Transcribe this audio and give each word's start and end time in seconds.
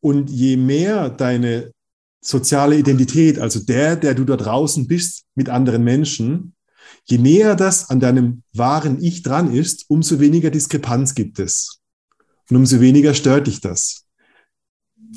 Und 0.00 0.30
je 0.30 0.56
mehr 0.56 1.10
deine 1.10 1.72
soziale 2.20 2.78
Identität, 2.78 3.38
also 3.38 3.60
der, 3.60 3.96
der 3.96 4.14
du 4.14 4.24
da 4.24 4.36
draußen 4.36 4.86
bist 4.86 5.24
mit 5.34 5.48
anderen 5.48 5.84
Menschen, 5.84 6.54
je 7.04 7.18
näher 7.18 7.56
das 7.56 7.90
an 7.90 8.00
deinem 8.00 8.42
wahren 8.52 9.02
Ich 9.02 9.22
dran 9.22 9.52
ist, 9.52 9.86
umso 9.88 10.20
weniger 10.20 10.50
Diskrepanz 10.50 11.14
gibt 11.14 11.38
es. 11.38 11.80
Und 12.48 12.56
umso 12.56 12.80
weniger 12.80 13.14
stört 13.14 13.46
dich 13.46 13.60
das. 13.60 14.06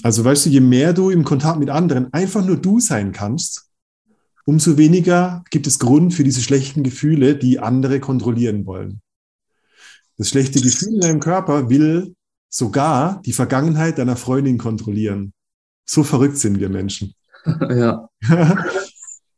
Also 0.01 0.24
weißt 0.24 0.46
du, 0.46 0.49
je 0.49 0.60
mehr 0.60 0.94
du 0.94 1.10
im 1.10 1.24
Kontakt 1.24 1.60
mit 1.60 1.70
anderen 1.70 2.12
einfach 2.13 2.46
nur 2.46 2.58
du 2.58 2.79
sein 2.79 3.12
kannst, 3.12 3.70
umso 4.46 4.78
weniger 4.78 5.44
gibt 5.50 5.68
es 5.68 5.79
Grund 5.79 6.13
für 6.13 6.24
diese 6.24 6.42
schlechten 6.42 6.84
Gefühle, 6.84 7.36
die 7.36 7.60
andere 7.60 8.00
kontrollieren 8.00 8.65
wollen. 8.65 9.02
Das 10.18 10.29
schlechte 10.29 10.62
Gefühl 10.62 10.96
in 10.96 11.02
deinem 11.02 11.20
Körper 11.20 11.70
will 11.70 12.15
sogar 12.54 13.20
die 13.26 13.33
Vergangenheit 13.33 13.97
deiner 13.97 14.15
Freundin 14.15 14.60
kontrollieren. 14.60 15.33
So 15.86 16.04
verrückt 16.04 16.38
sind 16.38 16.60
wir 16.60 16.70
Menschen. 16.70 17.14
Ja. 17.70 18.08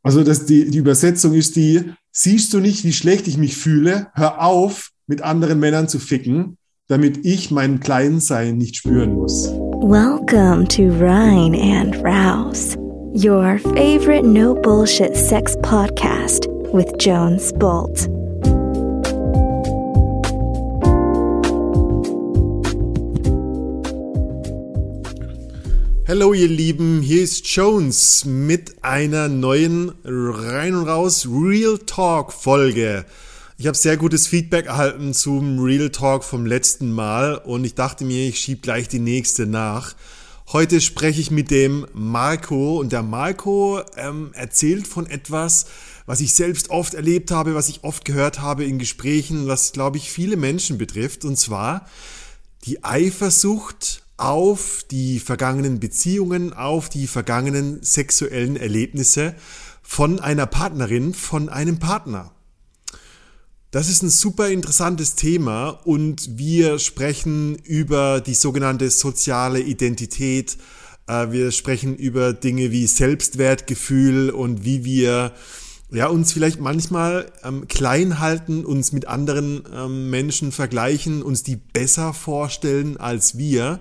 Also 0.03 0.23
das, 0.23 0.45
die, 0.45 0.69
die 0.69 0.77
Übersetzung 0.77 1.33
ist 1.33 1.55
die, 1.55 1.81
siehst 2.11 2.53
du 2.53 2.59
nicht, 2.59 2.83
wie 2.83 2.93
schlecht 2.93 3.27
ich 3.27 3.39
mich 3.39 3.57
fühle? 3.57 4.09
Hör 4.13 4.39
auf, 4.43 4.91
mit 5.07 5.23
anderen 5.23 5.59
Männern 5.59 5.87
zu 5.87 5.97
ficken, 5.97 6.59
damit 6.87 7.25
ich 7.25 7.49
mein 7.49 7.79
Kleinsein 7.79 8.59
nicht 8.59 8.75
spüren 8.75 9.15
muss. 9.15 9.47
Welcome 9.81 10.67
to 10.67 10.83
Rhine 11.03 11.57
and 11.59 11.95
Rouse, 12.03 12.77
your 13.15 13.57
favorite 13.73 14.27
no 14.27 14.53
bullshit 14.53 15.15
sex 15.17 15.55
podcast 15.63 16.47
with 16.71 16.93
Jones 16.99 17.51
Bolt. 17.53 18.07
Hallo 26.07 26.33
ihr 26.33 26.47
Lieben, 26.47 27.01
hier 27.01 27.23
ist 27.23 27.47
Jones 27.47 28.25
mit 28.25 28.83
einer 28.83 29.27
neuen 29.27 29.91
Rein 30.03 30.75
und 30.75 30.87
Raus 30.87 31.25
Real 31.25 31.79
Talk 31.79 32.31
Folge. 32.31 33.05
Ich 33.57 33.65
habe 33.65 33.75
sehr 33.75 33.97
gutes 33.97 34.27
Feedback 34.27 34.67
erhalten 34.67 35.15
zum 35.15 35.57
Real 35.57 35.89
Talk 35.89 36.23
vom 36.23 36.45
letzten 36.45 36.91
Mal 36.91 37.39
und 37.39 37.65
ich 37.65 37.73
dachte 37.73 38.05
mir, 38.05 38.29
ich 38.29 38.39
schiebe 38.39 38.61
gleich 38.61 38.87
die 38.87 38.99
nächste 38.99 39.47
nach. 39.47 39.95
Heute 40.53 40.79
spreche 40.79 41.19
ich 41.19 41.31
mit 41.31 41.49
dem 41.49 41.87
Marco 41.93 42.79
und 42.79 42.91
der 42.91 43.01
Marco 43.01 43.81
ähm, 43.97 44.29
erzählt 44.35 44.85
von 44.85 45.07
etwas, 45.07 45.65
was 46.05 46.21
ich 46.21 46.35
selbst 46.35 46.69
oft 46.69 46.93
erlebt 46.93 47.31
habe, 47.31 47.55
was 47.55 47.67
ich 47.67 47.83
oft 47.83 48.05
gehört 48.05 48.41
habe 48.41 48.63
in 48.63 48.77
Gesprächen, 48.77 49.47
was 49.47 49.71
glaube 49.71 49.97
ich 49.97 50.11
viele 50.11 50.37
Menschen 50.37 50.77
betrifft 50.77 51.25
und 51.25 51.35
zwar 51.35 51.87
die 52.65 52.83
Eifersucht 52.83 54.04
auf 54.17 54.85
die 54.89 55.19
vergangenen 55.19 55.79
Beziehungen, 55.79 56.53
auf 56.53 56.89
die 56.89 57.07
vergangenen 57.07 57.81
sexuellen 57.83 58.55
Erlebnisse 58.55 59.35
von 59.81 60.19
einer 60.19 60.45
Partnerin, 60.45 61.13
von 61.13 61.49
einem 61.49 61.79
Partner. 61.79 62.31
Das 63.71 63.89
ist 63.89 64.03
ein 64.03 64.09
super 64.09 64.49
interessantes 64.49 65.15
Thema 65.15 65.69
und 65.69 66.37
wir 66.37 66.79
sprechen 66.79 67.55
über 67.55 68.21
die 68.21 68.33
sogenannte 68.33 68.89
soziale 68.89 69.59
Identität. 69.59 70.57
Äh, 71.07 71.31
wir 71.31 71.51
sprechen 71.51 71.95
über 71.95 72.31
Dinge 72.31 72.71
wie 72.71 72.87
Selbstwertgefühl 72.87 74.29
und 74.29 74.63
wie 74.63 74.85
wir 74.85 75.33
ja, 75.91 76.07
uns 76.07 76.33
vielleicht 76.33 76.59
manchmal 76.59 77.31
ähm, 77.43 77.67
klein 77.67 78.19
halten, 78.19 78.65
uns 78.65 78.91
mit 78.91 79.07
anderen 79.07 79.63
ähm, 79.73 80.09
Menschen 80.09 80.51
vergleichen, 80.51 81.21
uns 81.21 81.43
die 81.43 81.55
besser 81.55 82.13
vorstellen 82.13 82.97
als 82.97 83.37
wir. 83.37 83.79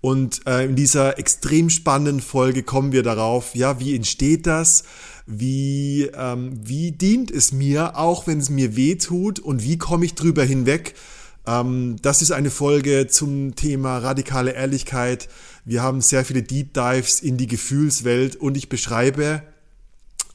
Und 0.00 0.46
äh, 0.46 0.64
in 0.64 0.76
dieser 0.76 1.18
extrem 1.18 1.70
spannenden 1.70 2.20
Folge 2.20 2.62
kommen 2.62 2.92
wir 2.92 3.02
darauf, 3.02 3.54
ja, 3.54 3.80
wie 3.80 3.96
entsteht 3.96 4.46
das? 4.46 4.84
Wie, 5.26 6.08
ähm, 6.14 6.52
wie 6.62 6.92
dient 6.92 7.30
es 7.30 7.52
mir, 7.52 7.96
auch 7.96 8.26
wenn 8.26 8.38
es 8.38 8.50
mir 8.50 8.76
weh 8.76 8.94
tut? 8.94 9.40
Und 9.40 9.62
wie 9.64 9.76
komme 9.76 10.04
ich 10.04 10.14
drüber 10.14 10.44
hinweg? 10.44 10.94
Ähm, 11.46 11.96
das 12.02 12.22
ist 12.22 12.30
eine 12.30 12.50
Folge 12.50 13.08
zum 13.08 13.56
Thema 13.56 13.98
radikale 13.98 14.52
Ehrlichkeit. 14.52 15.28
Wir 15.64 15.82
haben 15.82 16.00
sehr 16.00 16.24
viele 16.24 16.42
Deep 16.42 16.74
Dives 16.74 17.20
in 17.20 17.36
die 17.36 17.48
Gefühlswelt 17.48 18.36
und 18.36 18.56
ich 18.56 18.68
beschreibe 18.68 19.42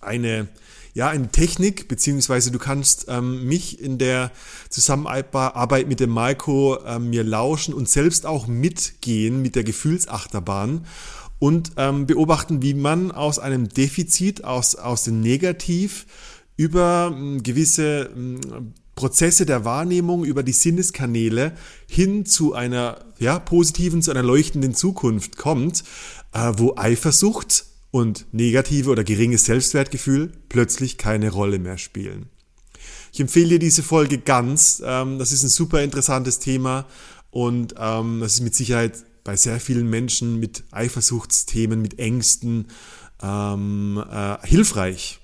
eine 0.01 0.47
ja, 0.93 1.09
eine 1.09 1.29
Technik, 1.29 1.87
beziehungsweise 1.87 2.51
du 2.51 2.59
kannst 2.59 3.05
ähm, 3.09 3.45
mich 3.45 3.79
in 3.79 3.97
der 3.97 4.31
Zusammenarbeit 4.69 5.87
mit 5.87 5.99
dem 5.99 6.11
Maiko 6.11 6.77
ähm, 6.85 7.09
mir 7.09 7.23
lauschen 7.23 7.73
und 7.73 7.89
selbst 7.89 8.25
auch 8.25 8.47
mitgehen 8.47 9.41
mit 9.41 9.55
der 9.55 9.63
Gefühlsachterbahn 9.63 10.85
und 11.39 11.71
ähm, 11.77 12.05
beobachten, 12.05 12.61
wie 12.61 12.75
man 12.75 13.11
aus 13.11 13.39
einem 13.39 13.69
Defizit, 13.69 14.43
aus, 14.43 14.75
aus 14.75 15.03
dem 15.03 15.19
Negativ 15.19 16.05
über 16.57 17.11
ähm, 17.11 17.41
gewisse 17.41 18.11
ähm, 18.15 18.39
Prozesse 18.95 19.47
der 19.47 19.65
Wahrnehmung, 19.65 20.23
über 20.23 20.43
die 20.43 20.53
Sinneskanäle 20.53 21.53
hin 21.87 22.27
zu 22.27 22.53
einer 22.53 22.99
ja, 23.17 23.39
positiven, 23.39 24.03
zu 24.03 24.11
einer 24.11 24.21
leuchtenden 24.21 24.75
Zukunft 24.75 25.37
kommt, 25.37 25.83
äh, 26.33 26.53
wo 26.57 26.75
Eifersucht 26.75 27.65
und 27.93 28.25
negative 28.31 28.89
oder 28.89 29.03
geringes 29.03 29.45
Selbstwertgefühl 29.45 30.31
plötzlich 30.49 30.97
keine 30.97 31.29
Rolle 31.29 31.59
mehr 31.59 31.77
spielen. 31.77 32.25
Ich 33.13 33.19
empfehle 33.19 33.49
dir 33.49 33.59
diese 33.59 33.83
Folge 33.83 34.17
ganz. 34.17 34.81
Ähm, 34.83 35.19
das 35.19 35.31
ist 35.31 35.43
ein 35.43 35.49
super 35.49 35.83
interessantes 35.83 36.39
Thema 36.39 36.87
und 37.29 37.75
ähm, 37.77 38.19
das 38.19 38.33
ist 38.33 38.41
mit 38.41 38.55
Sicherheit 38.55 38.93
bei 39.23 39.35
sehr 39.35 39.59
vielen 39.59 39.87
Menschen 39.91 40.39
mit 40.39 40.63
Eifersuchtsthemen, 40.71 41.83
mit 41.83 41.99
Ängsten 41.99 42.69
ähm, 43.21 44.03
äh, 44.11 44.37
hilfreich. 44.41 45.19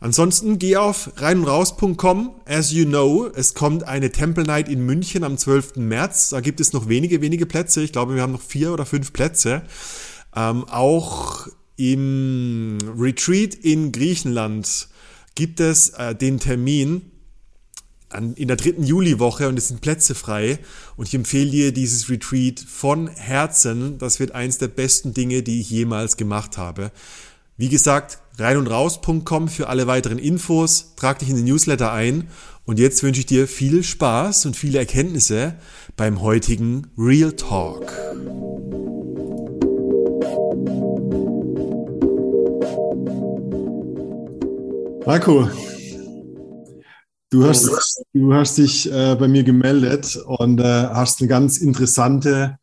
Ansonsten 0.00 0.58
geh 0.58 0.78
auf 0.78 1.12
reinundraus.com. 1.16 2.40
As 2.46 2.72
you 2.72 2.86
know, 2.86 3.26
es 3.26 3.52
kommt 3.52 3.84
eine 3.84 4.10
Temple 4.10 4.44
Night 4.44 4.70
in 4.70 4.86
München 4.86 5.22
am 5.22 5.36
12. 5.36 5.76
März. 5.76 6.30
Da 6.30 6.40
gibt 6.40 6.60
es 6.60 6.72
noch 6.72 6.88
wenige, 6.88 7.20
wenige 7.20 7.44
Plätze. 7.44 7.82
Ich 7.82 7.92
glaube, 7.92 8.14
wir 8.14 8.22
haben 8.22 8.32
noch 8.32 8.40
vier 8.40 8.72
oder 8.72 8.86
fünf 8.86 9.12
Plätze. 9.12 9.64
Ähm, 10.34 10.64
auch 10.64 11.46
im 11.76 12.78
Retreat 12.98 13.54
in 13.54 13.92
Griechenland 13.92 14.88
gibt 15.34 15.60
es 15.60 15.90
äh, 15.90 16.14
den 16.14 16.38
Termin 16.38 17.10
an, 18.14 18.34
in 18.34 18.48
der 18.48 18.56
dritten 18.56 18.84
Juliwoche 18.84 19.48
und 19.48 19.58
es 19.58 19.68
sind 19.68 19.80
Plätze 19.80 20.14
frei. 20.14 20.58
Und 20.96 21.08
ich 21.08 21.14
empfehle 21.14 21.50
dir 21.50 21.72
dieses 21.72 22.08
Retreat 22.08 22.60
von 22.60 23.08
Herzen. 23.08 23.98
Das 23.98 24.20
wird 24.20 24.32
eins 24.32 24.58
der 24.58 24.68
besten 24.68 25.14
Dinge, 25.14 25.42
die 25.42 25.60
ich 25.60 25.70
jemals 25.70 26.16
gemacht 26.16 26.56
habe. 26.56 26.92
Wie 27.56 27.68
gesagt, 27.68 28.18
rein 28.38 28.56
und 28.56 28.66
raus.com 28.66 29.48
für 29.48 29.68
alle 29.68 29.86
weiteren 29.86 30.18
Infos. 30.18 30.94
Trag 30.96 31.18
dich 31.18 31.28
in 31.28 31.36
den 31.36 31.44
Newsletter 31.44 31.92
ein. 31.92 32.28
Und 32.64 32.78
jetzt 32.78 33.02
wünsche 33.02 33.20
ich 33.20 33.26
dir 33.26 33.46
viel 33.46 33.82
Spaß 33.82 34.46
und 34.46 34.56
viele 34.56 34.78
Erkenntnisse 34.78 35.56
beim 35.96 36.22
heutigen 36.22 36.86
Real 36.96 37.32
Talk. 37.32 37.92
Marco, 45.06 45.50
du 47.28 47.44
hast, 47.44 48.02
du 48.14 48.32
hast 48.32 48.56
dich 48.56 48.90
äh, 48.90 49.14
bei 49.16 49.28
mir 49.28 49.44
gemeldet 49.44 50.16
und 50.16 50.60
äh, 50.60 50.64
hast 50.64 51.20
eine 51.20 51.28
ganz 51.28 51.58
interessante 51.58 52.56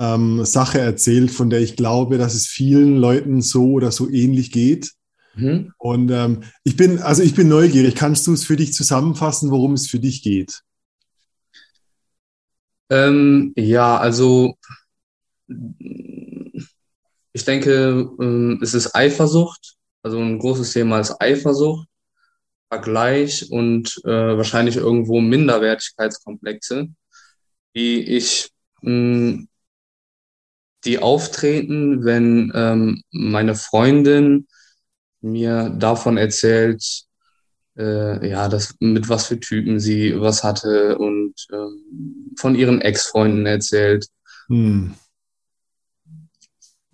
ähm, 0.00 0.44
Sache 0.44 0.80
erzählt, 0.80 1.30
von 1.30 1.50
der 1.50 1.60
ich 1.60 1.76
glaube, 1.76 2.18
dass 2.18 2.34
es 2.34 2.48
vielen 2.48 2.96
Leuten 2.96 3.42
so 3.42 3.70
oder 3.70 3.92
so 3.92 4.10
ähnlich 4.10 4.50
geht. 4.50 4.90
Mhm. 5.36 5.72
Und 5.78 6.10
ähm, 6.10 6.42
ich 6.64 6.76
bin, 6.76 6.98
also 6.98 7.22
ich 7.22 7.36
bin 7.36 7.46
neugierig. 7.46 7.94
Kannst 7.94 8.26
du 8.26 8.32
es 8.32 8.44
für 8.44 8.56
dich 8.56 8.72
zusammenfassen, 8.72 9.52
worum 9.52 9.74
es 9.74 9.86
für 9.86 10.00
dich 10.00 10.22
geht? 10.22 10.62
Ähm, 12.90 13.52
ja, 13.56 13.96
also 13.98 14.56
ich 17.32 17.44
denke, 17.44 18.10
ähm, 18.20 18.58
es 18.62 18.74
ist 18.74 18.96
Eifersucht 18.96 19.73
also 20.04 20.20
ein 20.20 20.38
großes 20.38 20.72
Thema 20.72 21.00
ist 21.00 21.20
Eifersucht, 21.20 21.88
Vergleich 22.68 23.50
und 23.50 24.00
äh, 24.04 24.36
wahrscheinlich 24.36 24.76
irgendwo 24.76 25.20
Minderwertigkeitskomplexe, 25.20 26.88
die 27.74 28.02
ich 28.02 28.50
mh, 28.82 28.90
hm, 28.90 29.48
die 30.84 30.98
auftreten, 30.98 32.04
wenn 32.04 32.52
ähm, 32.54 33.02
meine 33.10 33.54
Freundin 33.54 34.46
mir 35.22 35.70
davon 35.70 36.18
erzählt, 36.18 37.04
äh, 37.78 38.28
ja, 38.28 38.48
das, 38.48 38.74
mit 38.80 39.08
was 39.08 39.26
für 39.26 39.40
Typen 39.40 39.80
sie 39.80 40.20
was 40.20 40.44
hatte 40.44 40.98
und 40.98 41.34
ähm, 41.50 42.34
von 42.38 42.54
ihren 42.54 42.82
Ex-Freunden 42.82 43.46
erzählt. 43.46 44.06
Hm. 44.48 44.94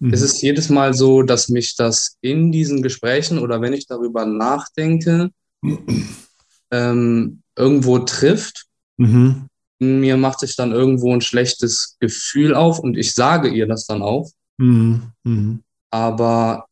Mhm. 0.00 0.12
Es 0.12 0.22
ist 0.22 0.42
jedes 0.42 0.70
Mal 0.70 0.94
so, 0.94 1.22
dass 1.22 1.48
mich 1.48 1.76
das 1.76 2.16
in 2.20 2.50
diesen 2.50 2.82
Gesprächen 2.82 3.38
oder 3.38 3.60
wenn 3.60 3.74
ich 3.74 3.86
darüber 3.86 4.24
nachdenke, 4.24 5.30
ähm, 6.70 7.42
irgendwo 7.56 7.98
trifft. 8.00 8.66
Mhm. 8.96 9.46
Mir 9.78 10.16
macht 10.16 10.40
sich 10.40 10.56
dann 10.56 10.72
irgendwo 10.72 11.14
ein 11.14 11.20
schlechtes 11.20 11.96
Gefühl 12.00 12.54
auf 12.54 12.78
und 12.80 12.96
ich 12.96 13.14
sage 13.14 13.48
ihr 13.48 13.66
das 13.66 13.86
dann 13.86 14.02
auch. 14.02 14.30
Mhm. 14.58 15.12
Mhm. 15.24 15.62
Aber 15.90 16.66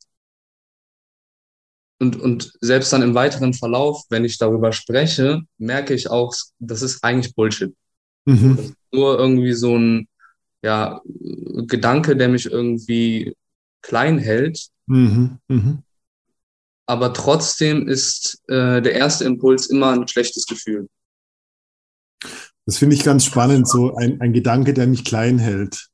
und, 2.00 2.20
und 2.20 2.52
selbst 2.60 2.92
dann 2.92 3.02
im 3.02 3.14
weiteren 3.14 3.54
Verlauf, 3.54 4.04
wenn 4.08 4.25
ich 4.25 4.38
darüber 4.38 4.72
spreche, 4.72 5.42
merke 5.58 5.94
ich 5.94 6.10
auch, 6.10 6.32
das 6.60 6.82
ist 6.82 7.02
eigentlich 7.02 7.34
Bullshit. 7.34 7.75
Mhm. 8.25 8.75
Nur 8.92 9.19
irgendwie 9.19 9.52
so 9.52 9.76
ein 9.76 10.06
ja, 10.62 11.00
Gedanke, 11.66 12.16
der 12.16 12.28
mich 12.28 12.46
irgendwie 12.46 13.34
klein 13.82 14.19
hält. 14.19 14.69
Mhm. 14.87 15.38
Mhm. 15.49 15.82
Aber 16.87 17.12
trotzdem 17.12 17.87
ist 17.87 18.43
äh, 18.49 18.81
der 18.81 18.93
erste 18.93 19.25
Impuls 19.25 19.66
immer 19.66 19.93
ein 19.93 20.08
schlechtes 20.08 20.46
Gefühl. 20.46 20.88
Das 22.64 22.78
finde 22.78 22.96
ich 22.96 23.05
ganz 23.05 23.25
spannend, 23.25 23.69
so 23.69 23.94
ein, 23.94 24.20
ein 24.20 24.32
Gedanke, 24.32 24.75
der 24.75 24.87
mich 24.87 25.05
klein 25.05 25.38
hält. 25.38 25.88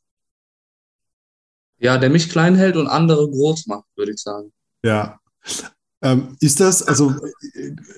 Ja, 1.78 1.98
der 1.98 2.10
mich 2.10 2.30
klein 2.30 2.54
hält 2.54 2.76
und 2.76 2.86
andere 2.86 3.28
groß 3.28 3.66
macht, 3.66 3.86
würde 3.96 4.12
ich 4.12 4.20
sagen. 4.20 4.52
Ja. 4.84 5.20
Ähm, 6.02 6.36
ist 6.40 6.60
das, 6.60 6.82
also, 6.82 7.14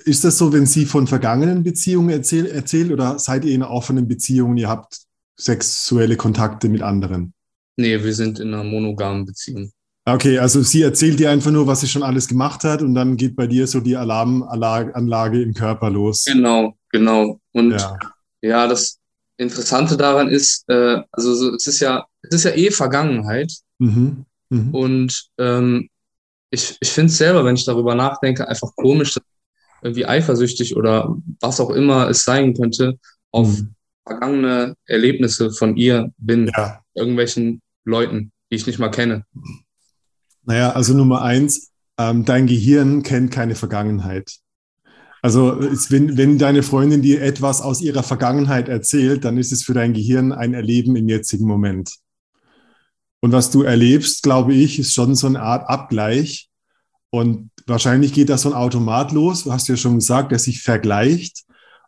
ist 0.05 0.23
das 0.23 0.37
so, 0.37 0.51
wenn 0.53 0.65
Sie 0.65 0.85
von 0.85 1.07
vergangenen 1.07 1.63
Beziehungen 1.63 2.09
erzähl, 2.09 2.45
erzählt 2.45 2.91
oder 2.91 3.19
seid 3.19 3.45
ihr 3.45 3.53
in 3.53 3.63
offenen 3.63 4.07
Beziehungen, 4.07 4.57
ihr 4.57 4.69
habt 4.69 5.06
sexuelle 5.39 6.15
Kontakte 6.17 6.69
mit 6.69 6.81
anderen? 6.81 7.33
Nee, 7.77 8.03
wir 8.03 8.13
sind 8.13 8.39
in 8.39 8.53
einer 8.53 8.63
monogamen 8.63 9.25
Beziehung. 9.25 9.71
Okay, 10.05 10.39
also 10.39 10.61
sie 10.61 10.81
erzählt 10.83 11.19
dir 11.19 11.29
einfach 11.29 11.51
nur, 11.51 11.67
was 11.67 11.81
sie 11.81 11.87
schon 11.87 12.01
alles 12.03 12.27
gemacht 12.27 12.63
hat 12.63 12.81
und 12.81 12.95
dann 12.95 13.17
geht 13.17 13.35
bei 13.35 13.45
dir 13.45 13.67
so 13.67 13.81
die 13.81 13.97
Alarmanlage 13.97 15.41
im 15.41 15.53
Körper 15.53 15.89
los. 15.89 16.23
Genau, 16.25 16.77
genau. 16.91 17.39
Und 17.51 17.71
Ja. 17.71 17.99
ja, 18.41 18.67
das 18.67 18.99
Interessante 19.37 19.97
daran 19.97 20.29
ist, 20.29 20.63
äh, 20.69 21.01
also 21.11 21.35
so, 21.35 21.53
es 21.53 21.67
ist 21.67 21.79
ja, 21.81 22.05
es 22.23 22.35
ist 22.35 22.43
ja 22.45 22.51
eh 22.55 22.71
Vergangenheit. 22.71 23.51
Mhm. 23.79 24.25
Mhm. 24.49 24.73
Und 24.73 25.27
ähm, 25.37 25.89
ich, 26.49 26.77
ich 26.79 26.89
finde 26.89 27.11
es 27.11 27.17
selber, 27.17 27.43
wenn 27.43 27.55
ich 27.55 27.65
darüber 27.65 27.93
nachdenke, 27.93 28.47
einfach 28.47 28.73
komisch, 28.75 29.13
dass 29.15 29.23
irgendwie 29.83 30.05
eifersüchtig 30.05 30.75
oder 30.75 31.15
was 31.41 31.59
auch 31.59 31.69
immer 31.69 32.09
es 32.09 32.23
sein 32.23 32.53
könnte, 32.55 32.97
auf 33.31 33.49
Mhm. 33.49 33.75
Vergangene 34.07 34.75
Erlebnisse 34.85 35.51
von 35.51 35.77
ihr 35.77 36.11
bin, 36.17 36.49
Ja. 36.55 36.81
irgendwelchen 36.95 37.61
Leuten, 37.85 38.31
die 38.51 38.55
ich 38.55 38.65
nicht 38.67 38.79
mal 38.79 38.89
kenne. 38.89 39.23
Naja, 40.43 40.71
also 40.71 40.93
Nummer 40.93 41.21
eins, 41.21 41.71
ähm, 41.97 42.25
dein 42.25 42.47
Gehirn 42.47 43.03
kennt 43.03 43.31
keine 43.31 43.55
Vergangenheit. 43.55 44.31
Also 45.21 45.57
wenn, 45.89 46.15
wenn 46.17 46.37
deine 46.37 46.63
Freundin 46.63 47.01
dir 47.01 47.21
etwas 47.21 47.61
aus 47.61 47.81
ihrer 47.81 48.03
Vergangenheit 48.03 48.69
erzählt, 48.69 49.25
dann 49.25 49.37
ist 49.37 49.51
es 49.51 49.63
für 49.63 49.73
dein 49.73 49.93
Gehirn 49.93 50.31
ein 50.31 50.53
Erleben 50.53 50.95
im 50.95 51.09
jetzigen 51.09 51.45
Moment. 51.47 51.95
Und 53.19 53.31
was 53.31 53.49
du 53.49 53.63
erlebst, 53.63 54.23
glaube 54.23 54.53
ich, 54.53 54.79
ist 54.79 54.93
schon 54.93 55.15
so 55.15 55.27
eine 55.27 55.41
Art 55.41 55.67
Abgleich. 55.69 56.49
Und 57.09 57.49
wahrscheinlich 57.65 58.13
geht 58.13 58.29
da 58.29 58.37
so 58.37 58.49
ein 58.49 58.55
Automat 58.55 59.11
los. 59.11 59.43
Du 59.43 59.51
hast 59.51 59.67
ja 59.67 59.75
schon 59.75 59.95
gesagt, 59.95 60.31
der 60.31 60.39
sich 60.39 60.61
vergleicht 60.61 61.45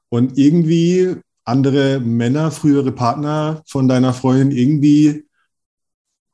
und 0.09 0.37
irgendwie 0.37 1.17
andere 1.49 1.99
Männer, 1.99 2.51
frühere 2.51 2.91
Partner 2.91 3.63
von 3.67 3.87
deiner 3.87 4.13
Freundin 4.13 4.51
irgendwie 4.51 5.25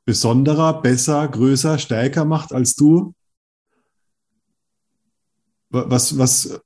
besonderer, 0.04 0.80
besser, 0.82 1.26
größer, 1.28 1.78
stärker 1.78 2.24
macht 2.24 2.52
als 2.52 2.76
du? 2.76 3.14
Wa- 5.70 5.86
Was, 5.88 6.16
was, 6.18 6.60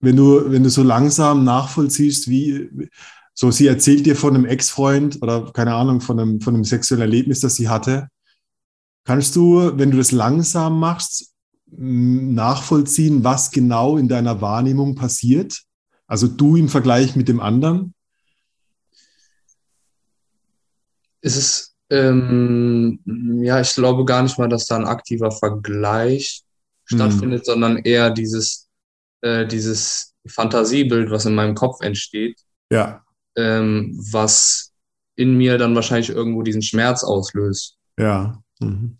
wenn 0.00 0.16
du, 0.16 0.50
wenn 0.50 0.62
du 0.62 0.70
so 0.70 0.82
langsam 0.82 1.44
nachvollziehst, 1.44 2.28
wie, 2.28 2.68
so 3.34 3.50
sie 3.50 3.66
erzählt 3.66 4.04
dir 4.06 4.16
von 4.16 4.34
einem 4.34 4.44
Ex-Freund 4.44 5.22
oder 5.22 5.50
keine 5.52 5.74
Ahnung, 5.74 6.00
von 6.00 6.20
einem, 6.20 6.40
von 6.40 6.54
einem 6.54 6.64
sexuellen 6.64 7.02
Erlebnis, 7.02 7.40
das 7.40 7.54
sie 7.54 7.68
hatte, 7.68 8.08
kannst 9.04 9.34
du, 9.36 9.78
wenn 9.78 9.90
du 9.90 9.96
das 9.96 10.12
langsam 10.12 10.78
machst, 10.78 11.32
nachvollziehen, 11.74 13.24
was 13.24 13.50
genau 13.50 13.96
in 13.96 14.06
deiner 14.08 14.42
Wahrnehmung 14.42 14.94
passiert? 14.94 15.62
Also 16.12 16.28
du 16.28 16.56
im 16.56 16.68
Vergleich 16.68 17.16
mit 17.16 17.26
dem 17.26 17.40
anderen? 17.40 17.94
Es 21.22 21.36
ist, 21.38 21.74
ähm, 21.88 23.00
ja, 23.42 23.62
ich 23.62 23.72
glaube 23.72 24.04
gar 24.04 24.22
nicht 24.22 24.38
mal, 24.38 24.50
dass 24.50 24.66
da 24.66 24.76
ein 24.76 24.84
aktiver 24.84 25.30
Vergleich 25.30 26.42
Hm. 26.90 26.98
stattfindet, 26.98 27.46
sondern 27.46 27.78
eher 27.78 28.10
dieses, 28.10 28.68
äh, 29.22 29.46
dieses 29.46 30.12
Fantasiebild, 30.28 31.10
was 31.10 31.24
in 31.24 31.34
meinem 31.34 31.54
Kopf 31.54 31.80
entsteht, 31.80 32.38
Ja, 32.70 33.02
ähm, 33.34 33.98
was 34.12 34.74
in 35.16 35.38
mir 35.38 35.56
dann 35.56 35.74
wahrscheinlich 35.74 36.10
irgendwo 36.10 36.42
diesen 36.42 36.60
Schmerz 36.60 37.04
auslöst. 37.04 37.78
ja. 37.98 38.38
Mhm. 38.60 38.98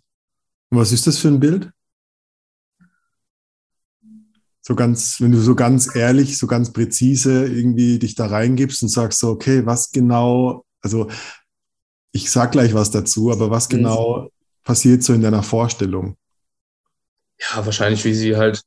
Und 0.71 0.79
was 0.79 0.93
ist 0.93 1.07
das 1.07 1.19
für 1.19 1.29
ein 1.29 1.41
Bild? 1.41 1.71
So 4.65 4.77
ganz, 4.77 5.21
wenn 5.21 5.33
du 5.33 5.41
so 5.41 5.55
ganz 5.57 5.95
ehrlich, 5.97 6.39
so 6.39 6.47
ganz 6.47 6.73
präzise 6.73 7.47
irgendwie 7.47 7.99
dich 7.99 8.15
da 8.15 8.27
reingibst 8.27 8.83
und 8.83 8.89
sagst 8.89 9.19
so, 9.19 9.31
okay, 9.31 9.67
was 9.67 9.91
genau, 9.91 10.65
also 10.81 11.09
ich 12.13 12.31
sag 12.31 12.53
gleich 12.53 12.75
was 12.75 12.91
dazu, 12.91 13.31
aber 13.33 13.51
was 13.51 13.69
Mhm. 13.69 13.77
genau 13.77 14.31
passiert 14.65 15.03
so 15.03 15.13
in 15.15 15.23
deiner 15.23 15.43
Vorstellung? 15.43 16.17
Ja, 17.41 17.65
wahrscheinlich, 17.65 18.05
wie 18.05 18.15
sie 18.15 18.37
halt 18.37 18.63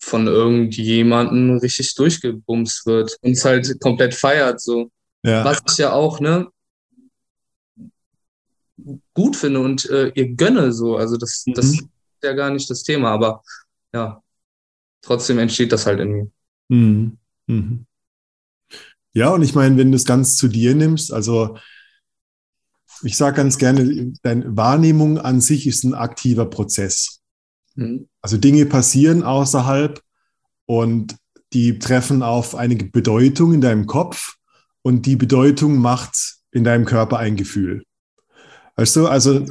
von 0.00 0.26
irgendjemandem 0.26 1.58
richtig 1.58 1.94
durchgebumst 1.94 2.86
wird 2.86 3.16
und 3.22 3.32
es 3.32 3.44
halt 3.44 3.80
komplett 3.80 4.14
feiert, 4.14 4.60
so. 4.60 4.90
Ja, 5.22 5.44
Was 5.44 5.62
ich 5.68 5.78
ja 5.78 5.92
auch, 5.92 6.20
ne, 6.20 6.48
gut 9.14 9.36
finde 9.36 9.60
und 9.60 9.88
äh, 9.90 10.08
ihr 10.14 10.34
gönne 10.34 10.72
so. 10.72 10.96
Also 10.96 11.16
das, 11.16 11.44
das 11.54 11.66
Mhm. 11.66 11.70
ist 11.72 11.88
ja 12.22 12.32
gar 12.32 12.50
nicht 12.50 12.68
das 12.70 12.82
Thema, 12.82 13.10
aber 13.10 13.42
ja, 13.92 14.22
trotzdem 15.04 15.38
entsteht 15.38 15.72
das 15.72 15.86
halt 15.86 16.00
in 16.00 16.10
mir. 16.10 16.30
Mhm. 16.68 17.18
Mhm. 17.46 17.86
Ja, 19.12 19.30
und 19.30 19.42
ich 19.42 19.54
meine, 19.54 19.76
wenn 19.76 19.92
du 19.92 19.96
es 19.96 20.04
ganz 20.04 20.36
zu 20.36 20.48
dir 20.48 20.74
nimmst, 20.74 21.12
also 21.12 21.56
ich 23.02 23.16
sage 23.16 23.36
ganz 23.36 23.58
gerne, 23.58 24.12
deine 24.22 24.56
Wahrnehmung 24.56 25.18
an 25.18 25.40
sich 25.40 25.66
ist 25.66 25.84
ein 25.84 25.94
aktiver 25.94 26.46
Prozess. 26.46 27.20
Mhm. 27.74 28.08
Also 28.20 28.36
Dinge 28.36 28.66
passieren 28.66 29.22
außerhalb 29.22 30.00
und 30.66 31.16
die 31.52 31.78
treffen 31.78 32.22
auf 32.22 32.54
eine 32.54 32.76
Bedeutung 32.76 33.54
in 33.54 33.60
deinem 33.60 33.86
Kopf 33.86 34.34
und 34.82 35.06
die 35.06 35.16
Bedeutung 35.16 35.78
macht 35.78 36.36
in 36.50 36.64
deinem 36.64 36.84
Körper 36.84 37.18
ein 37.18 37.36
Gefühl. 37.36 37.84
Weißt 38.76 38.96
du, 38.96 39.06
also 39.06 39.46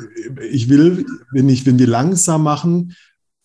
ich 0.49 0.67
will, 0.67 1.05
wenn 1.31 1.47
ich, 1.47 1.65
wenn 1.65 1.79
wir 1.79 1.87
langsam 1.87 2.43
machen, 2.43 2.95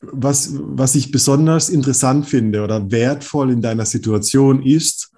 was, 0.00 0.50
was 0.54 0.94
ich 0.94 1.10
besonders 1.10 1.68
interessant 1.68 2.26
finde 2.26 2.62
oder 2.62 2.90
wertvoll 2.90 3.50
in 3.50 3.62
deiner 3.62 3.86
Situation 3.86 4.62
ist, 4.62 5.10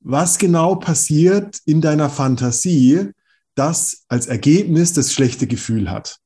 was 0.00 0.38
genau 0.38 0.76
passiert 0.76 1.58
in 1.64 1.80
deiner 1.80 2.10
Fantasie, 2.10 3.10
das 3.54 4.04
als 4.08 4.26
Ergebnis 4.26 4.92
das 4.92 5.12
schlechte 5.12 5.46
Gefühl 5.46 5.90
hat. 5.90 6.18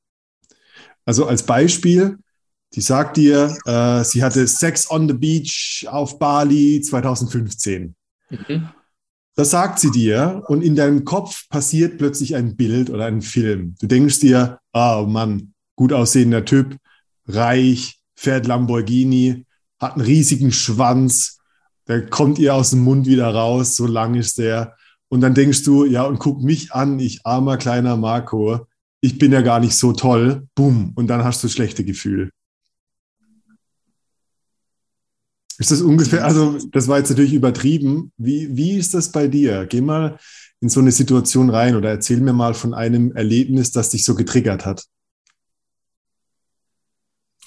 Also 1.05 1.25
als 1.25 1.43
Beispiel, 1.43 2.17
die 2.73 2.81
sagt 2.81 3.17
dir, 3.17 3.55
äh, 3.65 4.03
sie 4.03 4.23
hatte 4.23 4.47
Sex 4.47 4.89
on 4.89 5.07
the 5.07 5.13
Beach 5.13 5.85
auf 5.89 6.17
Bali 6.17 6.81
2015. 6.81 7.95
Mhm. 8.29 8.69
Das 9.35 9.49
sagt 9.49 9.79
sie 9.79 9.91
dir 9.91 10.43
und 10.47 10.63
in 10.63 10.75
deinem 10.75 11.05
Kopf 11.05 11.49
passiert 11.49 11.97
plötzlich 11.97 12.35
ein 12.35 12.55
Bild 12.55 12.89
oder 12.89 13.05
ein 13.05 13.21
Film. 13.21 13.75
Du 13.79 13.87
denkst 13.87 14.19
dir, 14.19 14.59
ah 14.71 15.01
oh 15.01 15.07
Mann, 15.07 15.53
gut 15.75 15.91
aussehender 15.91 16.45
Typ, 16.45 16.77
reich, 17.27 17.99
fährt 18.15 18.47
Lamborghini, 18.47 19.45
hat 19.79 19.93
einen 19.93 20.05
riesigen 20.05 20.51
Schwanz, 20.51 21.39
der 21.87 22.07
kommt 22.07 22.39
ihr 22.39 22.55
aus 22.55 22.71
dem 22.71 22.79
Mund 22.79 23.05
wieder 23.05 23.33
raus, 23.33 23.75
so 23.75 23.85
lang 23.85 24.15
ist 24.15 24.37
der. 24.37 24.75
Und 25.09 25.21
dann 25.21 25.33
denkst 25.33 25.63
du, 25.63 25.85
ja, 25.85 26.03
und 26.03 26.19
guck 26.19 26.41
mich 26.41 26.71
an, 26.71 26.99
ich 26.99 27.25
armer 27.25 27.57
kleiner 27.57 27.97
Marco, 27.97 28.65
ich 29.01 29.17
bin 29.17 29.31
ja 29.31 29.41
gar 29.41 29.59
nicht 29.59 29.75
so 29.75 29.93
toll, 29.93 30.47
bumm, 30.55 30.93
und 30.95 31.07
dann 31.07 31.23
hast 31.23 31.43
du 31.43 31.49
schlechte 31.49 31.83
Gefühl. 31.83 32.31
Ist 35.59 35.71
das 35.71 35.81
ungefähr, 35.81 36.25
also 36.25 36.57
das 36.71 36.87
war 36.87 36.97
jetzt 36.97 37.09
natürlich 37.09 37.33
übertrieben. 37.33 38.11
Wie, 38.17 38.55
wie 38.57 38.77
ist 38.77 38.93
das 38.93 39.11
bei 39.11 39.27
dir? 39.27 39.65
Geh 39.67 39.81
mal 39.81 40.17
in 40.61 40.69
so 40.69 40.79
eine 40.79 40.91
Situation 40.91 41.49
rein 41.49 41.75
oder 41.75 41.89
erzähl 41.89 42.21
mir 42.21 42.33
mal 42.33 42.53
von 42.53 42.73
einem 42.73 43.11
Erlebnis, 43.11 43.71
das 43.71 43.89
dich 43.89 44.03
so 44.03 44.15
getriggert 44.15 44.65
hat. 44.65 44.85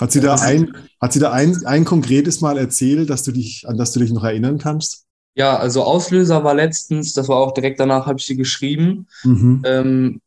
Hat 0.01 0.13
sie 0.13 0.21
da 0.21 0.35
ein, 0.35 0.73
hat 1.01 1.13
sie 1.13 1.21
da 1.21 1.33
ein, 1.33 1.65
ein 1.65 1.85
konkretes 1.85 2.41
Mal 2.41 2.59
erzählt, 2.59 3.09
dass 3.09 3.23
du 3.23 3.33
dich, 3.33 3.65
an 3.67 3.79
das 3.79 3.93
du 3.93 4.01
dich 4.01 4.13
noch 4.13 4.25
erinnern 4.25 4.59
kannst? 4.59 5.07
Ja, 5.35 5.57
also 5.57 5.83
Auslöser 5.85 6.45
war 6.45 6.55
letztens, 6.55 7.13
das 7.13 7.29
war 7.29 7.37
auch 7.37 7.53
direkt 7.53 7.81
danach, 7.81 8.07
habe 8.07 8.19
ich 8.19 8.27
dir 8.27 8.37
geschrieben. 8.37 9.07
Mhm. 9.23 9.63
Ähm, 9.65 10.21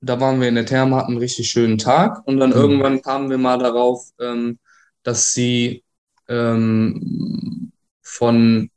da 0.00 0.20
waren 0.20 0.40
wir 0.40 0.48
in 0.48 0.54
der 0.54 0.66
Therme, 0.66 0.96
hatten 0.96 1.12
einen 1.12 1.18
richtig 1.20 1.50
schönen 1.50 1.78
Tag 1.78 2.26
und 2.26 2.38
dann 2.38 2.50
Mhm. 2.50 2.56
irgendwann 2.56 3.02
kamen 3.02 3.30
wir 3.30 3.38
mal 3.38 3.58
darauf, 3.58 4.10
ähm, 4.20 4.58
dass 5.02 5.32
sie 5.32 5.82
ähm, 6.28 7.72
von 8.02 8.70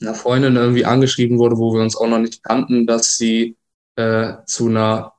einer 0.00 0.14
Freundin 0.14 0.56
irgendwie 0.56 0.86
angeschrieben 0.86 1.38
wurde, 1.38 1.58
wo 1.58 1.74
wir 1.74 1.82
uns 1.82 1.96
auch 1.96 2.08
noch 2.08 2.18
nicht 2.18 2.42
kannten, 2.42 2.86
dass 2.86 3.16
sie 3.18 3.56
äh, 3.96 4.34
zu 4.46 4.68
einer 4.68 5.12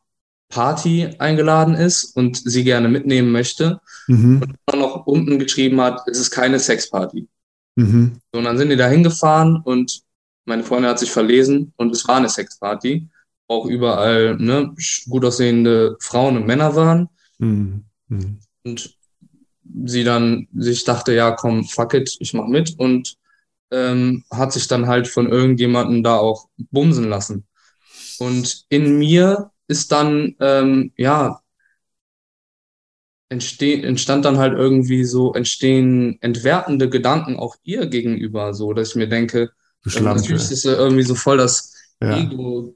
Party 0.52 1.10
eingeladen 1.18 1.74
ist 1.74 2.16
und 2.16 2.38
sie 2.38 2.64
gerne 2.64 2.90
mitnehmen 2.90 3.32
möchte. 3.32 3.82
Mhm. 4.08 4.42
Und 4.42 4.56
dann 4.68 4.80
noch 4.80 5.08
unten 5.08 5.40
geschrieben 5.40 5.82
hat, 5.82 6.08
es 6.08 6.20
ist 6.20 6.32
keine 6.32 6.60
Sexparty. 6.60 7.28
Mhm. 7.76 8.20
So, 8.32 8.40
und 8.40 8.46
dann 8.46 8.58
sind 8.58 8.70
die 8.70 8.76
da 8.76 8.88
hingefahren 8.88 9.62
und 9.64 10.04
meine 10.46 10.64
Freundin 10.64 10.90
hat 10.90 11.00
sich 11.00 11.12
verlesen 11.12 11.74
und 11.78 11.92
es 11.92 12.08
war 12.08 12.18
eine 12.18 12.30
Sexparty. 12.30 13.08
Auch 13.48 13.66
überall 13.66 14.38
ne, 14.38 14.74
gut 15.10 15.26
aussehende 15.26 15.98
Frauen 16.00 16.38
und 16.38 16.48
Männer 16.48 16.76
waren. 16.76 17.10
Mhm. 17.40 17.86
Mhm. 18.08 18.40
Und 18.64 18.96
sie 19.86 20.04
dann 20.04 20.48
sich 20.54 20.84
dachte, 20.84 21.14
ja, 21.14 21.32
komm, 21.32 21.64
fuck 21.66 21.94
it, 21.94 22.18
ich 22.20 22.34
mach 22.34 22.48
mit 22.48 22.78
und 22.78 23.18
ähm, 23.72 24.24
hat 24.32 24.54
sich 24.54 24.68
dann 24.68 24.88
halt 24.88 25.08
von 25.08 25.30
irgendjemandem 25.30 26.04
da 26.04 26.18
auch 26.18 26.48
bumsen 26.58 27.10
lassen. 27.10 27.46
Und 28.20 28.66
in 28.70 29.00
mir 29.00 29.52
ist 29.72 29.92
dann, 29.94 30.36
ähm, 30.42 30.94
ja, 30.98 31.42
entsteh, 33.30 33.82
entstand 33.84 34.26
dann 34.26 34.38
halt 34.38 34.54
irgendwie 34.58 35.06
so, 35.06 35.34
entstehen 35.34 36.18
entwertende 36.22 36.90
Gedanken 36.90 37.38
auch 37.38 37.56
ihr 37.64 37.88
gegenüber, 37.88 38.54
so, 38.54 38.74
dass 38.74 38.90
ich 38.90 38.96
mir 38.96 39.08
denke, 39.08 39.52
ähm, 39.94 40.12
natürlich 40.12 40.52
ist 40.52 40.66
ja 40.66 40.74
irgendwie 40.74 41.04
so 41.04 41.16
voll 41.16 41.38
das 41.38 41.74
Ja. 42.02 42.10
Ego, 42.10 42.76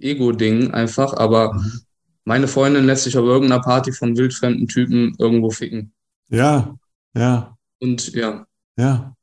Ego-Ding 0.00 0.72
einfach, 0.72 1.14
aber 1.14 1.56
Mhm. 1.56 1.80
meine 2.24 2.48
Freundin 2.48 2.86
lässt 2.86 3.04
sich 3.04 3.18
auf 3.18 3.26
irgendeiner 3.26 3.62
Party 3.62 3.92
von 3.92 4.16
wildfremden 4.16 4.68
Typen 4.68 5.14
irgendwo 5.18 5.50
ficken. 5.50 5.94
ja, 6.28 6.74
ja, 7.14 7.58
Und 7.80 8.12
ja, 8.14 8.46
ja. 8.76 9.14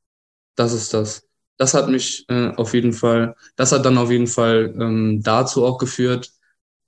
das 0.55 0.73
ist 0.73 0.93
das. 0.93 1.27
Das 1.57 1.73
hat 1.73 1.89
mich 1.89 2.25
äh, 2.29 2.49
auf 2.55 2.73
jeden 2.73 2.93
Fall, 2.93 3.35
das 3.55 3.71
hat 3.71 3.85
dann 3.85 3.97
auf 3.97 4.11
jeden 4.11 4.27
Fall 4.27 4.73
ähm, 4.79 5.21
dazu 5.23 5.65
auch 5.65 5.77
geführt, 5.77 6.31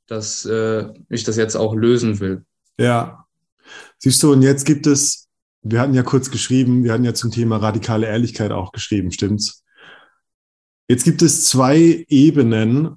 dass 0.08 0.46
äh, 0.46 0.88
ich 1.10 1.24
das 1.24 1.38
jetzt 1.38 1.56
auch 1.56 1.76
lösen 1.76 2.20
will. 2.20 2.46
Ja. 2.80 3.26
Siehst 3.98 4.24
du, 4.24 4.32
und 4.32 4.42
jetzt 4.42 4.66
gibt 4.66 4.88
es, 4.88 5.28
wir 5.62 5.82
hatten 5.82 5.94
ja 5.94 6.04
kurz 6.04 6.32
geschrieben, 6.32 6.84
wir 6.84 6.94
hatten 6.94 7.04
ja 7.04 7.14
zum 7.14 7.32
Thema 7.32 7.58
radikale 7.58 8.08
Ehrlichkeit 8.08 8.52
auch 8.52 8.72
geschrieben, 8.72 9.12
stimmt's? 9.12 9.64
Jetzt 10.88 11.04
gibt 11.04 11.22
es 11.22 11.46
zwei 11.46 12.06
Ebenen 12.08 12.96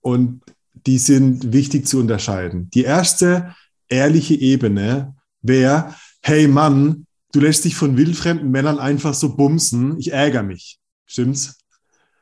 und 0.00 0.42
die 0.86 0.98
sind 0.98 1.52
wichtig 1.52 1.86
zu 1.86 1.98
unterscheiden. 1.98 2.70
Die 2.70 2.82
erste 2.82 3.54
ehrliche 3.88 4.34
Ebene 4.34 5.16
wäre, 5.40 5.94
hey 6.22 6.48
Mann, 6.48 7.06
du 7.32 7.40
lässt 7.40 7.64
dich 7.64 7.76
von 7.76 7.96
wildfremden 7.96 8.50
Männern 8.50 8.78
einfach 8.78 9.14
so 9.14 9.36
bumsen, 9.36 9.98
ich 9.98 10.12
ärgere 10.12 10.42
mich. 10.42 10.78
Stimmt's? 11.06 11.59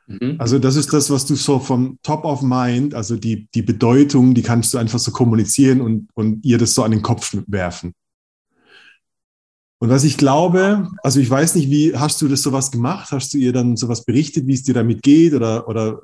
Mhm. 0.09 0.37
Also 0.39 0.59
das 0.59 0.77
ist 0.77 0.93
das, 0.93 1.11
was 1.11 1.27
du 1.27 1.35
so 1.35 1.59
vom 1.59 1.99
Top 2.03 2.25
of 2.25 2.41
Mind, 2.43 2.95
also 2.95 3.17
die, 3.17 3.47
die 3.55 3.63
Bedeutung, 3.63 4.35
die 4.35 4.43
kannst 4.43 4.73
du 4.73 4.79
einfach 4.79 4.99
so 4.99 5.13
kommunizieren 5.13 5.81
und, 5.81 6.09
und 6.15 6.45
ihr 6.45 6.57
das 6.59 6.75
so 6.75 6.83
an 6.83 6.91
den 6.91 7.03
Kopf 7.03 7.37
werfen. 7.47 7.93
Und 9.81 9.91
was 9.91 10.03
ich 10.05 10.17
glaube, 10.17 10.89
also 11.03 11.21
ich 11.21 11.31
weiß 11.31 11.55
nicht, 11.55 11.71
wie 11.71 11.95
hast 11.95 12.21
du 12.21 12.27
das 12.27 12.43
sowas 12.43 12.71
gemacht? 12.71 13.13
Hast 13.13 13.33
du 13.33 13.39
ihr 13.39 13.53
dann 13.53 13.77
sowas 13.77 14.05
berichtet, 14.05 14.47
wie 14.47 14.55
es 14.55 14.65
dir 14.65 14.75
damit 14.75 15.03
geht 15.03 15.35
oder, 15.35 15.69
oder 15.69 16.01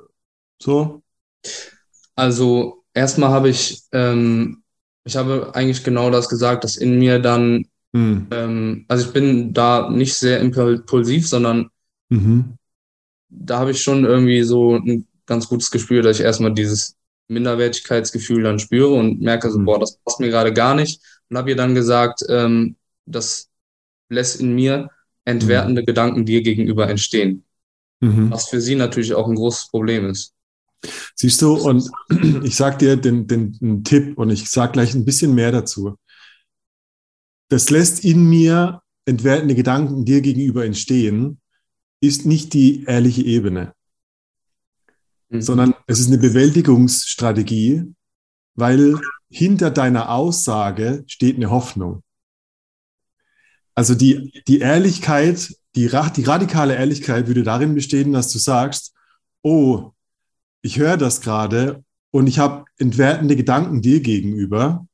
so? 0.61 1.01
Also 2.15 2.83
erstmal 2.93 3.31
habe 3.31 3.49
ich, 3.49 3.81
ähm, 3.91 4.63
ich 5.03 5.17
habe 5.17 5.51
eigentlich 5.53 5.83
genau 5.83 6.09
das 6.09 6.29
gesagt, 6.29 6.63
dass 6.63 6.77
in 6.77 6.99
mir 6.99 7.19
dann, 7.19 7.65
Hm. 7.93 8.27
ähm, 8.31 8.85
also 8.87 9.07
ich 9.07 9.13
bin 9.13 9.53
da 9.53 9.89
nicht 9.89 10.13
sehr 10.13 10.39
impulsiv, 10.39 11.27
sondern 11.27 11.69
Mhm. 12.09 12.57
Da 13.29 13.59
habe 13.59 13.71
ich 13.71 13.81
schon 13.81 14.05
irgendwie 14.05 14.43
so 14.43 14.75
ein 14.75 15.07
ganz 15.25 15.47
gutes 15.47 15.71
Gespür, 15.71 16.01
dass 16.01 16.19
ich 16.19 16.25
erstmal 16.25 16.53
dieses 16.53 16.95
Minderwertigkeitsgefühl 17.27 18.43
dann 18.43 18.59
spüre 18.59 18.93
und 18.93 19.21
merke 19.21 19.51
so, 19.51 19.59
Mhm. 19.59 19.65
boah, 19.65 19.79
das 19.79 19.97
passt 19.97 20.19
mir 20.19 20.29
gerade 20.29 20.53
gar 20.53 20.75
nicht. 20.75 21.01
Und 21.29 21.37
habe 21.37 21.49
ihr 21.49 21.55
dann 21.55 21.73
gesagt, 21.73 22.21
ähm, 22.29 22.75
das 23.05 23.49
lässt 24.09 24.39
in 24.39 24.53
mir 24.53 24.89
entwertende 25.25 25.83
Gedanken 25.83 26.25
dir 26.25 26.41
gegenüber 26.43 26.87
entstehen. 26.87 27.43
Mhm. 28.01 28.29
Was 28.29 28.49
für 28.49 28.61
sie 28.61 28.75
natürlich 28.75 29.15
auch 29.15 29.27
ein 29.27 29.35
großes 29.35 29.69
Problem 29.69 30.07
ist. 30.09 30.33
Siehst 31.15 31.41
du, 31.41 31.55
und 31.55 31.89
ich 32.43 32.55
sag 32.55 32.77
dir 32.77 32.95
den, 32.95 33.25
den, 33.25 33.53
den 33.59 33.83
Tipp 33.83 34.17
und 34.17 34.29
ich 34.29 34.49
sag 34.49 34.73
gleich 34.73 34.93
ein 34.93 35.05
bisschen 35.05 35.33
mehr 35.33 35.51
dazu. 35.51 35.95
Das 37.49 37.69
lässt 37.69 38.03
in 38.03 38.29
mir 38.29 38.81
entwertende 39.05 39.55
Gedanken 39.55 40.05
dir 40.05 40.21
gegenüber 40.21 40.65
entstehen, 40.65 41.39
ist 42.07 42.25
nicht 42.25 42.53
die 42.53 42.83
ehrliche 42.85 43.23
Ebene, 43.23 43.73
Mhm. 45.29 45.41
sondern 45.41 45.75
es 45.87 45.99
ist 45.99 46.07
eine 46.07 46.17
Bewältigungsstrategie, 46.17 47.93
weil 48.55 48.99
hinter 49.29 49.71
deiner 49.71 50.09
Aussage 50.09 51.03
steht 51.07 51.35
eine 51.35 51.49
Hoffnung. 51.49 52.03
Also 53.73 53.95
die, 53.95 54.43
die 54.47 54.59
Ehrlichkeit, 54.59 55.53
die, 55.75 55.89
die 56.15 56.23
radikale 56.23 56.75
Ehrlichkeit 56.75 57.27
würde 57.27 57.43
darin 57.43 57.75
bestehen, 57.75 58.13
dass 58.13 58.31
du 58.31 58.39
sagst, 58.39 58.93
oh, 59.41 59.91
ich 60.61 60.79
höre 60.79 60.97
das 60.97 61.21
gerade 61.21 61.83
und 62.11 62.27
ich 62.27 62.39
habe 62.39 62.65
entwertende 62.77 63.35
Gedanken 63.35 63.81
dir 63.81 63.99
gegenüber 64.01 64.87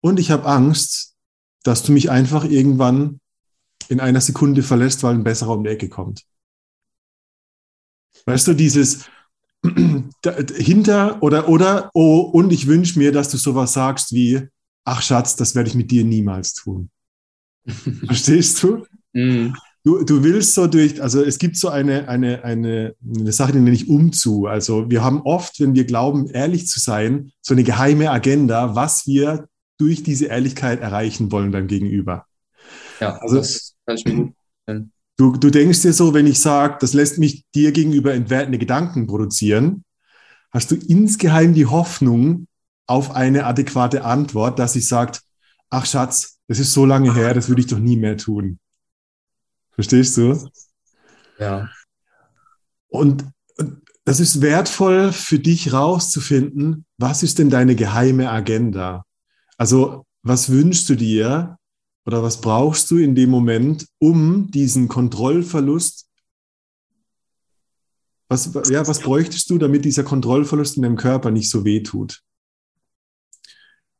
und 0.00 0.18
ich 0.18 0.30
habe 0.30 0.46
Angst, 0.46 1.14
dass 1.62 1.82
du 1.82 1.92
mich 1.92 2.10
einfach 2.10 2.44
irgendwann 2.44 3.20
in 3.88 4.00
einer 4.00 4.20
Sekunde 4.20 4.62
verlässt, 4.62 5.02
weil 5.02 5.14
ein 5.14 5.24
besserer 5.24 5.52
um 5.54 5.64
die 5.64 5.70
Ecke 5.70 5.88
kommt. 5.88 6.22
Weißt 8.26 8.46
du, 8.48 8.54
dieses 8.54 9.04
hinter 10.56 11.22
oder 11.22 11.48
oder 11.48 11.90
oh 11.94 12.20
und 12.20 12.52
ich 12.52 12.66
wünsche 12.66 12.98
mir, 12.98 13.12
dass 13.12 13.30
du 13.30 13.36
sowas 13.36 13.72
sagst 13.72 14.12
wie 14.12 14.48
ach 14.84 15.02
Schatz, 15.02 15.36
das 15.36 15.54
werde 15.54 15.68
ich 15.68 15.74
mit 15.74 15.90
dir 15.90 16.04
niemals 16.04 16.54
tun. 16.54 16.90
Verstehst 18.06 18.62
du? 18.62 18.86
Mhm. 19.12 19.56
Du, 19.86 20.02
du 20.02 20.22
willst 20.22 20.54
so 20.54 20.66
durch, 20.66 21.02
also 21.02 21.22
es 21.22 21.38
gibt 21.38 21.58
so 21.58 21.68
eine, 21.68 22.08
eine, 22.08 22.42
eine, 22.42 22.94
eine 23.06 23.32
Sache, 23.32 23.52
die 23.52 23.58
nenne 23.58 23.76
ich 23.76 23.88
Umzu. 23.88 24.46
Also 24.46 24.88
wir 24.90 25.04
haben 25.04 25.20
oft, 25.22 25.60
wenn 25.60 25.74
wir 25.74 25.84
glauben, 25.84 26.26
ehrlich 26.28 26.66
zu 26.66 26.80
sein, 26.80 27.32
so 27.42 27.52
eine 27.52 27.64
geheime 27.64 28.10
Agenda, 28.10 28.74
was 28.74 29.06
wir 29.06 29.46
durch 29.76 30.02
diese 30.02 30.26
Ehrlichkeit 30.26 30.80
erreichen 30.80 31.30
wollen 31.32 31.50
beim 31.50 31.66
Gegenüber. 31.66 32.24
Ja, 32.98 33.18
Also- 33.18 33.36
das 33.36 33.73
kann 33.86 33.96
ich 33.96 34.04
mir 34.04 34.14
gut 34.14 34.34
vorstellen. 34.34 34.92
Du, 35.16 35.36
du 35.36 35.50
denkst 35.50 35.82
dir 35.82 35.92
so, 35.92 36.12
wenn 36.12 36.26
ich 36.26 36.40
sage, 36.40 36.76
das 36.80 36.92
lässt 36.92 37.18
mich 37.18 37.44
dir 37.54 37.72
gegenüber 37.72 38.14
entwertende 38.14 38.58
Gedanken 38.58 39.06
produzieren, 39.06 39.84
hast 40.50 40.70
du 40.70 40.74
insgeheim 40.74 41.54
die 41.54 41.66
Hoffnung 41.66 42.48
auf 42.86 43.12
eine 43.12 43.46
adäquate 43.46 44.04
Antwort, 44.04 44.58
dass 44.58 44.76
ich 44.76 44.88
sagt, 44.88 45.22
ach 45.70 45.86
Schatz, 45.86 46.38
das 46.48 46.58
ist 46.58 46.72
so 46.72 46.84
lange 46.84 47.14
her, 47.14 47.32
das 47.32 47.48
würde 47.48 47.60
ich 47.60 47.68
doch 47.68 47.78
nie 47.78 47.96
mehr 47.96 48.16
tun. 48.16 48.58
Verstehst 49.72 50.16
du? 50.16 50.50
Ja. 51.38 51.70
Und 52.88 53.24
und 53.56 53.82
das 54.04 54.20
ist 54.20 54.40
wertvoll 54.40 55.12
für 55.12 55.38
dich 55.38 55.72
rauszufinden, 55.72 56.84
was 56.98 57.22
ist 57.22 57.38
denn 57.38 57.50
deine 57.50 57.74
geheime 57.74 58.30
Agenda? 58.30 59.04
Also, 59.56 60.04
was 60.22 60.50
wünschst 60.50 60.88
du 60.88 60.94
dir 60.94 61.56
oder 62.06 62.22
was 62.22 62.40
brauchst 62.40 62.90
du 62.90 62.98
in 62.98 63.14
dem 63.14 63.30
Moment, 63.30 63.86
um 63.98 64.50
diesen 64.50 64.88
Kontrollverlust, 64.88 66.08
was, 68.28 68.50
ja, 68.70 68.86
was 68.86 69.00
bräuchtest 69.00 69.48
du, 69.50 69.58
damit 69.58 69.84
dieser 69.84 70.02
Kontrollverlust 70.02 70.76
in 70.76 70.82
deinem 70.82 70.96
Körper 70.96 71.30
nicht 71.30 71.50
so 71.50 71.64
weh 71.64 71.82
tut? 71.82 72.22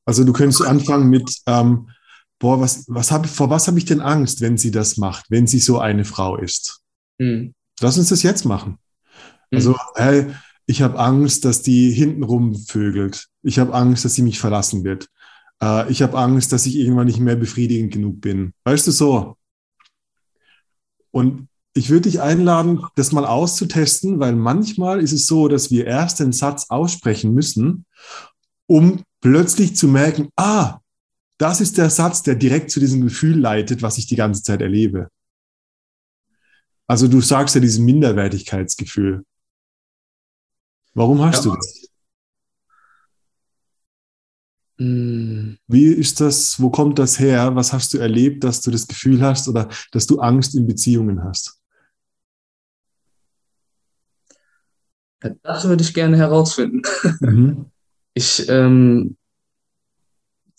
Also, 0.06 0.24
du 0.24 0.32
könntest 0.32 0.62
anfangen 0.62 1.08
mit, 1.08 1.40
ähm, 1.46 1.90
boah, 2.38 2.60
was, 2.60 2.84
was 2.88 3.10
hab, 3.10 3.26
vor 3.26 3.50
was 3.50 3.68
habe 3.68 3.78
ich 3.78 3.84
denn 3.84 4.00
Angst, 4.00 4.40
wenn 4.40 4.58
sie 4.58 4.70
das 4.70 4.96
macht, 4.96 5.26
wenn 5.30 5.46
sie 5.46 5.60
so 5.60 5.78
eine 5.78 6.04
Frau 6.04 6.36
ist? 6.36 6.80
Mhm. 7.18 7.54
Lass 7.80 7.98
uns 7.98 8.08
das 8.08 8.22
jetzt 8.22 8.44
machen. 8.44 8.78
Mhm. 9.50 9.56
Also, 9.56 9.76
hey, 9.94 10.34
ich 10.66 10.82
habe 10.82 10.98
Angst, 10.98 11.44
dass 11.44 11.62
die 11.62 11.92
hintenrum 11.92 12.54
vögelt. 12.56 13.28
Ich 13.42 13.58
habe 13.58 13.74
Angst, 13.74 14.04
dass 14.04 14.14
sie 14.14 14.22
mich 14.22 14.38
verlassen 14.38 14.84
wird. 14.84 15.08
Äh, 15.64 15.90
ich 15.90 16.02
habe 16.02 16.18
Angst, 16.18 16.52
dass 16.52 16.66
ich 16.66 16.76
irgendwann 16.76 17.06
nicht 17.06 17.20
mehr 17.20 17.36
befriedigend 17.36 17.92
genug 17.92 18.20
bin. 18.20 18.52
Weißt 18.64 18.86
du 18.86 18.90
so? 18.90 19.36
Und 21.10 21.48
ich 21.74 21.90
würde 21.90 22.08
dich 22.08 22.20
einladen, 22.20 22.82
das 22.96 23.12
mal 23.12 23.24
auszutesten, 23.24 24.20
weil 24.20 24.34
manchmal 24.34 25.00
ist 25.00 25.12
es 25.12 25.26
so, 25.26 25.48
dass 25.48 25.70
wir 25.70 25.86
erst 25.86 26.20
den 26.20 26.32
Satz 26.32 26.66
aussprechen 26.70 27.34
müssen, 27.34 27.86
um 28.66 29.02
plötzlich 29.20 29.74
zu 29.74 29.88
merken, 29.88 30.28
ah, 30.36 30.80
das 31.38 31.60
ist 31.60 31.78
der 31.78 31.90
Satz, 31.90 32.22
der 32.22 32.36
direkt 32.36 32.70
zu 32.70 32.78
diesem 32.78 33.00
Gefühl 33.02 33.38
leitet, 33.38 33.82
was 33.82 33.98
ich 33.98 34.06
die 34.06 34.16
ganze 34.16 34.42
Zeit 34.42 34.60
erlebe. 34.60 35.08
Also 36.86 37.08
du 37.08 37.20
sagst 37.20 37.54
ja 37.54 37.60
dieses 37.60 37.78
Minderwertigkeitsgefühl. 37.78 39.24
Warum 40.92 41.22
hast 41.22 41.44
Ja. 41.44 41.50
du 41.50 41.56
das? 41.56 41.88
Mhm. 44.78 45.58
Wie 45.68 45.86
ist 45.86 46.20
das, 46.20 46.60
wo 46.60 46.70
kommt 46.70 46.98
das 46.98 47.18
her? 47.18 47.54
Was 47.54 47.72
hast 47.72 47.94
du 47.94 47.98
erlebt, 47.98 48.44
dass 48.44 48.60
du 48.60 48.70
das 48.70 48.86
Gefühl 48.86 49.22
hast 49.22 49.48
oder 49.48 49.68
dass 49.92 50.06
du 50.06 50.18
Angst 50.20 50.54
in 50.54 50.66
Beziehungen 50.66 51.22
hast? 51.22 51.60
Das 55.42 55.66
würde 55.66 55.82
ich 55.82 55.94
gerne 55.94 56.16
herausfinden. 56.16 56.82
Mhm. 57.20 57.66
Ich 58.16 58.48
ähm, 58.48 59.16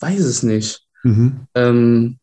weiß 0.00 0.20
es 0.20 0.42
nicht. 0.42 0.86
Mhm. 1.04 1.46
Ähm, 1.54 2.18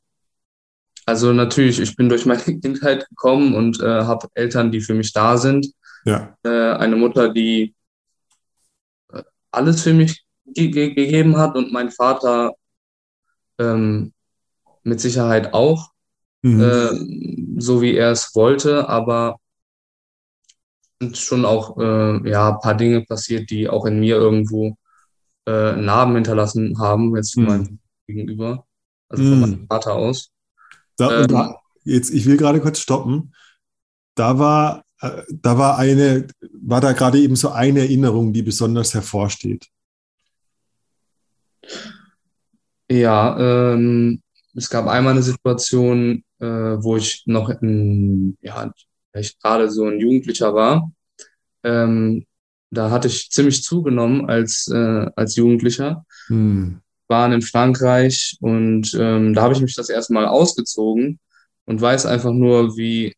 also 1.08 1.34
natürlich, 1.34 1.80
ich 1.80 1.96
bin 1.96 2.08
durch 2.08 2.28
meine 2.28 2.44
Kindheit 2.62 3.10
gekommen 3.10 3.56
und 3.56 3.80
äh, 3.82 4.04
habe 4.04 4.28
Eltern, 4.36 4.72
die 4.72 4.82
für 4.82 4.94
mich 4.94 5.12
da 5.12 5.38
sind. 5.38 5.74
Ja. 6.06 6.38
Äh, 6.44 6.50
eine 6.50 6.96
Mutter, 6.96 7.34
die 7.34 7.74
äh, 9.12 9.24
alles 9.50 9.82
für 9.82 9.96
mich 9.96 10.23
ge 10.54 10.70
ge 10.70 10.94
gegeben 10.94 11.38
hat 11.38 11.56
und 11.56 11.72
mein 11.74 11.92
Vater 11.92 12.52
ähm, 13.60 14.14
mit 14.84 15.02
Sicherheit 15.02 15.54
auch, 15.54 15.92
Mhm. 16.44 16.62
äh, 16.62 17.60
so 17.62 17.82
wie 17.82 17.96
er 17.96 18.12
es 18.12 18.36
wollte, 18.36 18.90
aber 18.90 19.38
sind 21.02 21.18
schon 21.18 21.46
auch 21.46 21.78
äh, 21.78 22.30
ja, 22.30 22.50
ein 22.52 22.60
paar 22.60 22.76
Dinge 22.76 23.02
passiert, 23.02 23.50
die 23.50 23.68
auch 23.70 23.86
in 23.86 24.00
mir 24.00 24.16
irgendwo 24.16 24.76
äh, 25.48 25.74
Narben 25.76 26.16
hinterlassen 26.16 26.80
haben, 26.80 27.16
jetzt 27.16 27.34
von 27.36 27.44
Mhm. 27.44 27.50
meinem 27.50 27.80
Gegenüber, 28.08 28.66
also 29.10 29.24
von 29.24 29.38
Mhm. 29.38 29.42
meinem 29.42 29.68
Vater 29.68 29.94
aus. 29.96 30.32
Da, 30.98 31.22
Ähm, 31.22 31.28
da, 31.28 31.56
jetzt, 31.84 32.12
ich 32.12 32.26
will 32.26 32.38
gerade 32.38 32.62
kurz 32.62 32.80
stoppen. 32.80 33.34
Da 34.16 34.40
war, 34.40 34.84
äh, 35.02 35.24
da 35.32 35.58
war 35.58 35.78
eine, 35.78 36.28
war 36.62 36.82
da 36.82 36.94
gerade 36.94 37.20
eben 37.20 37.36
so 37.36 37.50
eine 37.50 37.82
Erinnerung, 37.82 38.34
die 38.34 38.44
besonders 38.44 38.94
hervorsteht. 38.94 39.70
Ja, 42.90 43.74
ähm, 43.74 44.22
es 44.56 44.70
gab 44.70 44.88
einmal 44.88 45.14
eine 45.14 45.24
Situation, 45.24 46.24
äh, 46.40 46.46
wo 46.46 46.98
ich 46.98 47.24
noch 47.26 47.50
in, 47.50 48.38
ja, 48.42 48.72
vielleicht 49.12 49.42
gerade 49.42 49.70
so 49.70 49.86
ein 49.86 50.00
Jugendlicher 50.00 50.54
war. 50.54 50.92
Ähm, 51.64 52.26
da 52.70 52.90
hatte 52.90 53.08
ich 53.08 53.30
ziemlich 53.30 53.64
zugenommen 53.64 54.30
als, 54.30 54.68
äh, 54.68 55.10
als 55.16 55.36
Jugendlicher. 55.36 56.06
Hm. 56.28 56.82
waren 57.08 57.34
in 57.34 57.42
Frankreich 57.42 58.38
und 58.40 58.94
ähm, 59.00 59.34
da 59.34 59.44
habe 59.44 59.54
ich 59.54 59.62
mich 59.62 59.76
das 59.76 59.90
erste 59.90 60.14
Mal 60.14 60.26
ausgezogen 60.26 61.20
und 61.66 61.82
weiß 61.82 62.06
einfach 62.06 62.32
nur, 62.32 62.76
wie 62.78 63.14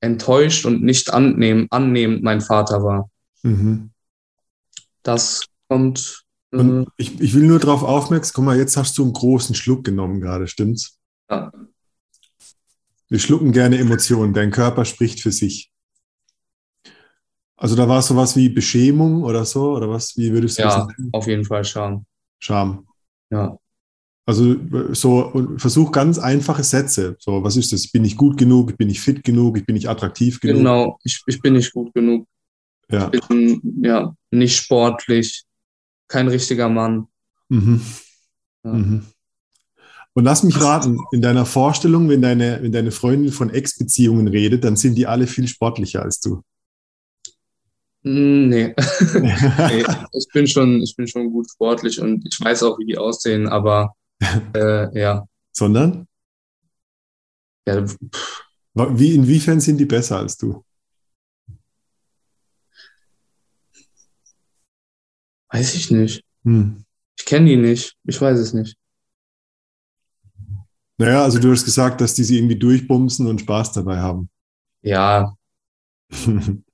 enttäuscht 0.00 0.66
und 0.66 0.82
nicht 0.82 1.12
annehm, 1.12 1.66
annehmend 1.70 2.22
mein 2.22 2.40
Vater 2.40 2.82
war. 2.82 3.10
Mhm. 3.42 3.90
Das 5.02 5.46
kommt, 5.68 6.24
Und 6.50 6.88
ich, 6.96 7.20
ich 7.20 7.34
will 7.34 7.46
nur 7.46 7.58
darauf 7.58 7.82
aufmerksam, 7.82 8.32
guck 8.36 8.44
mal, 8.44 8.56
jetzt 8.58 8.76
hast 8.76 8.96
du 8.96 9.02
einen 9.04 9.12
großen 9.12 9.54
Schluck 9.54 9.84
genommen 9.84 10.20
gerade, 10.20 10.46
stimmt's? 10.46 10.98
ja, 11.30 11.52
Wir 13.08 13.18
schlucken 13.18 13.52
gerne 13.52 13.78
Emotionen, 13.78 14.32
dein 14.34 14.50
Körper 14.50 14.84
spricht 14.84 15.20
für 15.20 15.32
sich. 15.32 15.70
Also 17.56 17.74
da 17.74 17.88
war 17.88 18.00
sowas 18.02 18.36
wie 18.36 18.48
Beschämung 18.48 19.24
oder 19.24 19.44
so, 19.44 19.72
oder 19.72 19.88
was, 19.90 20.16
wie 20.16 20.32
würdest 20.32 20.58
du 20.58 20.62
das 20.62 20.76
ja, 20.76 20.86
nennen? 20.86 21.10
auf 21.12 21.26
jeden 21.26 21.44
Fall 21.44 21.64
Scham. 21.64 22.06
Scham. 22.38 22.86
Ja, 23.30 23.58
Also 24.26 24.56
so 24.94 25.26
und 25.26 25.60
versuch 25.60 25.90
ganz 25.90 26.18
einfache 26.18 26.62
Sätze. 26.62 27.16
So, 27.18 27.42
was 27.42 27.56
ist 27.56 27.72
das? 27.72 27.90
Bin 27.90 28.04
ich 28.04 28.16
gut 28.16 28.38
genug? 28.38 28.78
Bin 28.78 28.88
ich 28.88 29.00
fit 29.00 29.24
genug? 29.24 29.66
Bin 29.66 29.76
ich 29.76 29.88
attraktiv 29.90 30.38
genug? 30.40 30.56
genau. 30.58 30.98
Ich, 31.02 31.20
ich 31.26 31.40
bin 31.42 31.54
nicht 31.54 31.72
gut 31.72 31.92
genug. 31.94 32.26
Ja. 32.90 33.10
Ich 33.12 33.26
bin 33.26 33.60
ja 33.82 34.14
nicht 34.30 34.56
sportlich, 34.56 35.44
kein 36.08 36.28
richtiger 36.28 36.68
Mann. 36.68 37.06
Mhm. 37.48 37.80
Ja. 38.64 38.72
Mhm. 38.72 39.06
Und 40.14 40.24
lass 40.24 40.42
mich 40.42 40.60
raten, 40.60 40.98
in 41.12 41.22
deiner 41.22 41.46
Vorstellung, 41.46 42.08
wenn 42.08 42.22
deine, 42.22 42.60
wenn 42.60 42.72
deine 42.72 42.90
Freundin 42.90 43.30
von 43.30 43.50
Ex-Beziehungen 43.50 44.26
redet, 44.26 44.64
dann 44.64 44.74
sind 44.76 44.96
die 44.96 45.06
alle 45.06 45.26
viel 45.28 45.46
sportlicher 45.46 46.02
als 46.02 46.20
du. 46.20 46.42
Mm, 48.02 48.48
Nee. 48.48 48.74
Nee, 49.18 49.84
ich 50.12 50.26
bin 50.32 50.46
schon, 50.46 50.82
ich 50.82 50.94
bin 50.96 51.06
schon 51.06 51.30
gut 51.30 51.48
sportlich 51.50 52.00
und 52.00 52.26
ich 52.26 52.40
weiß 52.40 52.62
auch, 52.64 52.78
wie 52.78 52.86
die 52.86 52.98
aussehen, 52.98 53.46
aber 53.48 53.94
äh, 54.54 54.98
ja, 54.98 55.24
Sondern? 55.52 56.06
ja, 57.66 57.84
Wie, 58.74 59.14
inwiefern 59.14 59.60
sind 59.60 59.78
die 59.78 59.84
besser 59.84 60.18
als 60.18 60.36
du? 60.36 60.64
Weiß 65.50 65.74
ich 65.74 65.90
nicht. 65.90 66.22
Hm. 66.44 66.84
Ich 67.18 67.24
kenne 67.24 67.46
die 67.46 67.56
nicht. 67.56 67.96
Ich 68.04 68.20
weiß 68.20 68.38
es 68.38 68.54
nicht. 68.54 68.76
Naja, 70.98 71.22
also 71.22 71.38
du 71.38 71.50
hast 71.50 71.64
gesagt, 71.64 72.00
dass 72.00 72.14
die 72.14 72.24
sie 72.24 72.38
irgendwie 72.38 72.58
durchbumsen 72.58 73.26
und 73.26 73.40
Spaß 73.40 73.72
dabei 73.72 73.98
haben. 73.98 74.28
Ja, 74.82 75.36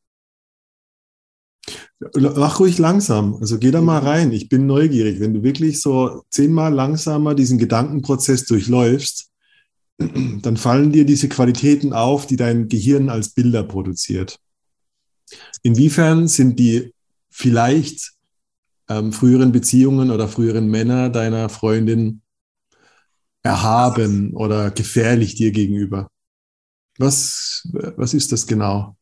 Mach 2.14 2.60
ruhig 2.60 2.78
langsam. 2.78 3.36
Also 3.36 3.58
geh 3.58 3.70
da 3.70 3.80
mal 3.80 4.00
rein. 4.00 4.32
Ich 4.32 4.48
bin 4.48 4.66
neugierig. 4.66 5.20
Wenn 5.20 5.32
du 5.32 5.42
wirklich 5.42 5.80
so 5.80 6.24
zehnmal 6.28 6.72
langsamer 6.72 7.34
diesen 7.34 7.58
Gedankenprozess 7.58 8.44
durchläufst, 8.44 9.30
dann 9.98 10.56
fallen 10.56 10.92
dir 10.92 11.04
diese 11.06 11.28
Qualitäten 11.28 11.92
auf, 11.92 12.26
die 12.26 12.36
dein 12.36 12.68
Gehirn 12.68 13.08
als 13.08 13.30
Bilder 13.30 13.62
produziert. 13.62 14.38
Inwiefern 15.62 16.28
sind 16.28 16.58
die 16.58 16.92
vielleicht 17.30 18.12
ähm, 18.88 19.12
früheren 19.12 19.52
Beziehungen 19.52 20.10
oder 20.10 20.28
früheren 20.28 20.68
Männer 20.68 21.10
deiner 21.10 21.48
Freundin 21.48 22.22
erhaben 23.42 24.34
oder 24.34 24.70
gefährlich 24.70 25.34
dir 25.34 25.52
gegenüber? 25.52 26.08
Was, 26.98 27.68
was 27.72 28.14
ist 28.14 28.32
das 28.32 28.46
genau? 28.46 28.96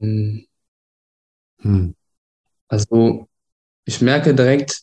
hm, 0.00 0.46
Hm. 1.62 1.94
also 2.68 3.28
ich 3.86 4.02
merke 4.02 4.34
direkt, 4.34 4.82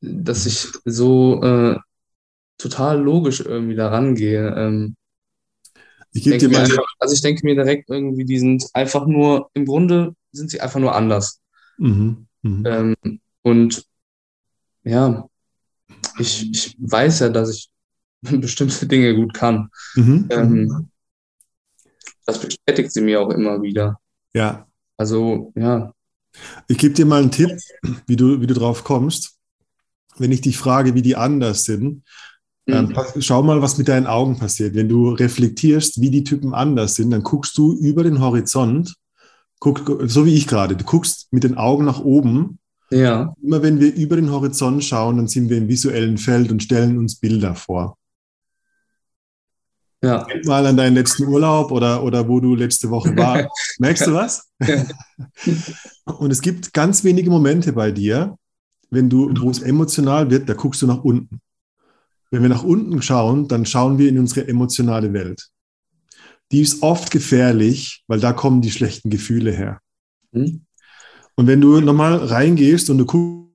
dass 0.00 0.46
ich 0.46 0.68
so 0.84 1.42
äh, 1.42 1.76
total 2.58 3.00
logisch 3.00 3.40
irgendwie 3.40 3.76
da 3.76 3.88
rangehe. 3.90 4.54
Ähm, 4.56 4.96
Ich 6.18 6.24
gebe 6.24 6.38
dir 6.38 6.48
mal. 6.48 6.64
einfach, 6.64 6.84
also 6.98 7.14
ich 7.14 7.20
denke 7.20 7.44
mir 7.44 7.54
direkt 7.54 7.88
irgendwie, 7.88 8.24
die 8.24 8.38
sind 8.38 8.64
einfach 8.72 9.06
nur, 9.06 9.50
im 9.54 9.64
Grunde 9.64 10.14
sind 10.32 10.50
sie 10.50 10.60
einfach 10.60 10.80
nur 10.80 10.94
anders. 10.94 11.40
Mhm. 11.78 12.26
Mhm. 12.42 12.66
Ähm, 12.66 13.20
und 13.42 13.84
ja, 14.82 15.28
ich, 16.18 16.50
ich 16.50 16.76
weiß 16.78 17.20
ja, 17.20 17.28
dass 17.28 17.50
ich 17.50 17.70
bestimmte 18.22 18.86
Dinge 18.86 19.14
gut 19.14 19.34
kann. 19.34 19.70
Mhm. 19.94 20.26
Ähm, 20.30 20.88
das 22.26 22.40
bestätigt 22.40 22.92
sie 22.92 23.00
mir 23.00 23.20
auch 23.20 23.30
immer 23.30 23.62
wieder. 23.62 24.00
Ja, 24.34 24.66
Also, 24.96 25.52
ja, 25.56 25.92
ich 26.68 26.78
gebe 26.78 26.94
dir 26.94 27.06
mal 27.06 27.22
einen 27.22 27.30
Tipp, 27.30 27.58
wie 28.06 28.16
du, 28.16 28.40
wie 28.40 28.46
du 28.46 28.54
drauf 28.54 28.84
kommst. 28.84 29.36
Wenn 30.18 30.32
ich 30.32 30.40
dich 30.40 30.58
frage, 30.58 30.94
wie 30.94 31.02
die 31.02 31.16
anders 31.16 31.64
sind, 31.64 32.04
Mhm. 32.68 32.92
pass- 32.92 33.14
schau 33.24 33.42
mal, 33.42 33.62
was 33.62 33.78
mit 33.78 33.88
deinen 33.88 34.06
Augen 34.06 34.38
passiert. 34.38 34.74
Wenn 34.74 34.88
du 34.88 35.10
reflektierst, 35.10 36.00
wie 36.00 36.10
die 36.10 36.24
Typen 36.24 36.54
anders 36.54 36.94
sind, 36.96 37.10
dann 37.10 37.22
guckst 37.22 37.56
du 37.56 37.72
über 37.74 38.02
den 38.04 38.20
Horizont, 38.20 38.94
guck, 39.58 40.00
so 40.04 40.26
wie 40.26 40.34
ich 40.34 40.46
gerade, 40.46 40.76
du 40.76 40.84
guckst 40.84 41.28
mit 41.32 41.44
den 41.44 41.56
Augen 41.56 41.84
nach 41.84 42.00
oben. 42.00 42.58
ja, 42.90 43.34
Immer 43.42 43.62
wenn 43.62 43.80
wir 43.80 43.94
über 43.94 44.16
den 44.16 44.30
Horizont 44.30 44.84
schauen, 44.84 45.16
dann 45.16 45.28
sind 45.28 45.48
wir 45.50 45.56
im 45.58 45.68
visuellen 45.68 46.18
Feld 46.18 46.50
und 46.52 46.62
stellen 46.62 46.98
uns 46.98 47.16
Bilder 47.16 47.54
vor. 47.54 47.96
ja, 50.02 50.24
Denk 50.24 50.44
mal 50.46 50.64
an 50.66 50.76
deinen 50.76 50.94
letzten 50.94 51.24
Urlaub 51.26 51.72
oder, 51.72 52.02
oder 52.04 52.28
wo 52.28 52.38
du 52.40 52.54
letzte 52.54 52.88
Woche 52.90 53.16
warst. 53.16 53.48
Merkst 53.80 54.06
du 54.06 54.14
was? 54.14 54.48
Und 56.04 56.30
es 56.30 56.40
gibt 56.40 56.72
ganz 56.72 57.04
wenige 57.04 57.30
Momente 57.30 57.72
bei 57.72 57.90
dir, 57.92 58.36
wenn 58.90 59.08
du, 59.10 59.30
wo 59.40 59.50
es 59.50 59.60
emotional 59.60 60.30
wird, 60.30 60.48
da 60.48 60.54
guckst 60.54 60.80
du 60.82 60.86
nach 60.86 61.02
unten. 61.04 61.40
Wenn 62.30 62.42
wir 62.42 62.48
nach 62.48 62.64
unten 62.64 63.00
schauen, 63.02 63.48
dann 63.48 63.64
schauen 63.66 63.98
wir 63.98 64.08
in 64.08 64.18
unsere 64.18 64.46
emotionale 64.46 65.12
Welt. 65.12 65.48
Die 66.52 66.60
ist 66.60 66.82
oft 66.82 67.10
gefährlich, 67.10 68.04
weil 68.06 68.20
da 68.20 68.32
kommen 68.32 68.62
die 68.62 68.70
schlechten 68.70 69.10
Gefühle 69.10 69.52
her. 69.52 69.80
Hm? 70.32 70.64
Und 71.34 71.46
wenn 71.46 71.60
du 71.60 71.80
nochmal 71.80 72.16
reingehst 72.16 72.90
und 72.90 72.98
du 72.98 73.06
guckst 73.06 73.48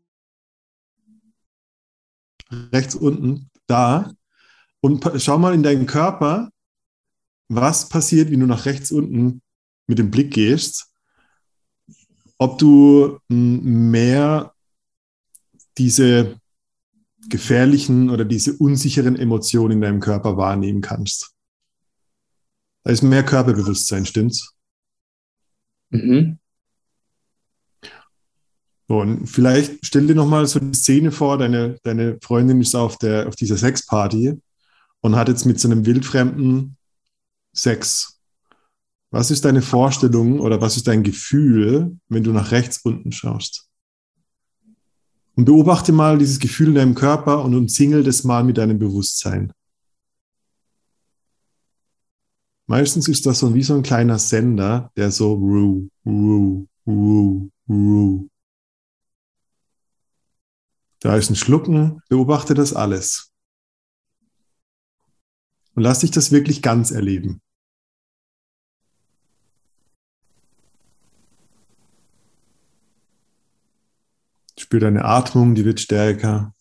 rechts 2.71 2.95
unten, 2.95 3.49
da, 3.67 4.12
und 4.81 5.09
schau 5.17 5.38
mal 5.38 5.53
in 5.53 5.63
deinen 5.63 5.86
Körper, 5.86 6.49
was 7.49 7.89
passiert, 7.89 8.31
wenn 8.31 8.39
du 8.39 8.47
nach 8.47 8.65
rechts 8.65 8.91
unten 8.91 9.41
mit 9.88 9.99
dem 9.99 10.12
Blick 10.12 10.33
gehst, 10.33 10.88
ob 12.38 12.57
du 12.57 13.19
m, 13.29 13.91
mehr 13.91 14.53
diese 15.77 16.39
gefährlichen 17.29 18.09
oder 18.09 18.25
diese 18.25 18.53
unsicheren 18.53 19.15
Emotionen 19.15 19.73
in 19.73 19.81
deinem 19.81 19.99
Körper 19.99 20.38
wahrnehmen 20.38 20.81
kannst. 20.81 21.33
Da 22.83 22.91
ist 22.91 23.01
mehr 23.01 23.23
Körperbewusstsein, 23.23 24.05
stimmt's? 24.05 24.53
Mhm. 25.89 26.39
Und 28.88 29.27
vielleicht 29.27 29.86
stell 29.86 30.07
dir 30.07 30.15
nochmal 30.15 30.45
so 30.45 30.59
die 30.59 30.77
Szene 30.77 31.12
vor, 31.12 31.38
deine, 31.38 31.77
deine 31.83 32.19
Freundin 32.21 32.62
ist 32.62 32.75
auf, 32.75 32.97
der, 32.97 33.27
auf 33.27 33.36
dieser 33.36 33.57
Sexparty 33.57 34.39
und 35.01 35.15
hat 35.15 35.29
jetzt 35.29 35.45
mit 35.45 35.59
so 35.59 35.69
einem 35.69 35.86
Wildfremden 35.86 36.77
Sex. 37.53 38.19
Was 39.12 39.31
ist 39.31 39.45
deine 39.45 39.62
Vorstellung 39.62 40.39
oder 40.39 40.59
was 40.59 40.75
ist 40.75 40.88
dein 40.88 41.03
Gefühl, 41.03 41.97
wenn 42.09 42.23
du 42.23 42.31
nach 42.31 42.51
rechts 42.51 42.79
unten 42.83 43.12
schaust? 43.12 43.69
Und 45.36 45.46
beobachte 45.46 45.91
mal 45.91 46.17
dieses 46.17 46.39
Gefühl 46.39 46.69
in 46.69 46.76
deinem 46.76 46.96
Körper 46.96 47.43
und 47.43 47.56
umzingel 47.56 48.04
das 48.04 48.24
mal 48.24 48.43
mit 48.43 48.58
deinem 48.58 48.78
Bewusstsein. 48.78 49.52
Meistens 52.67 53.08
ist 53.08 53.26
das 53.26 53.39
so 53.39 53.54
wie 53.54 53.63
so 53.63 53.74
ein 53.74 53.84
kleiner 53.84 54.19
Sender, 54.19 54.91
der 54.96 55.12
so 55.12 55.34
ru, 55.34 55.89
ru, 56.06 56.67
ru, 56.88 57.50
ru. 57.67 58.30
Da 61.00 61.17
ist 61.17 61.30
ein 61.30 61.36
Schlucken, 61.36 62.02
beobachte 62.08 62.54
das 62.54 62.74
alles. 62.74 63.32
Und 65.76 65.84
lass 65.84 66.00
dich 66.00 66.12
das 66.12 66.32
wirklich 66.32 66.62
ganz 66.62 66.91
erleben. 66.91 67.41
Spür 74.73 74.79
deine 74.79 75.05
Atmung, 75.05 75.53
die 75.53 75.65
wird 75.65 75.79
stärker. 75.79 76.51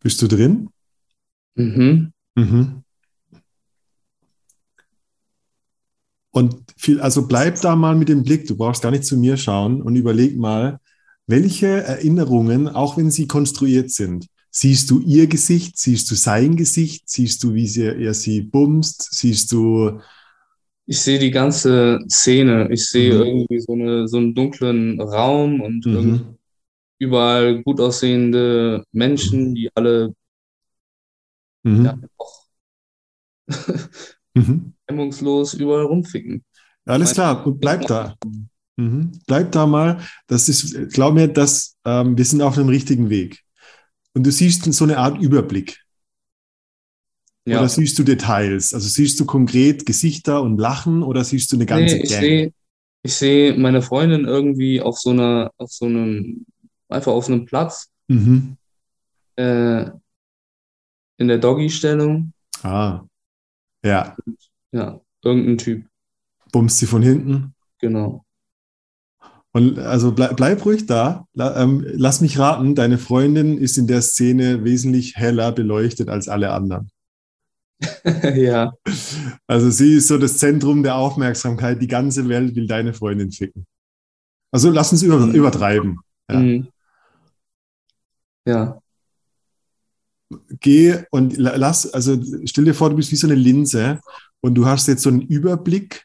Bist 0.00 0.22
du 0.22 0.26
drin? 0.26 0.70
Mhm. 1.56 2.14
Mhm. 2.34 2.82
Und 6.30 6.64
viel, 6.78 7.02
also 7.02 7.26
bleib 7.26 7.60
da 7.60 7.76
mal 7.76 7.94
mit 7.94 8.08
dem 8.08 8.22
Blick, 8.22 8.46
du 8.46 8.56
brauchst 8.56 8.82
gar 8.82 8.90
nicht 8.90 9.04
zu 9.04 9.18
mir 9.18 9.36
schauen 9.36 9.82
und 9.82 9.96
überleg 9.96 10.38
mal, 10.38 10.80
welche 11.26 11.66
Erinnerungen, 11.66 12.68
auch 12.68 12.96
wenn 12.96 13.10
sie 13.10 13.26
konstruiert 13.26 13.90
sind, 13.90 14.28
siehst 14.56 14.90
du 14.90 15.00
ihr 15.00 15.26
Gesicht, 15.26 15.76
siehst 15.76 16.10
du 16.10 16.14
sein 16.14 16.56
Gesicht, 16.56 17.10
siehst 17.10 17.44
du, 17.44 17.52
wie 17.52 17.66
sie, 17.66 17.82
er 17.84 18.14
sie 18.14 18.40
bumst, 18.40 19.08
siehst 19.12 19.52
du. 19.52 20.00
Ich 20.86 21.00
sehe 21.00 21.18
die 21.18 21.30
ganze 21.30 21.98
Szene. 22.08 22.68
Ich 22.72 22.86
sehe 22.88 23.14
Mhm. 23.16 23.20
irgendwie 23.26 23.60
so, 23.60 23.72
eine, 23.74 24.08
so 24.08 24.16
einen 24.16 24.34
dunklen 24.34 24.98
Raum 25.00 25.60
und 25.60 25.84
Mhm. 25.84 26.38
überall 26.98 27.62
gut 27.64 27.80
aussehende 27.80 28.82
Menschen, 28.92 29.54
die 29.54 29.68
alle 29.74 30.14
Mhm. 31.64 31.84
ja, 31.84 31.98
auch 32.16 32.46
Mhm. 34.34 34.72
hemmungslos 34.88 35.52
überall 35.54 35.84
rumficken. 35.84 36.42
Alles 36.86 37.12
klar, 37.12 37.46
und 37.46 37.60
bleib 37.60 37.86
da. 37.88 38.16
Mhm. 38.76 39.12
Bleib 39.26 39.52
da 39.52 39.66
mal. 39.66 40.00
Das 40.28 40.48
ist, 40.48 40.92
glaub 40.94 41.12
mir, 41.14 41.28
dass 41.28 41.76
ähm, 41.84 42.16
wir 42.16 42.24
sind 42.24 42.40
auf 42.40 42.56
einem 42.56 42.68
richtigen 42.68 43.10
Weg. 43.10 43.42
Und 44.16 44.24
du 44.26 44.32
siehst 44.32 44.64
so 44.72 44.84
eine 44.84 44.96
Art 44.96 45.20
Überblick. 45.20 45.84
Ja. 47.46 47.58
Oder 47.58 47.68
siehst 47.68 47.98
du 47.98 48.02
Details? 48.02 48.72
Also 48.72 48.88
siehst 48.88 49.20
du 49.20 49.26
konkret 49.26 49.84
Gesichter 49.84 50.40
und 50.42 50.58
Lachen 50.58 51.02
oder 51.02 51.22
siehst 51.22 51.52
du 51.52 51.56
eine 51.56 51.66
ganze 51.66 51.96
Nee, 51.96 52.02
ich 52.02 52.08
sehe, 52.10 52.52
ich 53.02 53.14
sehe 53.14 53.54
meine 53.56 53.82
Freundin 53.82 54.24
irgendwie 54.24 54.80
auf 54.80 54.98
so 54.98 55.10
einer, 55.10 55.52
auf 55.58 55.70
so 55.70 55.84
einem, 55.84 56.46
einfach 56.88 57.12
auf 57.12 57.28
einem 57.28 57.44
Platz, 57.44 57.90
Mhm. 58.08 58.56
äh, 59.36 59.82
in 61.18 61.28
der 61.28 61.38
Doggy-Stellung. 61.38 62.32
Ah. 62.62 63.04
Ja, 63.84 64.16
Ja, 64.72 65.00
irgendein 65.22 65.58
Typ, 65.58 65.86
bummst 66.52 66.78
sie 66.78 66.86
von 66.86 67.02
hinten. 67.02 67.54
genau. 67.78 68.24
Und 69.56 69.78
also 69.78 70.12
bleib, 70.12 70.36
bleib 70.36 70.64
ruhig 70.66 70.84
da. 70.84 71.26
La, 71.32 71.62
ähm, 71.62 71.82
lass 71.94 72.20
mich 72.20 72.38
raten, 72.38 72.74
deine 72.74 72.98
Freundin 72.98 73.56
ist 73.56 73.78
in 73.78 73.86
der 73.86 74.02
Szene 74.02 74.64
wesentlich 74.64 75.16
heller 75.16 75.50
beleuchtet 75.52 76.10
als 76.10 76.28
alle 76.28 76.50
anderen. 76.52 76.90
Ja, 78.36 78.72
Also 79.46 79.70
sie 79.70 79.94
ist 79.94 80.08
so 80.08 80.18
das 80.18 80.36
Zentrum 80.38 80.82
der 80.82 80.96
Aufmerksamkeit. 80.96 81.80
Die 81.80 81.86
ganze 81.88 82.28
Welt 82.28 82.54
will 82.54 82.66
deine 82.66 82.92
Freundin 82.92 83.32
ficken. 83.32 83.66
Also 84.52 84.70
lass 84.70 84.92
uns 84.92 85.02
über, 85.02 85.18
Mhm. 85.18 85.34
übertreiben. 85.34 85.98
Ja. 86.30 86.38
mhm. 86.38 86.68
Ja, 88.46 88.78
Geh 90.60 91.04
und 91.10 91.36
la- 91.36 91.56
lass, 91.56 91.92
also 91.94 92.18
stell 92.46 92.64
dir 92.64 92.74
vor, 92.74 92.90
du 92.90 92.96
bist 92.96 93.12
wie 93.12 93.16
so 93.16 93.26
eine 93.28 93.36
Linse 93.36 94.00
und 94.40 94.54
du 94.56 94.66
hast 94.66 94.88
jetzt 94.88 95.02
so 95.02 95.08
einen 95.10 95.20
Überblick 95.22 96.04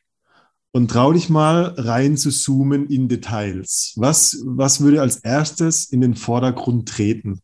und 0.71 0.89
trau 0.89 1.11
dich 1.11 1.29
mal 1.29 1.73
rein 1.77 2.17
zu 2.17 2.29
zoomen 2.29 2.87
in 2.87 3.07
Details. 3.07 3.93
Was, 3.97 4.41
was 4.45 4.81
würde 4.81 5.01
als 5.01 5.17
erstes 5.17 5.85
in 5.85 6.01
den 6.01 6.15
Vordergrund 6.15 6.87
treten? 6.87 7.41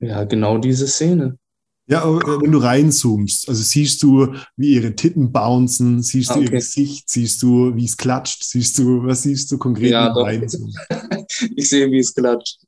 ja, 0.00 0.24
genau 0.24 0.58
diese 0.58 0.86
Szene. 0.86 1.36
Ja, 1.90 2.04
äh, 2.04 2.42
wenn 2.42 2.52
du 2.52 2.58
reinzoomst, 2.58 3.48
also 3.48 3.62
siehst 3.62 4.02
du, 4.02 4.34
wie 4.56 4.74
ihre 4.74 4.94
Titten 4.94 5.32
bouncen, 5.32 6.02
siehst 6.02 6.30
Ah, 6.30 6.34
du 6.34 6.40
ihr 6.40 6.48
okay. 6.48 6.56
Gesicht, 6.56 7.08
siehst 7.08 7.42
du, 7.42 7.74
wie 7.74 7.86
es 7.86 7.96
klatscht, 7.96 8.44
siehst 8.44 8.78
du, 8.78 9.04
was 9.04 9.22
siehst 9.22 9.50
du 9.50 9.58
konkret 9.58 9.90
Ja, 9.90 10.12
doch. 10.12 10.28
Ich 11.56 11.68
sehe, 11.68 11.90
wie 11.90 11.98
es 11.98 12.14
klatscht. 12.14 12.58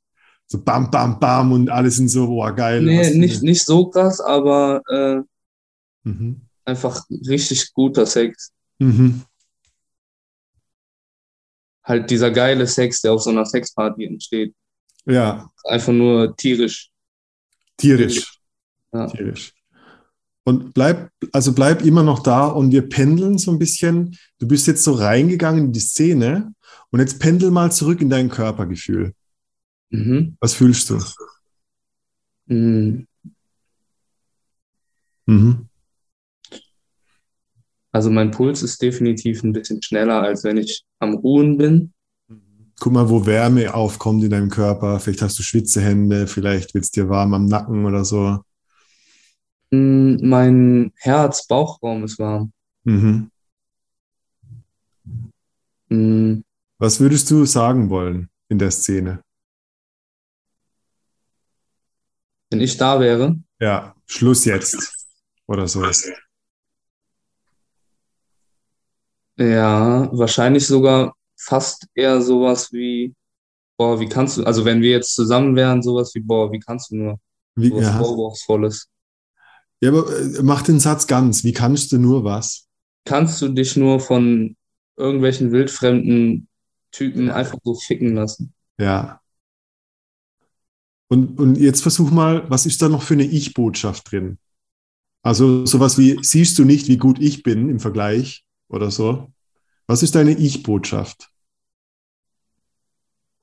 So 0.47 0.61
bam, 0.61 0.89
bam, 0.89 1.19
bam 1.19 1.51
und 1.51 1.69
alle 1.69 1.91
sind 1.91 2.09
so, 2.09 2.27
boah, 2.27 2.51
geil. 2.51 2.81
Nee, 2.81 3.13
nicht, 3.13 3.43
nicht 3.43 3.63
so 3.63 3.87
krass, 3.89 4.19
aber 4.19 4.81
äh, 4.89 5.21
Mhm. 6.03 6.41
einfach 6.65 7.03
richtig 7.27 7.73
guter 7.73 8.05
Sex. 8.05 8.51
Mhm. 8.79 9.23
Halt 11.83 12.09
dieser 12.09 12.31
geile 12.31 12.67
Sex, 12.67 13.01
der 13.01 13.13
auf 13.13 13.21
so 13.23 13.29
einer 13.31 13.45
Sexparty 13.45 14.05
entsteht. 14.05 14.55
Ja, 15.05 15.49
Einfach 15.63 15.93
nur 15.93 16.35
tierisch. 16.35 16.89
tierisch. 17.77 18.39
Ja. 18.93 19.07
Tierisch. 19.07 19.53
Und 20.43 20.73
bleib, 20.73 21.11
also 21.31 21.53
bleib 21.53 21.83
immer 21.83 22.03
noch 22.03 22.19
da 22.19 22.47
und 22.47 22.71
wir 22.71 22.87
pendeln 22.87 23.37
so 23.37 23.51
ein 23.51 23.59
bisschen. 23.59 24.17
Du 24.39 24.47
bist 24.47 24.67
jetzt 24.67 24.83
so 24.83 24.93
reingegangen 24.93 25.65
in 25.65 25.71
die 25.71 25.79
Szene 25.79 26.53
und 26.91 26.99
jetzt 26.99 27.19
pendel 27.19 27.51
mal 27.51 27.71
zurück 27.71 28.01
in 28.01 28.09
dein 28.09 28.29
Körpergefühl. 28.29 29.13
Mhm. 29.89 30.37
Was 30.39 30.53
fühlst 30.53 30.89
du? 30.89 30.99
Mhm. 32.45 33.07
Mhm. 35.25 35.67
Also 37.91 38.09
mein 38.09 38.31
Puls 38.31 38.63
ist 38.63 38.81
definitiv 38.81 39.43
ein 39.43 39.53
bisschen 39.53 39.81
schneller, 39.81 40.21
als 40.21 40.43
wenn 40.43 40.57
ich 40.57 40.85
am 40.99 41.13
Ruhen 41.15 41.57
bin. 41.57 41.93
Guck 42.79 42.93
mal, 42.93 43.09
wo 43.09 43.25
Wärme 43.25 43.73
aufkommt 43.73 44.23
in 44.23 44.31
deinem 44.31 44.49
Körper. 44.49 44.99
Vielleicht 44.99 45.21
hast 45.21 45.37
du 45.37 45.43
Schwitzehände, 45.43 46.25
vielleicht 46.25 46.73
wird 46.73 46.85
es 46.85 46.91
dir 46.91 47.09
warm 47.09 47.33
am 47.33 47.45
Nacken 47.45 47.85
oder 47.85 48.05
so. 48.05 48.39
Mm, 49.71 50.15
Mein 50.21 50.91
Herz-Bauchraum 50.95 52.03
ist 52.05 52.17
warm. 52.17 52.51
Mhm. 52.83 53.29
Mm, 55.89 56.41
Was 56.79 56.99
würdest 56.99 57.29
du 57.29 57.45
sagen 57.45 57.89
wollen 57.89 58.29
in 58.49 58.57
der 58.57 58.71
Szene? 58.71 59.21
Wenn 62.49 62.61
ich 62.61 62.77
da 62.77 62.99
wäre, 62.99 63.37
Ja, 63.59 63.95
Schluss 64.07 64.45
jetzt 64.45 65.07
oder 65.45 65.67
so. 65.67 65.83
Ja, 69.49 70.09
wahrscheinlich 70.11 70.65
sogar 70.67 71.13
fast 71.37 71.87
eher 71.95 72.21
sowas 72.21 72.71
wie, 72.71 73.13
boah, 73.77 73.99
wie 73.99 74.07
kannst 74.09 74.37
du, 74.37 74.43
also 74.43 74.65
wenn 74.65 74.81
wir 74.81 74.91
jetzt 74.91 75.15
zusammen 75.15 75.55
wären, 75.55 75.81
sowas 75.81 76.13
wie, 76.15 76.19
boah, 76.21 76.51
wie 76.51 76.59
kannst 76.59 76.91
du 76.91 76.95
nur, 76.97 77.19
Wie, 77.55 77.69
sowas 77.69 77.83
ja. 77.85 77.97
Vorwurfsvolles. 77.97 78.87
ja, 79.81 79.89
aber 79.89 80.07
äh, 80.19 80.43
mach 80.43 80.61
den 80.61 80.79
Satz 80.79 81.07
ganz. 81.07 81.43
Wie 81.43 81.53
kannst 81.53 81.91
du 81.91 81.97
nur 81.97 82.23
was? 82.23 82.67
Kannst 83.05 83.41
du 83.41 83.49
dich 83.49 83.75
nur 83.75 83.99
von 83.99 84.55
irgendwelchen 84.97 85.51
wildfremden 85.51 86.47
Typen 86.91 87.27
Ja. 87.27 87.35
einfach 87.35 87.57
so 87.63 87.73
ficken 87.75 88.13
lassen? 88.15 88.53
Ja. 88.79 89.21
Und, 91.09 91.39
und 91.39 91.57
jetzt 91.57 91.81
versuch 91.81 92.11
mal, 92.11 92.49
was 92.49 92.65
ist 92.65 92.81
da 92.81 92.89
noch 92.89 93.01
für 93.01 93.15
eine 93.15 93.25
Ich-Botschaft 93.25 94.11
drin? 94.11 94.37
Also 95.23 95.65
sowas 95.65 95.97
wie, 95.97 96.19
siehst 96.21 96.57
du 96.57 96.65
nicht, 96.65 96.87
wie 96.87 96.97
gut 96.97 97.19
ich 97.19 97.43
bin 97.43 97.69
im 97.69 97.79
Vergleich 97.79 98.43
oder 98.71 98.91
so? 98.91 99.31
Was 99.87 100.03
ist 100.03 100.15
deine 100.15 100.31
Ich-Botschaft? 100.31 101.29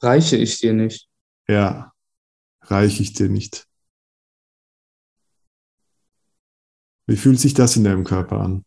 Reiche 0.00 0.36
ich 0.36 0.58
dir 0.58 0.72
nicht? 0.72 1.08
Ja, 1.48 1.92
reiche 2.62 3.02
ich 3.02 3.12
dir 3.12 3.28
nicht. 3.28 3.66
Wie 7.06 7.16
fühlt 7.16 7.40
sich 7.40 7.54
das 7.54 7.76
in 7.76 7.84
deinem 7.84 8.04
Körper 8.04 8.40
an? 8.40 8.64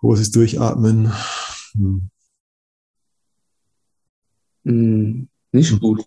Großes 0.00 0.30
Durchatmen. 0.30 1.12
Hm. 1.72 2.10
Mm, 4.64 5.28
nicht 5.52 5.72
Mhm. 5.72 5.80
gut. 5.80 6.04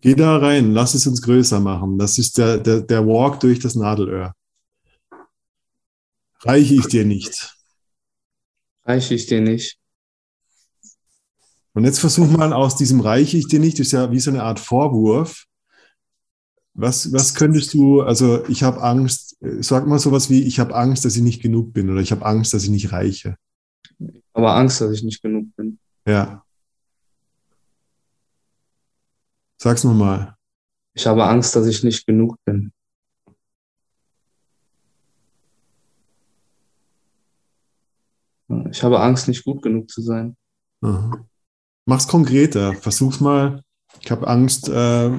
Geh 0.00 0.14
da 0.14 0.36
rein, 0.38 0.72
lass 0.72 0.94
es 0.94 1.06
uns 1.06 1.22
größer 1.22 1.60
machen. 1.60 1.98
Das 1.98 2.18
ist 2.18 2.38
der, 2.38 2.58
der, 2.58 2.80
der 2.82 3.06
Walk 3.06 3.40
durch 3.40 3.58
das 3.60 3.74
Nadelöhr. 3.74 4.34
Reiche 6.46 6.74
ich 6.74 6.86
dir 6.86 7.04
nicht. 7.04 7.56
Reiche 8.84 9.14
ich 9.14 9.26
dir 9.26 9.40
nicht? 9.40 9.78
Und 11.72 11.84
jetzt 11.84 11.98
versuch 11.98 12.28
mal 12.28 12.52
aus 12.52 12.76
diesem 12.76 13.00
Reiche 13.00 13.36
ich 13.36 13.48
dir 13.48 13.60
nicht, 13.60 13.78
das 13.78 13.88
ist 13.88 13.92
ja 13.92 14.10
wie 14.10 14.20
so 14.20 14.30
eine 14.30 14.42
Art 14.42 14.60
Vorwurf. 14.60 15.44
Was, 16.72 17.12
was 17.12 17.34
könntest 17.34 17.74
du, 17.74 18.02
also 18.02 18.46
ich 18.48 18.62
habe 18.62 18.82
Angst, 18.82 19.36
sag 19.40 19.86
mal 19.86 19.98
sowas 19.98 20.30
wie, 20.30 20.42
ich 20.42 20.58
habe 20.60 20.74
Angst, 20.74 21.04
dass 21.04 21.16
ich 21.16 21.22
nicht 21.22 21.42
genug 21.42 21.72
bin 21.72 21.90
oder 21.90 22.00
ich 22.00 22.12
habe 22.12 22.24
Angst, 22.24 22.54
dass 22.54 22.64
ich 22.64 22.70
nicht 22.70 22.92
reiche. 22.92 23.36
Aber 24.32 24.54
Angst, 24.54 24.80
dass 24.80 24.92
ich 24.92 25.02
nicht 25.02 25.22
genug 25.22 25.54
bin. 25.56 25.78
Ja. 26.06 26.44
Sag's 29.58 29.84
nochmal. 29.84 30.36
Ich 30.94 31.06
habe 31.06 31.24
Angst, 31.24 31.56
dass 31.56 31.66
ich 31.66 31.82
nicht 31.82 32.06
genug 32.06 32.36
bin. 32.44 32.72
Ich 38.70 38.82
habe 38.82 39.00
Angst, 39.00 39.28
nicht 39.28 39.44
gut 39.44 39.62
genug 39.62 39.90
zu 39.90 40.02
sein. 40.02 40.36
Aha. 40.82 41.24
Mach's 41.86 42.08
konkreter. 42.08 42.74
Versuch's 42.74 43.20
mal. 43.20 43.62
Ich 44.00 44.10
habe 44.10 44.26
Angst, 44.26 44.68
äh, 44.68 45.10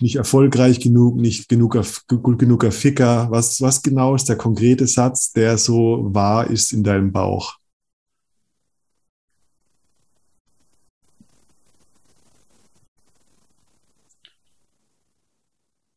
nicht 0.00 0.16
erfolgreich 0.16 0.80
genug, 0.80 1.16
nicht 1.16 1.48
genug, 1.48 1.78
gut 2.08 2.38
genuger 2.38 2.72
Ficker. 2.72 3.30
Was, 3.30 3.60
was 3.60 3.82
genau 3.82 4.14
ist 4.14 4.28
der 4.28 4.36
konkrete 4.36 4.86
Satz, 4.86 5.32
der 5.32 5.58
so 5.58 6.08
wahr 6.12 6.48
ist 6.50 6.72
in 6.72 6.82
deinem 6.82 7.12
Bauch? 7.12 7.56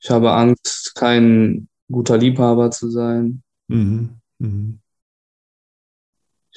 Ich 0.02 0.10
habe 0.10 0.32
Angst, 0.32 0.94
kein 0.96 1.68
guter 1.92 2.18
Liebhaber 2.18 2.72
zu 2.72 2.90
sein. 2.90 3.44
Mhm. 3.68 4.22
Mhm. 4.40 4.80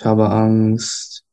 Ich 0.03 0.07
habe 0.07 0.29
Angst, 0.31 1.25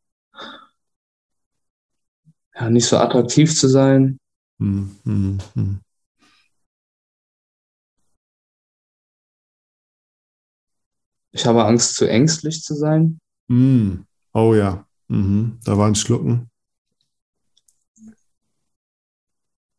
ja, 2.54 2.70
nicht 2.70 2.86
so 2.86 3.00
attraktiv 3.00 3.58
zu 3.58 3.68
sein. 3.68 4.20
Mhm. 4.60 4.96
Mhm. 5.06 5.80
Ich 11.32 11.48
habe 11.48 11.66
Angst, 11.66 11.96
zu 11.96 12.08
ängstlich 12.08 12.62
zu 12.62 12.76
sein. 12.76 13.20
Mhm. 13.48 14.06
Oh 14.34 14.54
ja, 14.54 14.86
mhm. 15.08 15.58
da 15.64 15.76
war 15.80 15.88
ein 15.88 15.96
Schlucken. 15.96 16.52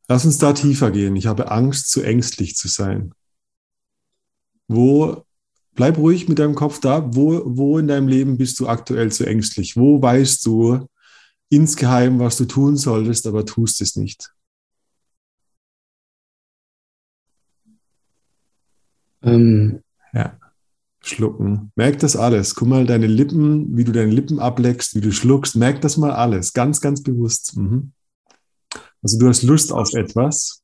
Lass 0.08 0.24
uns 0.24 0.38
da 0.38 0.52
tiefer 0.52 0.90
gehen. 0.90 1.14
Ich 1.14 1.28
habe 1.28 1.52
Angst, 1.52 1.92
zu 1.92 2.02
ängstlich 2.02 2.56
zu 2.56 2.66
sein. 2.66 3.14
Wo, 4.66 5.24
bleib 5.74 5.98
ruhig 5.98 6.28
mit 6.28 6.38
deinem 6.38 6.54
Kopf 6.54 6.80
da. 6.80 7.14
Wo, 7.14 7.42
wo 7.44 7.78
in 7.78 7.88
deinem 7.88 8.08
Leben 8.08 8.36
bist 8.38 8.60
du 8.60 8.68
aktuell 8.68 9.10
zu 9.12 9.26
ängstlich? 9.26 9.76
Wo 9.76 10.00
weißt 10.00 10.44
du 10.46 10.86
insgeheim, 11.48 12.18
was 12.18 12.36
du 12.36 12.44
tun 12.44 12.76
solltest, 12.76 13.26
aber 13.26 13.44
tust 13.44 13.80
es 13.80 13.96
nicht? 13.96 14.32
Ähm, 19.22 19.82
Ja. 20.12 20.36
Schlucken. 21.02 21.72
Merk 21.76 21.98
das 22.00 22.14
alles. 22.14 22.54
Guck 22.54 22.68
mal 22.68 22.84
deine 22.84 23.06
Lippen, 23.06 23.74
wie 23.74 23.84
du 23.84 23.92
deine 23.92 24.10
Lippen 24.10 24.38
ableckst, 24.38 24.94
wie 24.94 25.00
du 25.00 25.12
schluckst. 25.12 25.56
Merk 25.56 25.80
das 25.80 25.96
mal 25.96 26.12
alles. 26.12 26.52
Ganz, 26.52 26.80
ganz 26.82 27.02
bewusst. 27.02 27.56
Mhm. 27.56 27.92
Also 29.02 29.18
du 29.18 29.28
hast 29.28 29.42
Lust 29.42 29.72
auf 29.72 29.94
etwas. 29.94 30.62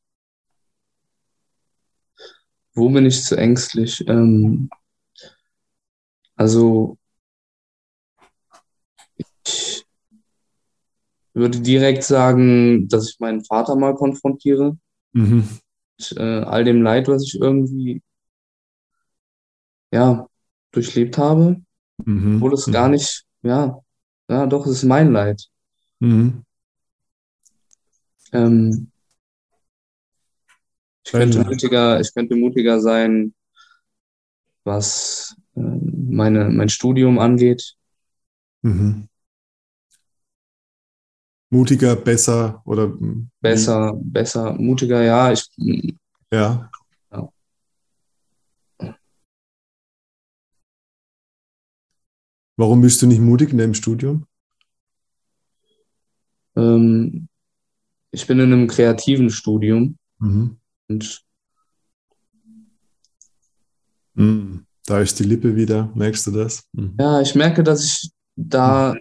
wo 2.75 2.91
bin 2.91 3.07
ich 3.07 3.25
zu 3.25 3.37
ängstlich? 3.37 4.07
Ähm, 4.07 4.69
also, 6.37 6.99
ich 9.17 9.85
würde 11.35 11.61
direkt 11.61 12.03
sagen, 12.03 12.89
dass 12.89 13.11
ich 13.11 13.21
meinen 13.21 13.45
Vater 13.45 13.77
mal 13.77 13.95
konfrontiere 13.95 14.77
Mhm. 15.13 15.49
mit 15.99 16.13
äh, 16.19 16.41
all 16.43 16.65
dem 16.65 16.83
Leid, 16.83 17.09
was 17.09 17.25
ich 17.25 17.41
irgendwie 17.41 18.03
ja 19.93 20.27
durchlebt 20.73 21.17
habe, 21.19 21.63
Mhm. 22.05 22.37
obwohl 22.37 22.55
es 22.55 22.67
gar 22.67 22.89
nicht, 22.89 23.25
ja, 23.43 23.79
ja, 24.29 24.47
doch, 24.47 24.67
es 24.67 24.73
ist 24.79 24.85
mein 24.85 25.13
Leid. 25.13 25.47
Mhm. 26.01 26.45
Ähm, 28.33 28.91
ich 31.05 31.13
könnte 31.13 31.45
mutiger, 31.45 32.01
ich 32.01 32.13
könnte 32.13 32.35
mutiger 32.37 32.81
sein, 32.81 33.33
was 34.65 35.37
meine, 35.57 36.49
mein 36.51 36.69
Studium 36.69 37.19
angeht. 37.19 37.75
Mhm. 38.63 39.09
Mutiger, 41.51 41.97
besser 41.97 42.61
oder 42.65 42.93
Besser, 43.41 43.93
besser, 44.03 44.55
mutiger, 44.55 45.03
ja, 45.03 45.33
ich, 45.33 45.49
Ja. 46.33 46.71
Ja. 47.13 47.29
Warum 52.57 52.81
bist 52.81 53.01
du 53.03 53.07
nicht 53.07 53.21
mutig 53.21 53.51
in 53.51 53.59
deinem 53.59 53.75
Studium? 53.75 54.27
ähm, 56.57 57.29
ich 58.11 58.27
bin 58.27 58.41
in 58.41 58.53
einem 58.53 58.67
kreativen 58.67 59.29
Studium 59.31 59.99
Mhm. 60.19 60.57
und 60.89 61.23
Mhm. 64.15 64.66
Da 64.87 65.01
ist 65.01 65.19
die 65.19 65.25
Lippe 65.25 65.57
wieder. 65.57 65.91
Merkst 65.95 66.27
du 66.29 66.31
das? 66.31 66.65
Mhm. 66.73 66.97
ja, 66.99 67.21
ich 67.21 67.35
merke, 67.35 67.63
dass 67.63 67.85
ich 67.85 68.11
da, 68.37 68.95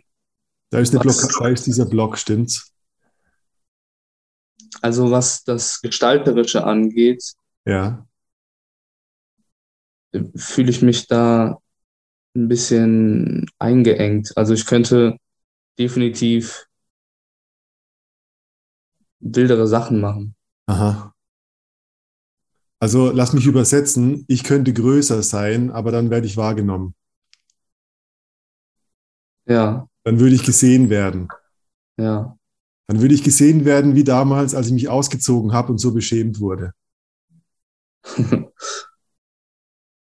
Da 0.71 0.79
ist, 0.79 0.91
eine? 0.91 0.99
Block, 0.99 1.15
da 1.39 1.47
ist 1.49 1.65
dieser 1.67 1.85
Block, 1.85 2.17
stimmt's? 2.17 2.71
also 4.81 5.09
was 5.09 5.43
das 5.43 5.81
Gestalterische 5.81 6.63
angeht, 6.65 7.23
Ja. 7.65 8.05
fühle 10.35 10.69
ich 10.69 10.81
mich 10.81 11.07
da 11.07 11.59
ein 12.35 12.47
bisschen 12.47 13.45
eingeengt. 13.57 14.35
Also 14.37 14.53
ich 14.53 14.65
könnte 14.65 15.17
definitiv 15.79 16.67
wildere 19.19 19.67
Sachen 19.67 19.99
machen. 20.01 20.35
Aha. 20.67 21.14
Also 22.85 23.09
lass 23.09 23.33
mich 23.33 23.47
übersetzen. 23.47 24.25
Ich 24.27 24.43
könnte 24.43 24.71
größer 24.71 25.23
sein, 25.23 25.71
aber 25.71 25.91
dann 25.91 26.11
werde 26.11 26.27
ich 26.27 26.37
wahrgenommen. 26.37 26.93
Ja, 29.47 29.87
Dann 30.03 30.19
würde 30.19 30.35
ich 30.35 30.43
gesehen 30.43 30.91
werden. 30.91 31.27
ja, 31.97 32.37
Dann 32.87 33.01
würde 33.01 33.15
ich 33.15 33.23
gesehen 33.23 33.65
werden 33.65 33.95
wie 33.95 34.03
damals, 34.03 34.53
als 34.53 34.67
ich 34.67 34.73
mich 34.73 34.87
ausgezogen 34.87 35.51
habe 35.51 35.71
und 35.71 35.79
so 35.79 35.95
beschämt 35.95 36.39
wurde. 36.39 36.73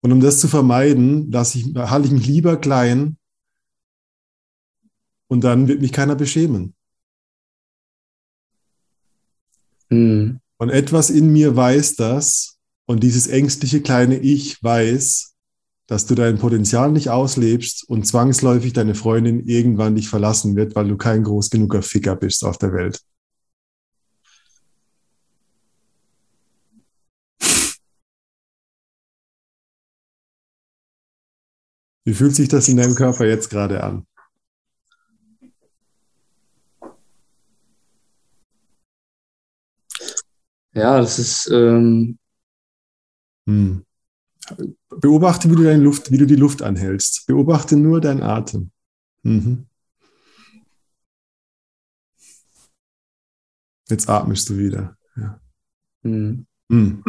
Und 0.01 0.11
um 0.13 0.21
das 0.21 0.41
zu 0.41 0.49
vermeiden, 0.49 1.31
lasse 1.31 1.59
ich, 1.59 1.75
halte 1.77 2.07
ich 2.07 2.13
mich 2.15 2.27
lieber 2.27 2.57
klein 2.57 3.19
und 5.29 5.45
dann 5.45 5.69
wird 5.69 5.83
mich 5.83 5.93
keiner 5.93 6.17
beschämen. 6.17 6.75
hm, 9.91 10.39
Und 10.57 10.71
etwas 10.71 11.11
in 11.11 11.31
mir 11.33 11.55
weiß 11.55 11.97
das 11.97 12.52
und 12.93 13.03
dieses 13.03 13.27
ängstliche 13.27 13.81
kleine 13.81 14.19
Ich 14.19 14.63
weiß, 14.63 15.35
dass 15.87 16.07
du 16.07 16.15
dein 16.15 16.39
Potenzial 16.39 16.93
nicht 16.93 17.09
auslebst 17.09 17.89
und 17.89 18.07
zwangsläufig 18.07 18.75
deine 18.75 18.95
Freundin 18.95 19.47
irgendwann 19.47 19.97
dich 19.97 20.09
verlassen 20.11 20.57
wird, 20.57 20.77
weil 20.77 20.89
du 20.89 20.99
kein 20.99 21.25
groß 21.25 21.49
genuger 21.51 21.83
Ficker 21.83 22.17
bist 22.17 22.45
auf 22.45 22.59
der 22.59 22.73
Welt. 22.75 23.01
Wie 32.05 32.13
fühlt 32.13 32.35
sich 32.37 32.49
das 32.49 32.69
in 32.69 32.77
deinem 32.77 32.95
Körper 32.95 33.25
jetzt 33.27 33.49
gerade 33.49 33.83
an? 33.83 34.07
ja, 40.75 40.99
das 40.99 41.19
ist, 41.19 41.51
ähm, 41.51 42.19
Hm. 43.53 43.85
Beobachte, 44.89 45.51
wie 45.51 45.57
du 45.57 45.63
deine 45.63 45.83
Luft, 45.83 46.11
wie 46.11 46.17
du 46.19 46.27
die 46.27 46.37
Luft 46.37 46.63
anhältst. 46.63 47.27
Beobachte 47.27 47.77
nur 47.77 48.01
deinen 48.01 48.23
Atem. 48.23 48.71
Mhm. 49.23 49.67
Jetzt 53.89 54.09
atmest 54.09 54.49
du 54.49 54.57
wieder. 54.57 54.97
Ja. 55.17 55.39
hm, 56.03 56.47
Hm. 56.71 57.05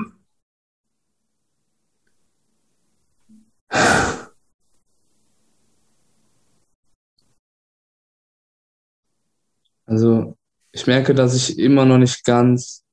also 9.86 10.38
ich 10.74 10.86
merke, 10.88 11.16
dass 11.16 11.36
ich 11.36 11.58
immer 11.58 11.86
noch 11.86 11.98
nicht 11.98 12.26
ganz 12.26 12.84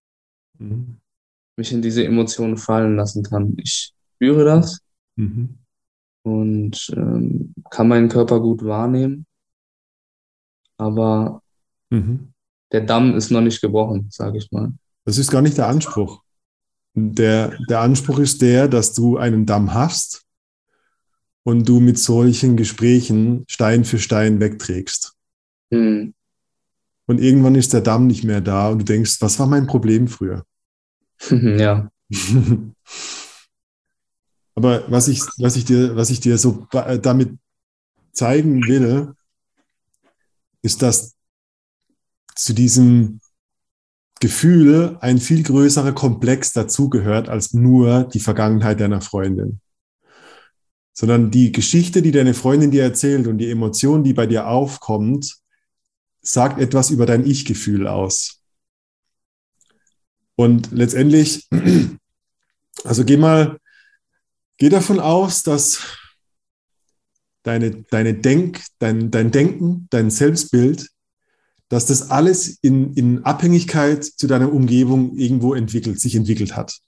Mhm. 0.58 0.99
Mich 1.60 1.72
in 1.72 1.82
diese 1.82 2.04
Emotionen 2.04 2.56
fallen 2.56 2.96
lassen 2.96 3.22
kann. 3.22 3.54
Ich 3.58 3.92
spüre 4.16 4.44
das 4.44 4.80
Mhm. 5.16 5.58
und 6.22 6.90
ähm, 6.96 7.54
kann 7.70 7.88
meinen 7.88 8.08
Körper 8.08 8.40
gut 8.40 8.64
wahrnehmen, 8.64 9.26
aber 10.76 11.42
Mhm. 11.92 12.32
Der 12.72 12.82
Damm 12.82 13.16
ist 13.16 13.30
noch 13.32 13.40
nicht 13.40 13.60
gebrochen, 13.60 14.06
sage 14.10 14.38
ich 14.38 14.50
mal. 14.52 14.72
Das 15.04 15.18
ist 15.18 15.30
gar 15.30 15.42
nicht 15.42 15.58
der 15.58 15.66
Anspruch. 15.66 16.22
Der, 16.94 17.58
der 17.68 17.80
Anspruch 17.80 18.20
ist 18.20 18.42
der, 18.42 18.68
dass 18.68 18.92
du 18.94 19.16
einen 19.16 19.44
Damm 19.44 19.74
hast 19.74 20.24
und 21.42 21.68
du 21.68 21.80
mit 21.80 21.98
solchen 21.98 22.56
Gesprächen 22.56 23.44
Stein 23.48 23.84
für 23.84 23.98
Stein 23.98 24.38
wegträgst. 24.38 25.14
Mhm. 25.70 26.14
Und 27.06 27.20
irgendwann 27.20 27.56
ist 27.56 27.72
der 27.72 27.80
Damm 27.80 28.06
nicht 28.06 28.22
mehr 28.22 28.40
da 28.40 28.68
und 28.68 28.78
du 28.78 28.84
denkst, 28.84 29.20
was 29.20 29.40
war 29.40 29.48
mein 29.48 29.66
Problem 29.66 30.06
früher? 30.06 30.44
ja. 31.30 31.90
Aber 34.54 34.90
was 34.90 35.08
ich, 35.08 35.20
was 35.38 35.56
ich 35.56 35.64
dir, 35.64 35.96
was 35.96 36.10
ich 36.10 36.20
dir 36.20 36.36
so 36.36 36.66
damit 36.70 37.38
zeigen 38.12 38.66
will, 38.66 39.14
ist, 40.62 40.82
dass 40.82 41.14
zu 42.34 42.52
diesem 42.52 43.20
Gefühl 44.20 44.98
ein 45.00 45.18
viel 45.18 45.42
größerer 45.42 45.92
Komplex 45.92 46.52
dazugehört 46.52 47.28
als 47.28 47.54
nur 47.54 48.04
die 48.04 48.20
Vergangenheit 48.20 48.80
deiner 48.80 49.00
Freundin. 49.00 49.60
Sondern 50.92 51.30
die 51.30 51.52
Geschichte, 51.52 52.02
die 52.02 52.12
deine 52.12 52.34
Freundin 52.34 52.70
dir 52.70 52.82
erzählt 52.82 53.26
und 53.26 53.38
die 53.38 53.50
Emotion, 53.50 54.04
die 54.04 54.12
bei 54.12 54.26
dir 54.26 54.46
aufkommt, 54.48 55.38
sagt 56.20 56.60
etwas 56.60 56.90
über 56.90 57.06
dein 57.06 57.24
Ich-Gefühl 57.24 57.86
aus. 57.86 58.39
Und 60.40 60.70
letztendlich, 60.72 61.46
also 62.84 63.04
geh 63.04 63.18
mal, 63.18 63.58
geh 64.56 64.70
davon 64.70 64.98
aus, 64.98 65.42
dass 65.42 65.82
deine, 67.42 67.82
deine 67.90 68.14
Denk, 68.14 68.62
dein, 68.78 69.10
dein 69.10 69.32
Denken, 69.32 69.86
dein 69.90 70.08
Selbstbild, 70.08 70.88
dass 71.68 71.84
das 71.84 72.08
alles 72.10 72.58
in, 72.62 72.94
in 72.94 73.22
Abhängigkeit 73.22 74.02
zu 74.02 74.26
deiner 74.26 74.50
Umgebung 74.50 75.14
irgendwo 75.14 75.52
entwickelt, 75.52 76.00
sich 76.00 76.14
entwickelt 76.14 76.56
hat. 76.56 76.78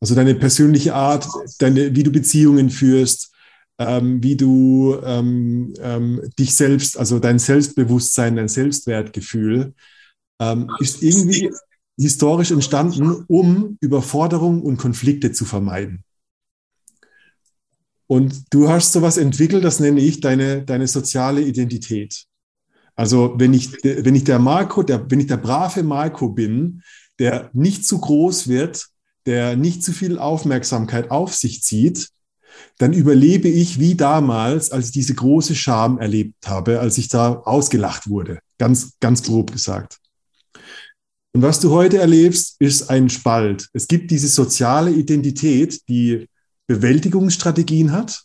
Also 0.00 0.14
deine 0.14 0.34
persönliche 0.34 0.94
Art, 0.94 1.26
deine, 1.58 1.96
wie 1.96 2.02
du 2.02 2.12
Beziehungen 2.12 2.68
führst, 2.68 3.32
ähm, 3.78 4.22
wie 4.22 4.36
du 4.36 5.00
ähm, 5.02 5.72
ähm, 5.80 6.20
dich 6.38 6.54
selbst, 6.54 6.98
also 6.98 7.18
dein 7.18 7.38
Selbstbewusstsein, 7.38 8.36
dein 8.36 8.48
Selbstwertgefühl, 8.48 9.72
ähm, 10.38 10.70
ist 10.80 11.02
irgendwie 11.02 11.50
historisch 11.96 12.50
entstanden, 12.50 13.24
um 13.26 13.78
Überforderung 13.80 14.62
und 14.62 14.76
Konflikte 14.76 15.32
zu 15.32 15.44
vermeiden. 15.44 16.04
Und 18.06 18.44
du 18.50 18.68
hast 18.68 18.92
sowas 18.92 19.16
entwickelt, 19.16 19.64
das 19.64 19.80
nenne 19.80 20.00
ich 20.00 20.20
deine, 20.20 20.62
deine 20.62 20.86
soziale 20.86 21.40
Identität. 21.42 22.24
Also 22.94 23.34
wenn 23.36 23.52
ich, 23.52 23.72
wenn 23.82 24.14
ich 24.14 24.24
der 24.24 24.38
Marco, 24.38 24.82
der, 24.82 25.10
wenn 25.10 25.20
ich 25.20 25.26
der 25.26 25.36
brave 25.36 25.82
Marco 25.82 26.28
bin, 26.28 26.82
der 27.18 27.50
nicht 27.52 27.86
zu 27.86 27.98
groß 27.98 28.48
wird, 28.48 28.86
der 29.26 29.56
nicht 29.56 29.82
zu 29.82 29.92
viel 29.92 30.18
Aufmerksamkeit 30.18 31.10
auf 31.10 31.34
sich 31.34 31.62
zieht, 31.62 32.08
dann 32.78 32.92
überlebe 32.92 33.48
ich 33.48 33.80
wie 33.80 33.96
damals, 33.96 34.70
als 34.70 34.86
ich 34.86 34.92
diese 34.92 35.14
große 35.14 35.54
Scham 35.54 35.98
erlebt 35.98 36.46
habe, 36.46 36.80
als 36.80 36.96
ich 36.96 37.08
da 37.08 37.34
ausgelacht 37.34 38.08
wurde. 38.08 38.38
Ganz, 38.58 38.98
ganz 39.00 39.22
grob 39.22 39.52
gesagt. 39.52 39.98
Und 41.36 41.42
was 41.42 41.60
du 41.60 41.70
heute 41.70 41.98
erlebst, 41.98 42.56
ist 42.60 42.88
ein 42.88 43.10
Spalt. 43.10 43.68
Es 43.74 43.88
gibt 43.88 44.10
diese 44.10 44.26
soziale 44.26 44.90
Identität, 44.90 45.86
die 45.86 46.30
Bewältigungsstrategien 46.66 47.92
hat. 47.92 48.22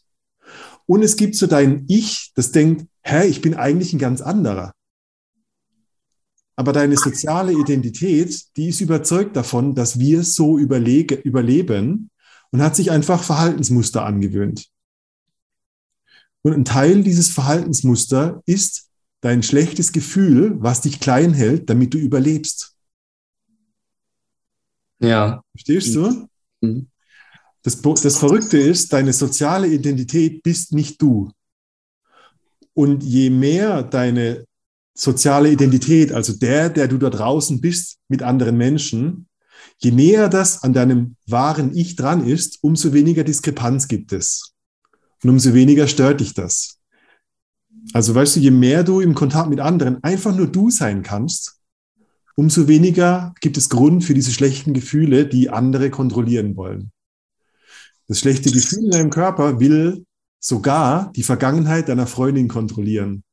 Und 0.86 1.04
es 1.04 1.17
gibt 1.17 1.36
so 1.36 1.45
dein 1.45 1.84
Ich, 1.89 2.32
das 2.36 2.54
denkt, 2.54 2.88
hä, 3.04 3.28
ich 3.28 3.41
bin 3.41 3.56
eigentlich 3.56 3.91
ein 3.91 4.00
ganz 4.00 4.21
anderer. 4.21 4.71
Aber 6.56 6.71
deine 6.71 6.95
soziale 6.95 7.52
Identität, 7.52 8.45
die 8.56 8.69
ist 8.69 8.80
überzeugt 8.80 9.36
davon, 9.36 9.76
dass 9.76 10.00
wir 10.00 10.24
so 10.24 10.58
überlege, 10.58 11.15
überleben 11.15 12.12
und 12.52 12.62
hat 12.62 12.78
sich 12.78 12.91
einfach 12.91 13.24
Verhaltensmuster 13.24 14.06
angewöhnt. 14.06 14.69
Und 16.43 16.54
ein 16.54 16.63
Teil 16.63 17.04
dieses 17.04 17.30
Verhaltensmuster 17.30 18.41
ist 18.45 18.88
dein 19.19 19.43
schlechtes 19.43 19.91
Gefühl, 19.91 20.56
was 20.62 20.80
dich 20.80 21.02
klein 21.02 21.34
hält, 21.34 21.69
damit 21.69 21.93
du 21.93 21.97
überlebst. 21.97 22.70
Ja. 25.02 25.42
Verstehst 25.52 25.96
du? 25.96 26.28
Mhm. 26.62 26.88
Das, 27.64 27.82
das 27.82 28.18
Verrückte 28.18 28.58
ist, 28.58 28.94
deine 28.94 29.14
soziale 29.14 29.68
Identität 29.68 30.42
bist 30.44 30.74
nicht 30.74 31.02
du. 31.02 31.32
Und 32.74 33.04
je 33.04 33.30
mehr 33.30 33.84
deine 33.84 34.46
soziale 34.94 35.52
Identität, 35.52 36.12
also 36.12 36.34
der, 36.34 36.70
der 36.70 36.88
du 36.88 36.98
da 36.98 37.10
draußen 37.10 37.62
bist 37.62 37.98
mit 38.08 38.24
anderen 38.24 38.58
Menschen, 38.58 39.28
je 39.78 39.92
näher 39.92 40.30
das 40.30 40.64
an 40.64 40.74
deinem 40.74 41.16
wahren 41.28 41.76
Ich 41.76 41.96
dran 41.96 42.26
ist, 42.26 42.60
umso 42.62 42.94
weniger 42.94 43.24
Diskrepanz 43.24 43.88
gibt 43.88 44.14
es. 44.14 44.54
Und 45.24 45.30
umso 45.30 45.54
weniger 45.54 45.88
stört 45.88 46.20
dich 46.20 46.34
das. 46.34 46.80
Also 47.94 48.16
weißt 48.16 48.36
du, 48.36 48.40
je 48.40 48.52
mehr 48.52 48.84
du 48.84 49.02
im 49.02 49.16
Kontakt 49.16 49.50
mit 49.50 49.60
anderen 49.60 50.04
einfach 50.04 50.36
nur 50.36 50.48
du 50.48 50.70
sein 50.70 51.04
kannst, 51.04 51.61
umso 52.36 52.67
weniger 52.67 53.34
gibt 53.41 53.58
es 53.58 53.70
Grund 53.70 54.04
für 54.04 54.13
diese 54.13 54.32
schlechten 54.32 54.74
Gefühle, 54.74 55.26
die 55.26 55.50
andere 55.50 55.89
kontrollieren 55.89 56.56
wollen. 56.56 56.91
Das 58.08 58.20
schlechte 58.20 58.52
Gefühl 58.52 58.86
in 58.86 58.91
deinem 58.91 59.10
Körper 59.10 59.60
will 59.60 60.06
sogar 60.39 61.12
die 61.15 61.24
Vergangenheit 61.24 61.88
deiner 61.88 62.08
Freundin 62.08 62.48
kontrollieren. 62.48 63.24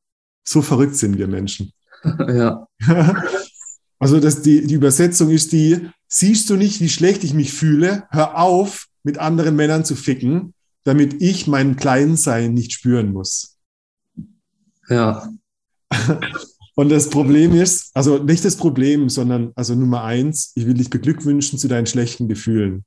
So 0.47 0.61
verrückt 0.61 0.95
sind 0.95 1.17
wir 1.17 1.27
Menschen. 1.27 1.71
Ja. 2.27 2.67
Also 4.01 4.21
das, 4.21 4.41
die, 4.41 4.65
die 4.65 4.75
Übersetzung 4.75 5.29
ist 5.29 5.51
die, 5.51 5.89
siehst 6.07 6.49
du 6.49 6.55
nicht, 6.55 6.79
wie 6.79 6.87
schlecht 6.87 7.25
ich 7.25 7.33
mich 7.33 7.51
fühle? 7.51 8.05
Hör 8.11 8.37
auf, 8.37 8.87
mit 9.03 9.17
anderen 9.17 9.57
Männern 9.57 9.83
zu 9.83 9.93
ficken, 9.95 10.53
damit 10.85 11.21
ich 11.21 11.47
mein 11.47 11.75
Kleinsein 11.75 12.53
nicht 12.53 12.71
spüren 12.71 13.11
muss. 13.11 13.57
Ja. 14.87 15.29
Und 16.79 16.87
das 16.87 17.09
Problem 17.09 17.53
ist, 17.55 17.91
also 17.93 18.23
nicht 18.23 18.45
das 18.45 18.55
Problem, 18.55 19.09
sondern 19.09 19.51
also 19.55 19.75
Nummer 19.75 20.05
eins, 20.05 20.53
ich 20.55 20.65
will 20.65 20.75
dich 20.75 20.89
beglückwünschen 20.89 21.59
zu 21.59 21.67
deinen 21.67 21.87
schlechten 21.87 22.29
Gefühlen. 22.29 22.85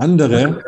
Andere 0.00 0.60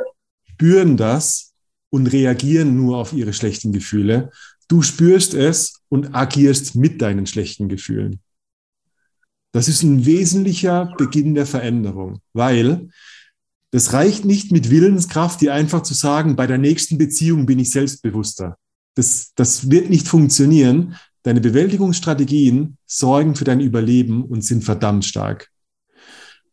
spüren 0.52 0.96
das 0.96 1.52
und 1.90 2.06
reagieren 2.06 2.76
nur 2.76 2.98
auf 2.98 3.12
ihre 3.12 3.32
schlechten 3.32 3.72
Gefühle. 3.72 4.30
Du 4.68 4.82
spürst 4.82 5.34
es 5.34 5.80
und 5.88 6.14
agierst 6.14 6.76
mit 6.76 7.02
deinen 7.02 7.26
schlechten 7.26 7.68
Gefühlen. 7.68 8.20
Das 9.50 9.66
ist 9.66 9.82
ein 9.82 10.06
wesentlicher 10.06 10.94
Beginn 10.98 11.34
der 11.34 11.44
Veränderung, 11.44 12.20
weil 12.32 12.88
das 13.72 13.94
reicht 13.94 14.24
nicht 14.24 14.52
mit 14.52 14.70
Willenskraft, 14.70 15.40
dir 15.40 15.52
einfach 15.52 15.82
zu 15.82 15.94
sagen, 15.94 16.36
bei 16.36 16.46
der 16.46 16.58
nächsten 16.58 16.98
Beziehung 16.98 17.46
bin 17.46 17.58
ich 17.58 17.72
selbstbewusster. 17.72 18.58
Das, 18.94 19.32
das 19.34 19.72
wird 19.72 19.90
nicht 19.90 20.06
funktionieren. 20.06 20.94
Deine 21.26 21.40
Bewältigungsstrategien 21.40 22.78
sorgen 22.86 23.34
für 23.34 23.42
dein 23.42 23.58
Überleben 23.58 24.24
und 24.24 24.42
sind 24.44 24.62
verdammt 24.62 25.04
stark. 25.04 25.50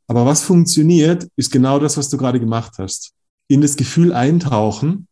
Aber 0.07 0.25
was 0.25 0.41
funktioniert, 0.41 1.27
ist 1.35 1.51
genau 1.51 1.77
das, 1.77 1.95
was 1.95 2.09
du 2.09 2.17
gerade 2.17 2.39
gemacht 2.39 2.79
hast. 2.79 3.13
In 3.47 3.61
das 3.61 3.75
Gefühl 3.75 4.13
eintauchen, 4.13 5.07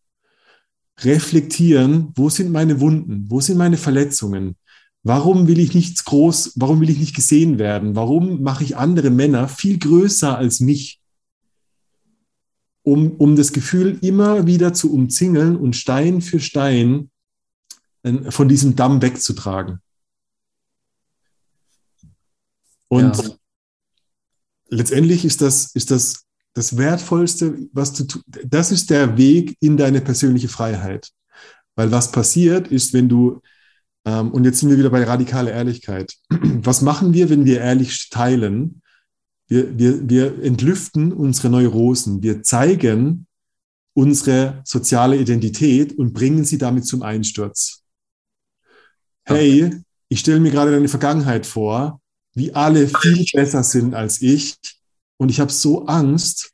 reflektieren, 1.02 2.12
wo 2.15 2.28
sind 2.32 2.52
meine 2.52 2.80
Wunden, 2.80 3.28
wo 3.30 3.39
sind 3.39 3.60
meine 3.60 3.78
Verletzungen, 3.78 4.56
warum 5.04 5.47
will 5.47 5.60
ich 5.60 5.76
nichts 5.76 6.06
groß, 6.06 6.54
warum 6.56 6.82
will 6.82 6.89
ich 6.89 6.97
nicht 6.97 7.15
gesehen 7.15 7.60
werden, 7.60 7.95
warum 7.95 8.41
mache 8.41 8.63
ich 8.63 8.78
andere 8.78 9.12
Männer 9.12 9.47
viel 9.47 9.78
größer 9.78 10.39
als 10.39 10.60
mich, 10.60 11.00
um, 12.82 13.12
um 13.12 13.36
das 13.36 13.54
Gefühl 13.54 14.00
immer 14.02 14.47
wieder 14.47 14.74
zu 14.74 14.91
umzingeln 14.91 15.56
und 15.56 15.76
Stein 15.76 16.21
für 16.21 16.40
Stein 16.40 17.10
von 18.29 18.47
diesem 18.47 18.75
Damm 18.75 19.02
wegzutragen. 19.02 19.79
Und 22.87 23.17
ja 23.17 23.35
letztendlich 24.71 25.25
ist 25.25 25.41
das, 25.41 25.75
ist 25.75 25.91
das 25.91 26.25
das 26.54 26.75
Wertvollste, 26.75 27.58
was 27.71 27.93
du 27.93 28.04
tust. 28.06 28.25
Das 28.45 28.71
ist 28.71 28.89
der 28.89 29.17
Weg 29.17 29.56
in 29.62 29.77
deine 29.77 30.02
persönliche 30.02 30.49
Freiheit. 30.49 31.12
Weil 31.75 31.91
was 31.91 32.12
passiert 32.12 32.67
ist, 32.67 32.93
wenn 32.93 33.08
du, 33.08 33.41
ähm, 34.04 34.31
und 34.31 34.43
jetzt 34.43 34.60
sind 34.60 34.69
wir 34.69 34.77
wieder 34.77 34.89
bei 34.89 35.04
radikaler 35.04 35.52
Ehrlichkeit. 35.52 36.13
Was 36.29 36.81
machen 36.81 37.13
wir, 37.13 37.29
wenn 37.29 37.45
wir 37.45 37.62
ehrlich 37.62 38.10
teilen? 38.10 38.81
Wir, 39.47 39.77
wir, 39.77 40.10
wir 40.10 40.43
entlüften 40.43 41.13
unsere 41.13 41.49
Neurosen. 41.49 42.21
Wir 42.21 42.43
zeigen 42.43 43.27
unsere 43.93 44.62
soziale 44.65 45.15
Identität 45.15 45.97
und 45.97 46.12
bringen 46.12 46.43
sie 46.43 46.58
damit 46.58 46.85
zum 46.85 47.02
Einsturz. 47.02 47.81
Hey, 49.26 49.72
ich 50.10 50.19
stelle 50.19 50.40
mir 50.40 50.52
gerade 50.52 50.72
deine 50.72 50.88
Vergangenheit 50.90 51.46
vor 51.46 52.02
wie 52.34 52.54
alle 52.54 52.88
viel 52.88 53.26
besser 53.34 53.63
sind 53.63 53.94
als 53.94 54.22
ich. 54.22 54.58
Und 55.17 55.30
ich 55.30 55.40
habe 55.40 55.52
so 55.52 55.86
Angst, 55.86 56.52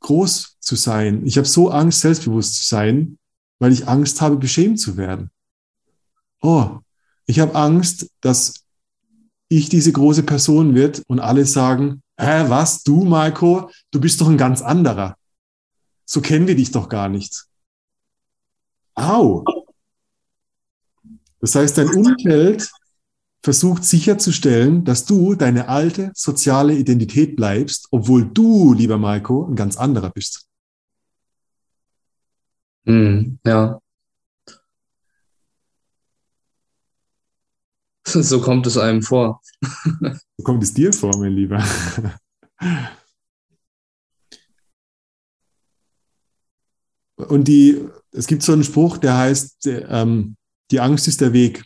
groß 0.00 0.56
zu 0.60 0.76
sein. 0.76 1.24
Ich 1.26 1.36
habe 1.36 1.46
so 1.46 1.70
Angst, 1.70 2.00
selbstbewusst 2.00 2.56
zu 2.56 2.64
sein, 2.64 3.18
weil 3.58 3.72
ich 3.72 3.88
Angst 3.88 4.20
habe, 4.20 4.36
beschämt 4.36 4.80
zu 4.80 4.96
werden. 4.96 5.30
Oh, 6.42 6.78
Ich 7.26 7.40
habe 7.40 7.54
Angst, 7.54 8.10
dass 8.20 8.64
ich 9.48 9.70
diese 9.70 9.92
große 9.92 10.24
Person 10.24 10.74
wird 10.74 11.02
und 11.06 11.20
alle 11.20 11.46
sagen, 11.46 12.02
hä, 12.18 12.44
was, 12.48 12.82
du, 12.82 13.04
Marco, 13.04 13.70
du 13.92 14.00
bist 14.00 14.20
doch 14.20 14.28
ein 14.28 14.36
ganz 14.36 14.60
anderer. 14.60 15.16
So 16.04 16.20
kennen 16.20 16.46
wir 16.46 16.54
dich 16.54 16.70
doch 16.70 16.90
gar 16.90 17.08
nicht. 17.08 17.46
Au. 18.94 19.42
Das 21.44 21.54
heißt, 21.56 21.76
dein 21.76 21.90
Umfeld 21.90 22.72
versucht 23.42 23.84
sicherzustellen, 23.84 24.82
dass 24.82 25.04
du 25.04 25.34
deine 25.34 25.68
alte 25.68 26.10
soziale 26.14 26.74
Identität 26.74 27.36
bleibst, 27.36 27.88
obwohl 27.90 28.24
du, 28.24 28.72
lieber 28.72 28.96
Marco, 28.96 29.44
ein 29.44 29.54
ganz 29.54 29.76
anderer 29.76 30.08
bist. 30.08 30.48
Hm, 32.86 33.38
ja. 33.44 33.78
So 38.06 38.40
kommt 38.40 38.66
es 38.66 38.78
einem 38.78 39.02
vor. 39.02 39.42
So 39.60 40.44
kommt 40.44 40.62
es 40.62 40.72
dir 40.72 40.94
vor, 40.94 41.14
mein 41.18 41.32
Lieber. 41.32 41.62
Und 47.16 47.48
die, 47.48 47.86
es 48.12 48.26
gibt 48.26 48.42
so 48.42 48.54
einen 48.54 48.64
Spruch, 48.64 48.96
der 48.96 49.18
heißt, 49.18 49.66
ähm, 49.66 50.36
die 50.70 50.80
Angst 50.80 51.08
ist 51.08 51.20
der 51.20 51.32
Weg. 51.32 51.64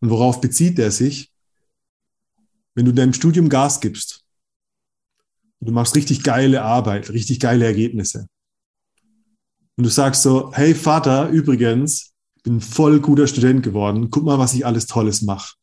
Und 0.00 0.10
worauf 0.10 0.40
bezieht 0.40 0.78
er 0.78 0.90
sich? 0.90 1.32
Wenn 2.74 2.84
du 2.84 2.92
deinem 2.92 3.12
Studium 3.12 3.48
Gas 3.48 3.80
gibst, 3.80 4.24
du 5.60 5.72
machst 5.72 5.96
richtig 5.96 6.22
geile 6.22 6.62
Arbeit, 6.62 7.10
richtig 7.10 7.40
geile 7.40 7.64
Ergebnisse. 7.64 8.28
Und 9.76 9.84
du 9.84 9.90
sagst 9.90 10.22
so, 10.22 10.52
hey 10.54 10.74
Vater, 10.74 11.28
übrigens, 11.28 12.12
bin 12.42 12.56
ein 12.56 12.60
voll 12.60 13.00
guter 13.00 13.26
Student 13.26 13.62
geworden, 13.62 14.10
guck 14.10 14.24
mal, 14.24 14.38
was 14.38 14.54
ich 14.54 14.64
alles 14.64 14.86
Tolles 14.86 15.22
mache. 15.22 15.56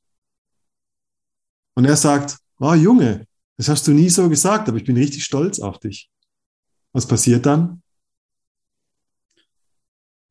Und 1.76 1.86
er 1.86 1.96
sagt, 1.96 2.38
oh 2.60 2.74
Junge, 2.74 3.28
das 3.58 3.70
hast 3.70 3.88
du 3.88 3.92
nie 3.92 4.10
so 4.10 4.28
gesagt, 4.30 4.68
aber 4.68 4.78
ich 4.78 4.84
bin 4.84 4.98
richtig 4.98 5.24
stolz 5.24 5.60
auf 5.60 5.80
dich. 5.80 6.10
Was 6.94 7.08
passiert 7.08 7.46
dann? 7.46 7.82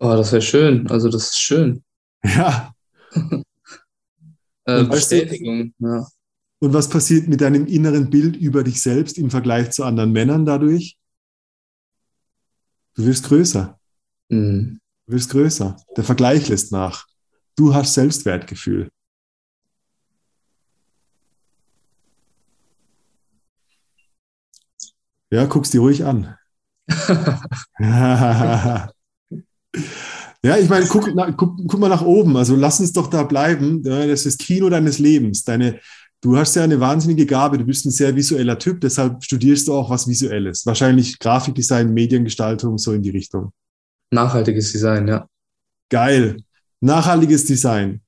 Oh, 0.01 0.15
das 0.17 0.33
wäre 0.33 0.43
schön. 0.43 0.89
Also 0.91 1.09
das 1.09 1.25
ist 1.31 1.41
schön. 1.41 1.83
Ja. 2.25 2.73
Äh, 4.67 4.81
Und 4.81 4.89
weißt 4.89 5.13
du- 5.13 5.17
Bestätigung, 5.21 5.75
ja. 5.79 6.07
Und 6.59 6.73
was 6.73 6.89
passiert 6.89 7.29
mit 7.29 7.43
deinem 7.43 7.67
inneren 7.67 8.09
Bild 8.09 8.35
über 8.35 8.65
dich 8.65 8.81
selbst 8.81 9.19
im 9.19 9.31
Vergleich 9.31 9.73
zu 9.73 9.85
anderen 9.85 10.11
Männern 10.11 10.47
dadurch? 10.47 10.97
Du 12.95 13.05
wirst 13.05 13.25
größer. 13.27 13.79
Hm. 14.31 14.81
Du 15.07 15.13
wirst 15.13 15.29
größer. 15.29 15.77
Der 15.99 16.05
Vergleich 16.05 16.49
lässt 16.49 16.73
nach. 16.73 17.05
Du 17.57 17.75
hast 17.75 17.93
Selbstwertgefühl. 17.93 18.89
Ja, 25.31 25.47
guck's 25.47 25.71
dir 25.71 25.81
ruhig 25.81 26.05
an. 26.05 26.37
ja, 30.43 30.57
ich 30.59 30.69
meine, 30.69 30.87
guck, 30.87 31.15
na, 31.15 31.31
guck, 31.31 31.57
guck 31.67 31.81
mal 31.81 31.89
nach 31.89 32.03
oben. 32.03 32.37
Also 32.37 32.57
lass 32.57 32.81
uns 32.81 32.93
doch 32.93 33.09
da 33.09 33.23
bleiben. 33.23 33.83
Ja, 33.85 34.07
Das 34.07 34.27
ist 34.27 34.41
Kino 34.41 34.69
deines 34.69 34.99
Lebens. 34.99 35.45
Deine, 35.45 35.81
du 36.21 36.37
hast 36.37 36.55
ja 36.57 36.65
eine 36.65 36.81
wahnsinnige 36.81 37.27
Gabe. 37.27 37.59
Du 37.59 37.65
bist 37.65 37.87
ein 37.87 37.91
sehr 37.91 38.15
visueller 38.15 38.59
Typ. 38.59 38.81
Deshalb 38.81 39.25
studierst 39.25 39.69
du 39.69 39.75
auch 39.75 39.91
was 39.91 40.07
Visuelles. 40.07 40.67
Wahrscheinlich 40.67 41.19
Grafikdesign, 41.19 41.93
Mediengestaltung, 41.93 42.79
so 42.79 42.93
in 42.93 43.03
die 43.03 43.11
Richtung. 43.11 43.53
Nachhaltiges 44.11 44.73
Design, 44.73 45.09
ja. 45.09 45.27
Geil. 45.91 46.37
Nachhaltiges 46.81 47.47
Design. 47.47 48.01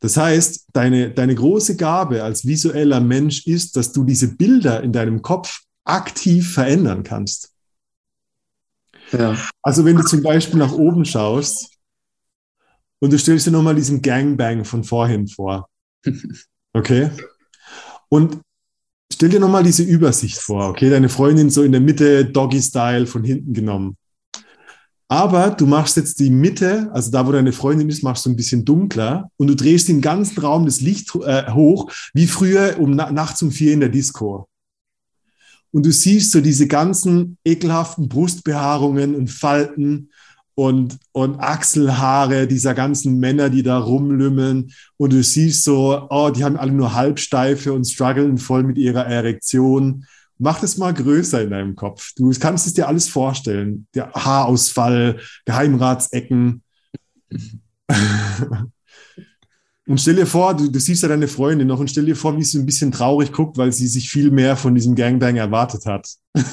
Das 0.00 0.16
heißt, 0.18 0.66
deine, 0.72 1.10
deine 1.10 1.34
große 1.34 1.76
Gabe 1.76 2.22
als 2.22 2.44
visueller 2.44 3.00
Mensch 3.00 3.46
ist, 3.46 3.76
dass 3.76 3.92
du 3.92 4.04
diese 4.04 4.36
Bilder 4.36 4.82
in 4.82 4.92
deinem 4.92 5.22
Kopf 5.22 5.62
aktiv 5.84 6.52
verändern 6.52 7.04
kannst. 7.04 7.53
Ja. 9.16 9.36
Also 9.62 9.84
wenn 9.84 9.96
du 9.96 10.02
zum 10.02 10.22
Beispiel 10.22 10.58
nach 10.58 10.72
oben 10.72 11.04
schaust 11.04 11.70
und 13.00 13.12
du 13.12 13.18
stellst 13.18 13.46
dir 13.46 13.50
nochmal 13.50 13.74
diesen 13.74 14.02
Gangbang 14.02 14.64
von 14.64 14.84
vorhin 14.84 15.28
vor. 15.28 15.68
Okay? 16.76 17.08
Und 18.08 18.40
stell 19.12 19.28
dir 19.28 19.38
nochmal 19.38 19.62
diese 19.62 19.84
Übersicht 19.84 20.38
vor, 20.38 20.70
okay? 20.70 20.90
Deine 20.90 21.08
Freundin 21.08 21.48
so 21.48 21.62
in 21.62 21.70
der 21.70 21.80
Mitte, 21.80 22.24
Doggy-Style, 22.24 23.06
von 23.06 23.22
hinten 23.22 23.54
genommen. 23.54 23.96
Aber 25.08 25.50
du 25.50 25.66
machst 25.66 25.96
jetzt 25.96 26.18
die 26.18 26.30
Mitte, 26.30 26.90
also 26.92 27.12
da, 27.12 27.26
wo 27.26 27.30
deine 27.30 27.52
Freundin 27.52 27.88
ist, 27.88 28.02
machst 28.02 28.26
du 28.26 28.30
ein 28.30 28.36
bisschen 28.36 28.64
dunkler 28.64 29.30
und 29.36 29.46
du 29.46 29.54
drehst 29.54 29.88
im 29.88 30.00
ganzen 30.00 30.40
Raum 30.40 30.64
das 30.64 30.80
Licht 30.80 31.14
äh, 31.14 31.52
hoch, 31.52 31.92
wie 32.14 32.26
früher 32.26 32.76
um 32.80 32.96
na 32.96 33.12
nachts 33.12 33.40
um 33.42 33.52
vier 33.52 33.72
in 33.72 33.80
der 33.80 33.90
Disco. 33.90 34.48
Und 35.74 35.84
du 35.84 35.90
siehst 35.90 36.30
so 36.30 36.40
diese 36.40 36.68
ganzen 36.68 37.36
ekelhaften 37.44 38.08
Brustbehaarungen 38.08 39.16
und 39.16 39.28
Falten 39.28 40.10
und, 40.54 41.00
und 41.10 41.40
Achselhaare 41.40 42.46
dieser 42.46 42.74
ganzen 42.74 43.18
Männer, 43.18 43.50
die 43.50 43.64
da 43.64 43.78
rumlümmeln. 43.78 44.70
Und 44.98 45.12
du 45.12 45.20
siehst 45.24 45.64
so, 45.64 46.06
oh, 46.10 46.30
die 46.30 46.44
haben 46.44 46.56
alle 46.56 46.70
nur 46.70 46.94
Halbsteife 46.94 47.72
und 47.72 47.86
strugglen 47.86 48.38
voll 48.38 48.62
mit 48.62 48.78
ihrer 48.78 49.06
Erektion. 49.06 50.06
Mach 50.38 50.60
das 50.60 50.78
mal 50.78 50.94
größer 50.94 51.42
in 51.42 51.50
deinem 51.50 51.74
Kopf. 51.74 52.12
Du 52.14 52.30
kannst 52.38 52.68
es 52.68 52.74
dir 52.74 52.86
alles 52.86 53.08
vorstellen. 53.08 53.88
Der 53.96 54.12
Haarausfall, 54.12 55.18
Geheimratsecken. 55.44 56.62
Und 59.86 60.00
stell 60.00 60.16
dir 60.16 60.26
vor, 60.26 60.54
du, 60.56 60.70
du 60.70 60.80
siehst 60.80 61.02
ja 61.02 61.08
deine 61.08 61.28
Freundin 61.28 61.68
noch 61.68 61.78
und 61.78 61.90
stell 61.90 62.06
dir 62.06 62.16
vor, 62.16 62.36
wie 62.38 62.42
sie 62.42 62.58
ein 62.58 62.64
bisschen 62.66 62.90
traurig 62.90 63.32
guckt, 63.32 63.58
weil 63.58 63.70
sie 63.72 63.86
sich 63.86 64.08
viel 64.08 64.30
mehr 64.30 64.56
von 64.56 64.74
diesem 64.74 64.94
Gangbang 64.94 65.36
erwartet 65.36 65.84
hat. 65.84 66.08
und 66.34 66.44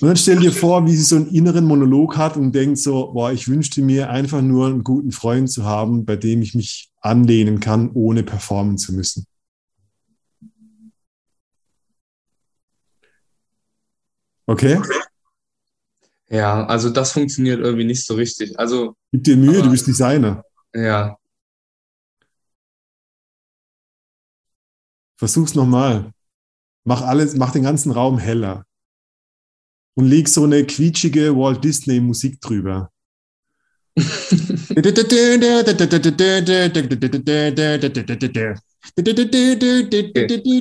dann 0.00 0.16
stell 0.16 0.40
dir 0.40 0.50
vor, 0.52 0.84
wie 0.86 0.96
sie 0.96 1.02
so 1.04 1.14
einen 1.16 1.28
inneren 1.28 1.64
Monolog 1.64 2.16
hat 2.16 2.36
und 2.36 2.52
denkt 2.52 2.78
so, 2.78 3.12
boah, 3.12 3.30
ich 3.30 3.46
wünschte 3.46 3.80
mir 3.80 4.10
einfach 4.10 4.42
nur 4.42 4.66
einen 4.66 4.82
guten 4.82 5.12
Freund 5.12 5.50
zu 5.52 5.64
haben, 5.64 6.04
bei 6.04 6.16
dem 6.16 6.42
ich 6.42 6.54
mich 6.56 6.90
anlehnen 7.00 7.60
kann, 7.60 7.90
ohne 7.92 8.24
performen 8.24 8.76
zu 8.76 8.92
müssen. 8.92 9.26
Okay? 14.46 14.80
Ja, 16.28 16.64
also 16.66 16.90
das 16.90 17.12
funktioniert 17.12 17.60
irgendwie 17.60 17.84
nicht 17.84 18.04
so 18.04 18.14
richtig. 18.14 18.58
Also, 18.58 18.96
Gib 19.12 19.24
dir 19.24 19.36
Mühe, 19.36 19.50
Aber- 19.58 19.62
du 19.64 19.70
bist 19.70 19.86
Designer. 19.86 20.42
ja, 20.74 21.16
Versuch's 25.22 25.54
nochmal. 25.54 26.10
Mach 26.82 27.02
alles, 27.02 27.36
mach 27.36 27.52
den 27.52 27.62
ganzen 27.62 27.92
Raum 27.92 28.18
heller. 28.18 28.66
Und 29.94 30.06
leg 30.06 30.28
so 30.28 30.42
eine 30.42 30.66
quietschige 30.66 31.36
Walt 31.36 31.62
Disney 31.62 32.00
Musik 32.00 32.40
drüber. 32.40 32.90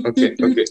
okay, 0.05 0.35
okay. 0.39 0.65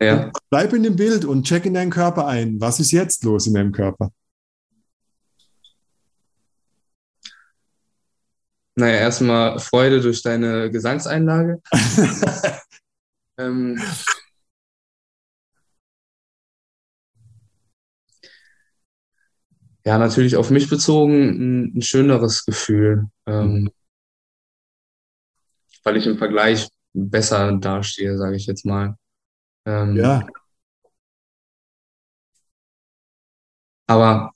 Ja, 0.00 0.30
Bleib 0.50 0.72
in 0.72 0.84
dem 0.84 0.94
Bild 0.94 1.24
und 1.24 1.44
check 1.44 1.66
in 1.66 1.74
deinen 1.74 1.90
Körper 1.90 2.28
ein. 2.28 2.60
Was 2.60 2.78
ist 2.78 2.92
jetzt 2.92 3.24
los 3.24 3.48
in 3.48 3.54
deinem 3.54 3.72
Körper? 3.72 4.12
Naja, 8.78 8.96
erstmal 8.96 9.58
Freude 9.58 10.00
durch 10.00 10.22
deine 10.22 10.70
Gesangseinlage. 10.70 11.60
Ähm, 13.40 13.80
ja, 19.84 19.96
natürlich 19.96 20.36
auf 20.36 20.50
mich 20.50 20.68
bezogen 20.68 21.28
ein, 21.28 21.78
ein 21.78 21.82
schöneres 21.82 22.44
Gefühl, 22.44 23.06
ähm, 23.26 23.70
weil 25.84 25.96
ich 25.96 26.06
im 26.06 26.18
Vergleich 26.18 26.68
besser 26.92 27.52
dastehe, 27.56 28.18
sage 28.18 28.36
ich 28.36 28.46
jetzt 28.46 28.66
mal. 28.66 28.96
Ähm, 29.66 29.96
Ja, 29.96 30.26
Aber 33.86 34.32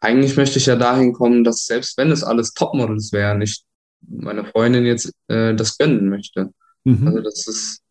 eigentlich 0.00 0.36
möchte 0.36 0.58
ich 0.58 0.66
ja 0.66 0.76
dahin 0.76 1.12
kommen, 1.12 1.44
dass 1.44 1.66
selbst 1.66 1.96
wenn 1.98 2.10
es 2.10 2.24
alles 2.24 2.52
Topmodels 2.54 3.12
wären, 3.12 3.42
ich 3.42 3.62
meine 4.08 4.44
Freundin 4.44 4.86
jetzt 4.86 5.12
äh, 5.28 5.54
das 5.54 5.76
gönnen 5.76 6.08
möchte. 6.08 6.52
mhm. 6.84 7.06
Also 7.06 7.20
das 7.20 7.46
ist, 7.46 7.82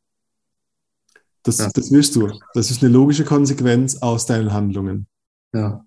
das, 1.43 1.59
ja. 1.59 1.69
das 1.73 1.91
wirst 1.91 2.15
du. 2.15 2.31
Das 2.53 2.71
ist 2.71 2.83
eine 2.83 2.91
logische 2.91 3.23
Konsequenz 3.23 3.97
aus 3.97 4.25
deinen 4.25 4.51
Handlungen. 4.51 5.07
ja, 5.53 5.85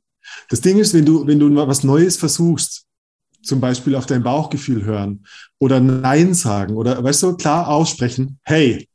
Das 0.49 0.61
Ding 0.61 0.79
ist, 0.79 0.95
wenn 0.95 1.05
du, 1.05 1.27
wenn 1.27 1.39
du 1.39 1.49
mal 1.51 1.69
was 1.69 1.85
Neues 1.85 2.17
versuchst, 2.17 2.87
zum 3.43 3.61
Beispiel 3.61 3.97
auf 3.97 4.07
dein 4.07 4.23
Bauchgefühl 4.23 4.85
hören 4.85 5.27
oder 5.59 5.81
Nein 5.81 6.33
sagen 6.35 6.77
oder, 6.77 7.03
weißt 7.03 7.25
du, 7.25 7.37
klar 7.37 7.69
aussprechen, 7.69 8.39
hey, 8.45 8.89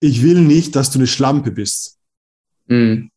ich 0.00 0.22
will 0.22 0.40
nicht, 0.40 0.74
dass 0.74 0.90
du 0.90 0.98
eine 0.98 1.06
Schlampe 1.06 1.50
bist, 1.50 1.98
mm, 2.66 3.08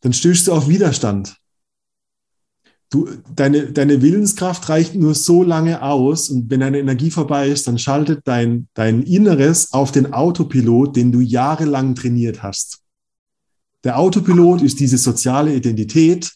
dann 0.00 0.12
stößt 0.12 0.48
du 0.48 0.52
auf 0.52 0.68
Widerstand. 0.68 1.36
Du, 2.92 3.08
deine, 3.34 3.72
deine 3.72 4.02
Willenskraft 4.02 4.68
reicht 4.68 4.94
nur 4.94 5.14
so 5.14 5.42
lange 5.42 5.82
aus 5.82 6.28
und 6.28 6.50
wenn 6.50 6.60
deine 6.60 6.78
Energie 6.78 7.10
vorbei 7.10 7.48
ist, 7.48 7.66
dann 7.66 7.78
schaltet 7.78 8.20
dein, 8.24 8.68
dein 8.74 9.02
Inneres 9.02 9.72
auf 9.72 9.90
den 9.90 10.12
Autopilot, 10.12 10.94
den 10.94 11.10
du 11.10 11.20
jahrelang 11.20 11.94
trainiert 11.94 12.42
hast. 12.42 12.80
Der 13.82 13.98
Autopilot 13.98 14.62
ist 14.62 14.78
diese 14.78 14.98
soziale 14.98 15.54
Identität. 15.54 16.32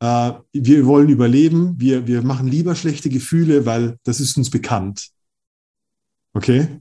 Äh, 0.00 0.32
wir 0.52 0.86
wollen 0.86 1.08
überleben, 1.08 1.74
wir, 1.78 2.06
wir 2.06 2.22
machen 2.22 2.46
lieber 2.46 2.74
schlechte 2.74 3.10
Gefühle, 3.10 3.66
weil 3.66 3.98
das 4.04 4.20
ist 4.20 4.36
uns 4.38 4.48
bekannt. 4.48 5.08
Okay? 6.32 6.80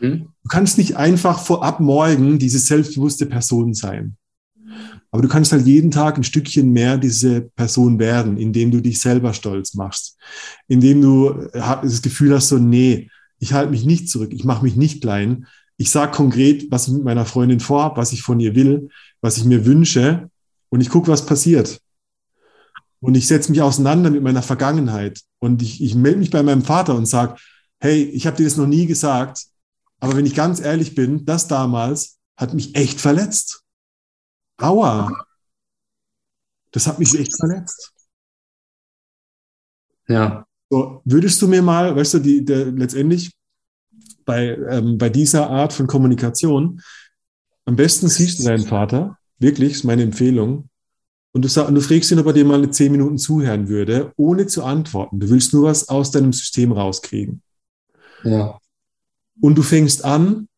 Mhm. 0.00 0.28
Du 0.42 0.48
kannst 0.48 0.78
nicht 0.78 0.96
einfach 0.96 1.40
vorab 1.40 1.80
morgen 1.80 2.38
diese 2.38 2.58
selbstbewusste 2.58 3.26
Person 3.26 3.74
sein. 3.74 4.16
Aber 5.16 5.22
du 5.22 5.28
kannst 5.28 5.52
halt 5.52 5.66
jeden 5.66 5.90
Tag 5.90 6.18
ein 6.18 6.24
Stückchen 6.24 6.74
mehr 6.74 6.98
diese 6.98 7.40
Person 7.56 7.98
werden, 7.98 8.36
indem 8.36 8.70
du 8.70 8.82
dich 8.82 9.00
selber 9.00 9.32
stolz 9.32 9.72
machst, 9.72 10.18
indem 10.68 11.00
du 11.00 11.48
das 11.54 12.02
Gefühl 12.02 12.34
hast, 12.34 12.48
so, 12.48 12.58
nee, 12.58 13.08
ich 13.38 13.54
halte 13.54 13.70
mich 13.70 13.86
nicht 13.86 14.10
zurück, 14.10 14.34
ich 14.34 14.44
mache 14.44 14.62
mich 14.62 14.76
nicht 14.76 15.00
klein. 15.00 15.46
Ich 15.78 15.88
sage 15.88 16.12
konkret, 16.12 16.70
was 16.70 16.86
ich 16.86 16.92
mit 16.92 17.04
meiner 17.04 17.24
Freundin 17.24 17.60
vorhabe, 17.60 17.96
was 17.96 18.12
ich 18.12 18.20
von 18.20 18.40
ihr 18.40 18.54
will, 18.54 18.90
was 19.22 19.38
ich 19.38 19.46
mir 19.46 19.64
wünsche 19.64 20.28
und 20.68 20.82
ich 20.82 20.90
gucke, 20.90 21.10
was 21.10 21.24
passiert. 21.24 21.80
Und 23.00 23.14
ich 23.14 23.26
setze 23.26 23.50
mich 23.50 23.62
auseinander 23.62 24.10
mit 24.10 24.22
meiner 24.22 24.42
Vergangenheit 24.42 25.22
und 25.38 25.62
ich, 25.62 25.82
ich 25.82 25.94
melde 25.94 26.18
mich 26.18 26.30
bei 26.30 26.42
meinem 26.42 26.62
Vater 26.62 26.94
und 26.94 27.06
sage, 27.06 27.36
hey, 27.80 28.02
ich 28.02 28.26
habe 28.26 28.36
dir 28.36 28.44
das 28.44 28.58
noch 28.58 28.66
nie 28.66 28.84
gesagt, 28.84 29.46
aber 29.98 30.14
wenn 30.14 30.26
ich 30.26 30.34
ganz 30.34 30.60
ehrlich 30.60 30.94
bin, 30.94 31.24
das 31.24 31.48
damals 31.48 32.18
hat 32.36 32.52
mich 32.52 32.76
echt 32.76 33.00
verletzt. 33.00 33.62
Aua. 34.58 35.10
Das 36.72 36.86
hat 36.86 36.98
mich 36.98 37.18
echt 37.18 37.36
verletzt. 37.36 37.92
Ja. 40.08 40.46
So, 40.68 41.00
würdest 41.04 41.40
du 41.42 41.48
mir 41.48 41.62
mal, 41.62 41.94
weißt 41.94 42.14
du, 42.14 42.18
die, 42.18 42.44
der, 42.44 42.66
letztendlich 42.66 43.32
bei, 44.24 44.56
ähm, 44.68 44.98
bei 44.98 45.08
dieser 45.08 45.48
Art 45.48 45.72
von 45.72 45.86
Kommunikation, 45.86 46.80
am 47.64 47.76
besten 47.76 48.08
siehst 48.08 48.40
du 48.40 48.44
deinen 48.44 48.66
Vater, 48.66 49.18
wirklich, 49.38 49.72
ist 49.72 49.84
meine 49.84 50.02
Empfehlung, 50.02 50.68
und 51.36 51.44
du, 51.44 51.48
sag, 51.48 51.68
und 51.68 51.74
du 51.74 51.82
fragst 51.82 52.10
ihn, 52.10 52.18
ob 52.18 52.26
er 52.28 52.32
dir 52.32 52.46
mal 52.46 52.70
zehn 52.70 52.90
Minuten 52.90 53.18
zuhören 53.18 53.68
würde, 53.68 54.10
ohne 54.16 54.46
zu 54.46 54.64
antworten. 54.64 55.20
Du 55.20 55.28
willst 55.28 55.52
nur 55.52 55.64
was 55.64 55.90
aus 55.90 56.10
deinem 56.10 56.32
System 56.32 56.72
rauskriegen. 56.72 57.42
Ja. 58.24 58.58
Und 59.42 59.58
du 59.58 59.62
fängst 59.62 60.02
an, 60.02 60.48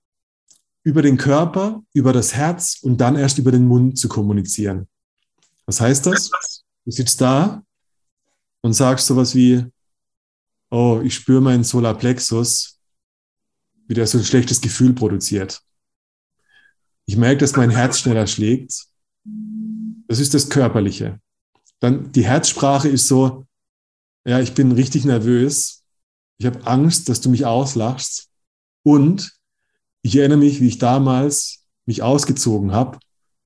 über 0.84 1.02
den 1.02 1.16
Körper, 1.16 1.82
über 1.92 2.12
das 2.12 2.34
Herz 2.34 2.78
und 2.82 2.98
dann 3.00 3.16
erst 3.16 3.38
über 3.38 3.52
den 3.52 3.66
Mund 3.66 3.98
zu 3.98 4.08
kommunizieren. 4.08 4.88
Was 5.66 5.80
heißt 5.80 6.06
das? 6.06 6.30
Du 6.84 6.90
sitzt 6.90 7.20
da 7.20 7.62
und 8.62 8.72
sagst 8.72 9.06
sowas 9.06 9.34
wie, 9.34 9.66
oh, 10.70 11.00
ich 11.04 11.14
spüre 11.14 11.40
meinen 11.40 11.64
Solarplexus, 11.64 12.78
wie 13.86 13.94
der 13.94 14.06
so 14.06 14.18
ein 14.18 14.24
schlechtes 14.24 14.60
Gefühl 14.60 14.94
produziert. 14.94 15.62
Ich 17.06 17.16
merke, 17.16 17.38
dass 17.38 17.56
mein 17.56 17.70
Herz 17.70 17.98
schneller 17.98 18.26
schlägt. 18.26 18.86
Das 20.08 20.18
ist 20.18 20.34
das 20.34 20.48
Körperliche. 20.48 21.20
Dann 21.80 22.12
die 22.12 22.24
Herzsprache 22.24 22.88
ist 22.88 23.06
so, 23.08 23.46
ja, 24.26 24.40
ich 24.40 24.54
bin 24.54 24.72
richtig 24.72 25.04
nervös. 25.04 25.84
Ich 26.38 26.46
habe 26.46 26.66
Angst, 26.66 27.08
dass 27.08 27.20
du 27.20 27.30
mich 27.30 27.46
auslachst. 27.46 28.28
Und 28.82 29.37
ich 30.08 30.16
erinnere 30.16 30.38
mich, 30.38 30.60
wie 30.60 30.68
ich 30.68 30.78
damals 30.78 31.66
mich 31.84 32.02
ausgezogen 32.02 32.72
habe 32.72 32.98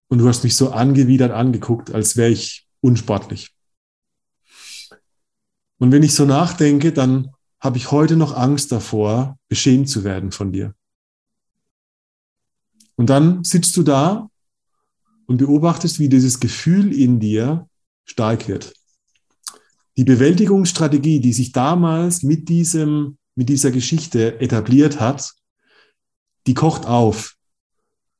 und 0.08 0.18
du 0.18 0.28
hast 0.28 0.44
mich 0.44 0.54
so 0.54 0.70
angewidert 0.70 1.32
angeguckt, 1.32 1.92
als 1.92 2.16
wäre 2.16 2.30
ich 2.30 2.68
unsportlich. 2.80 3.50
Und 5.78 5.90
wenn 5.90 6.04
ich 6.04 6.14
so 6.14 6.24
nachdenke, 6.24 6.92
dann 6.92 7.30
habe 7.58 7.78
ich 7.78 7.90
heute 7.90 8.16
noch 8.16 8.36
Angst 8.36 8.70
davor, 8.70 9.38
beschämt 9.48 9.88
zu 9.88 10.04
werden 10.04 10.30
von 10.30 10.52
dir. 10.52 10.74
Und 12.94 13.10
dann 13.10 13.42
sitzt 13.42 13.76
du 13.76 13.82
da 13.82 14.28
und 15.26 15.38
beobachtest, 15.38 15.98
wie 15.98 16.08
dieses 16.08 16.38
Gefühl 16.38 16.92
in 16.92 17.18
dir 17.18 17.68
stark 18.04 18.46
wird. 18.46 18.72
Die 19.96 20.04
Bewältigungsstrategie, 20.04 21.18
die 21.18 21.32
sich 21.32 21.50
damals 21.50 22.22
mit 22.22 22.48
diesem, 22.48 23.18
mit 23.34 23.48
dieser 23.48 23.72
Geschichte 23.72 24.40
etabliert 24.40 25.00
hat, 25.00 25.34
die 26.46 26.54
kocht 26.54 26.86
auf. 26.86 27.36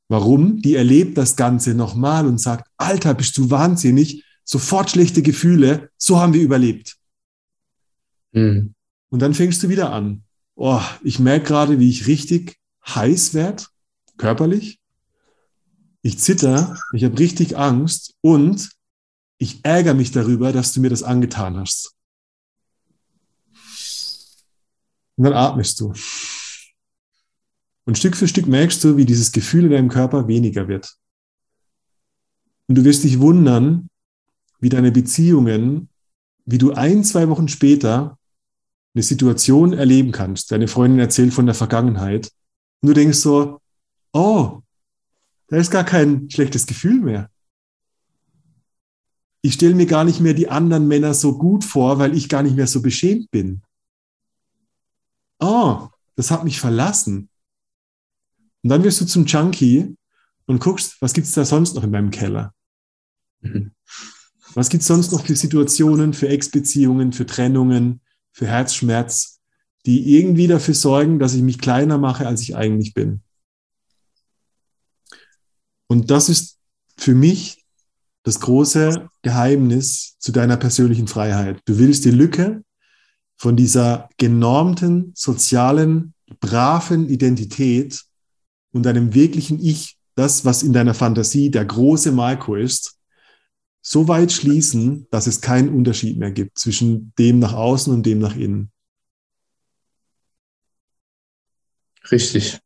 Warum? 0.09 0.61
Die 0.61 0.75
erlebt 0.75 1.17
das 1.17 1.37
Ganze 1.37 1.75
nochmal 1.75 2.27
und 2.27 2.39
sagt, 2.39 2.69
Alter, 2.77 3.15
bist 3.15 3.37
du 3.39 3.51
wahnsinnig, 3.51 4.25
sofort 4.45 4.91
schlechte 4.91 5.23
Gefühle, 5.23 5.91
so 5.97 6.21
haben 6.21 6.35
wir 6.35 6.43
überlebt. 6.43 6.97
Mhm. 8.33 8.75
Und 9.09 9.19
dann 9.23 9.35
fängst 9.35 9.63
du 9.63 9.69
wieder 9.69 9.93
an. 9.93 10.25
Oh, 10.55 10.83
ich 11.03 11.19
merke 11.19 11.47
gerade, 11.47 11.79
wie 11.79 11.89
ich 11.89 12.07
richtig 12.07 12.59
heiß 12.87 13.35
werde, 13.35 13.65
körperlich. 14.17 14.81
Ich 16.03 16.19
zitter, 16.19 16.77
ich 16.93 17.05
habe 17.05 17.19
richtig 17.19 17.57
Angst 17.57 18.15
und 18.21 18.71
ich 19.39 19.65
ärgere 19.65 19.95
mich 19.95 20.11
darüber, 20.13 20.53
dass 20.53 20.73
du 20.73 20.81
mir 20.81 20.91
das 20.91 21.03
angetan 21.03 21.57
hast. 21.57 21.95
Und 25.17 25.25
dann 25.25 25.33
atmest 25.33 25.81
du. 25.81 25.93
Und 27.85 27.99
Stück 27.99 28.17
für 28.17 28.29
Stück 28.29 28.47
merkst 28.47 28.83
du, 28.85 28.97
wie 28.97 29.05
dieses 29.05 29.33
Gefühl 29.33 29.65
in 29.65 29.71
deinem 29.71 29.89
Körper 29.89 30.29
weniger 30.29 30.69
wird. 30.69 30.97
Und 32.69 32.77
du 32.77 32.85
wirst 32.85 33.05
dich 33.05 33.19
wundern, 33.21 33.89
wie 34.61 34.69
deine 34.69 34.93
Beziehungen, 34.93 35.89
wie 36.45 36.59
du 36.59 36.73
ein, 36.73 37.05
zwei 37.05 37.29
Wochen 37.29 37.49
später 37.49 38.19
eine 38.95 39.03
Situation 39.03 39.73
erleben 39.73 40.13
kannst. 40.13 40.53
Deine 40.53 40.69
Freundin 40.69 41.01
erzählt 41.01 41.33
von 41.33 41.47
der 41.47 41.55
Vergangenheit. 41.55 42.31
Und 42.81 42.89
du 42.89 42.95
denkst 42.95 43.19
so, 43.19 43.61
oh, 44.13 44.61
da 45.49 45.57
ist 45.57 45.71
gar 45.71 45.85
kein 45.85 46.31
schlechtes 46.31 46.67
Gefühl 46.67 47.01
mehr. 47.01 47.31
Ich 49.43 49.55
stelle 49.55 49.75
mir 49.75 49.87
gar 49.87 50.05
nicht 50.05 50.21
mehr 50.21 50.35
die 50.35 50.49
anderen 50.49 50.87
Männer 50.87 51.15
so 51.15 51.37
gut 51.37 51.65
vor, 51.65 51.99
weil 51.99 52.17
ich 52.17 52.29
gar 52.29 52.45
nicht 52.45 52.55
mehr 52.55 52.69
so 52.69 52.81
beschämt 52.81 53.31
bin. 53.31 53.63
Oh, 55.41 55.89
das 56.15 56.31
hat 56.31 56.45
mich 56.45 56.61
verlassen. 56.61 57.29
Und 58.63 58.71
dann 58.71 58.85
wirst 58.85 59.01
du 59.01 59.07
zum 59.07 59.27
Junkie 59.27 59.97
und 60.47 60.61
guckst, 60.61 60.97
was 61.01 61.13
gibt 61.13 61.27
es 61.27 61.33
da 61.33 61.45
sonst 61.45 61.75
noch 61.75 61.85
in 61.85 61.91
meinem 61.91 62.11
Keller? 62.11 62.55
Mhm. 63.41 63.73
Was 64.55 64.69
gibt 64.69 64.83
es 64.83 64.89
sonst 64.89 65.13
noch 65.13 65.25
für 65.25 65.37
Situationen, 65.37 66.13
für 66.13 66.29
Ex-Beziehungen, 66.29 67.13
für 67.13 67.27
Trennungen, 67.27 68.01
für 68.33 68.47
Herzschmerz, 68.47 69.41
die 69.87 70.17
irgendwie 70.17 70.47
dafür 70.47 70.75
sorgen, 70.75 71.19
dass 71.19 71.35
ich 71.35 71.43
mich 71.43 71.59
kleiner 71.59 71.99
mache, 71.99 72.27
als 72.27 72.43
ich 72.43 72.55
eigentlich 72.55 72.95
bin? 72.95 73.23
Und 75.87 76.11
das 76.11 76.29
ist 76.29 76.59
für 76.97 77.15
mich 77.15 77.65
das 78.23 78.41
große 78.41 79.09
Geheimnis 79.23 80.17
zu 80.19 80.33
deiner 80.33 80.57
persönlichen 80.57 81.09
Freiheit. 81.09 81.61
Du 81.65 81.79
willst 81.79 82.05
die 82.05 82.11
Lücke 82.11 82.63
von 83.37 83.57
dieser 83.57 84.09
genormten, 84.19 85.13
sozialen, 85.17 86.15
braven 86.41 87.09
Identität 87.09 88.05
und 88.73 88.85
deinem 88.85 89.15
wirklichen 89.15 89.61
Ich, 89.65 89.97
das, 90.15 90.45
was 90.45 90.63
in 90.63 90.73
deiner 90.73 90.95
Fantasie 90.95 91.51
der 91.51 91.65
große 91.65 92.13
Marco 92.13 92.55
ist, 92.55 92.99
so 93.81 94.09
weit 94.09 94.33
schließen, 94.33 95.07
dass 95.11 95.27
es 95.27 95.41
keinen 95.41 95.69
Unterschied 95.69 96.19
mehr 96.19 96.31
gibt 96.31 96.59
zwischen 96.59 97.13
dem 97.19 97.41
nach 97.41 97.53
außen 97.53 97.93
und 97.93 98.05
dem 98.07 98.19
nach 98.21 98.37
innen. 98.37 98.71
Richtig. 102.11 102.61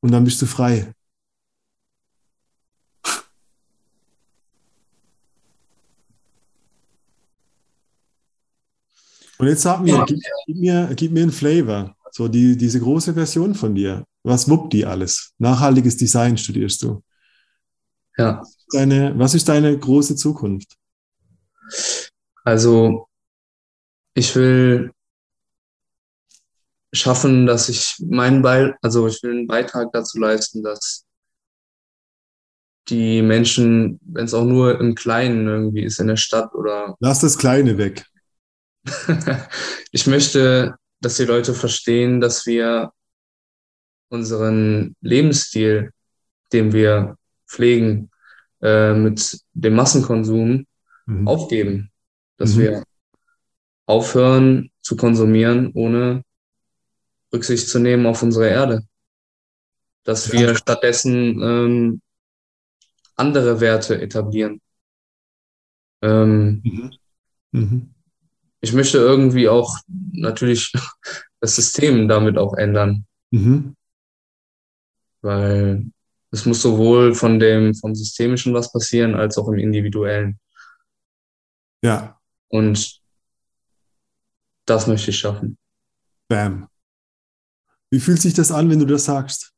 Und 0.00 0.10
dann 0.10 0.24
bist 0.24 0.42
du 0.42 0.46
frei. 0.46 0.92
Und 9.38 9.48
jetzt 9.48 9.62
sag 9.62 9.80
mir, 9.80 10.04
gib, 10.06 10.20
gib 10.46 10.56
mir, 10.56 10.92
gib 10.94 11.12
mir 11.12 11.22
einen 11.22 11.32
Flavor. 11.32 11.96
So 12.12 12.28
die, 12.28 12.56
diese 12.56 12.78
große 12.78 13.14
Version 13.14 13.54
von 13.54 13.74
dir. 13.74 14.04
Was 14.22 14.48
wuppt 14.48 14.72
die 14.72 14.86
alles? 14.86 15.32
Nachhaltiges 15.38 15.96
Design 15.96 16.36
studierst 16.38 16.82
du. 16.82 17.02
Ja. 18.16 18.42
Deine, 18.72 19.18
was 19.18 19.34
ist 19.34 19.48
deine 19.48 19.76
große 19.76 20.16
Zukunft? 20.16 20.76
Also, 22.44 23.08
ich 24.14 24.34
will 24.36 24.92
schaffen, 26.92 27.46
dass 27.46 27.68
ich 27.68 27.96
meinen 28.06 28.42
Beil, 28.42 28.76
also 28.82 29.06
ich 29.06 29.22
will 29.22 29.32
einen 29.32 29.46
Beitrag 29.46 29.92
dazu 29.92 30.18
leisten, 30.18 30.62
dass 30.62 31.04
die 32.88 33.22
Menschen, 33.22 33.98
wenn 34.02 34.26
es 34.26 34.34
auch 34.34 34.44
nur 34.44 34.78
im 34.80 34.94
Kleinen 34.94 35.46
irgendwie 35.46 35.84
ist, 35.84 36.00
in 36.00 36.08
der 36.08 36.16
Stadt 36.16 36.54
oder. 36.54 36.96
Lass 37.00 37.20
das 37.20 37.38
Kleine 37.38 37.78
weg. 37.78 38.04
ich 39.92 40.06
möchte 40.06 40.76
dass 41.02 41.16
die 41.16 41.24
Leute 41.24 41.52
verstehen, 41.52 42.20
dass 42.20 42.46
wir 42.46 42.92
unseren 44.12 44.94
Lebensstil, 45.00 45.90
den 46.52 46.72
wir 46.72 47.16
pflegen, 47.48 48.10
äh, 48.60 48.92
mit 48.94 49.40
dem 49.54 49.74
Massenkonsum 49.74 50.66
mhm. 51.06 51.26
aufgeben. 51.28 51.90
Dass 52.36 52.54
Mhm. 52.54 52.60
wir 52.60 52.84
aufhören 53.86 54.70
zu 54.82 54.96
konsumieren, 54.96 55.70
ohne 55.74 56.22
Rücksicht 57.32 57.68
zu 57.68 57.78
nehmen 57.78 58.04
auf 58.06 58.22
unsere 58.22 58.48
Erde. 58.48 58.82
Dass 60.04 60.30
Ja. 60.30 60.40
wir 60.40 60.56
stattdessen 60.56 61.40
ähm, 61.42 62.02
andere 63.16 63.60
Werte 63.60 64.00
etablieren. 64.00 64.60
Ähm, 66.02 66.60
Mhm. 66.64 66.90
Mhm. 67.52 67.94
ich 68.60 68.72
möchte 68.74 68.98
irgendwie 68.98 69.48
auch 69.48 69.78
natürlich 70.12 70.72
das 71.40 71.56
System 71.56 72.08
damit 72.08 72.36
auch 72.36 72.54
ändern, 72.54 73.06
Mhm. 73.30 73.74
Weil 75.22 75.86
es 76.30 76.44
muss 76.46 76.62
sowohl 76.62 77.14
von 77.14 77.38
dem, 77.38 77.74
vom 77.74 77.94
Systemischen 77.94 78.54
was 78.54 78.72
passieren, 78.72 79.14
als 79.14 79.36
auch 79.38 79.48
im 79.48 79.58
Individuellen. 79.58 80.38
Ja, 81.82 82.18
Und 82.48 83.00
das 84.66 84.86
möchte 84.86 85.10
ich 85.10 85.18
schaffen. 85.18 85.58
bam. 86.28 86.68
Wie 87.90 88.00
fühlt 88.00 88.20
sich 88.22 88.32
das 88.34 88.50
an, 88.52 88.70
wenn 88.70 88.78
du 88.78 88.86
das 88.86 89.04
sagst? 89.04 89.52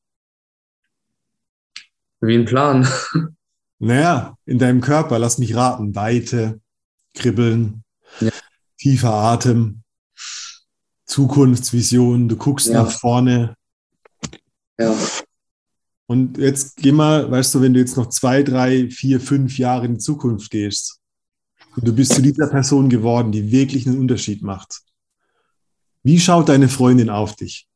Wie 2.21 2.35
ein 2.37 2.45
Plan. 2.47 2.87
Naja, 3.81 4.39
in 4.47 4.59
deinem 4.59 4.81
Körper, 4.81 5.19
lass 5.19 5.37
mich 5.39 5.55
raten, 5.57 5.95
Weite, 5.95 6.61
Kribbeln, 7.12 7.85
Ja. 8.21 8.31
tiefer 8.79 9.12
Atem, 9.12 9.83
Zukunftsvision, 11.07 12.29
du 12.29 12.37
guckst 12.37 12.69
Ja. 12.69 12.85
nach 12.85 12.91
vorne. 12.93 13.57
Ja, 14.79 14.97
Und 16.07 16.38
jetzt 16.38 16.76
geh 16.76 16.92
mal, 16.92 17.30
weißt 17.30 17.55
du, 17.55 17.62
wenn 17.62 17.72
du 17.72 17.80
jetzt 17.80 17.96
noch 17.96 18.09
zwei, 18.11 18.42
drei, 18.42 18.88
vier, 18.90 19.20
fünf 19.20 19.59
Jahre 19.59 19.86
in 19.86 19.94
die 19.94 20.00
Zukunft 20.00 20.50
gehst 20.50 21.00
und 21.76 21.88
du 21.88 21.94
bist 21.94 22.12
zu 22.14 22.20
dieser 22.22 22.48
Person 22.48 22.88
geworden, 22.90 23.32
die 23.32 23.50
wirklich 23.50 23.86
einen 23.86 23.98
Unterschied 23.98 24.42
macht. 24.42 24.82
Wie 26.02 26.20
schaut 26.20 26.50
deine 26.50 26.68
Freundin 26.68 27.09
auf 27.09 27.36
dich? 27.36 27.66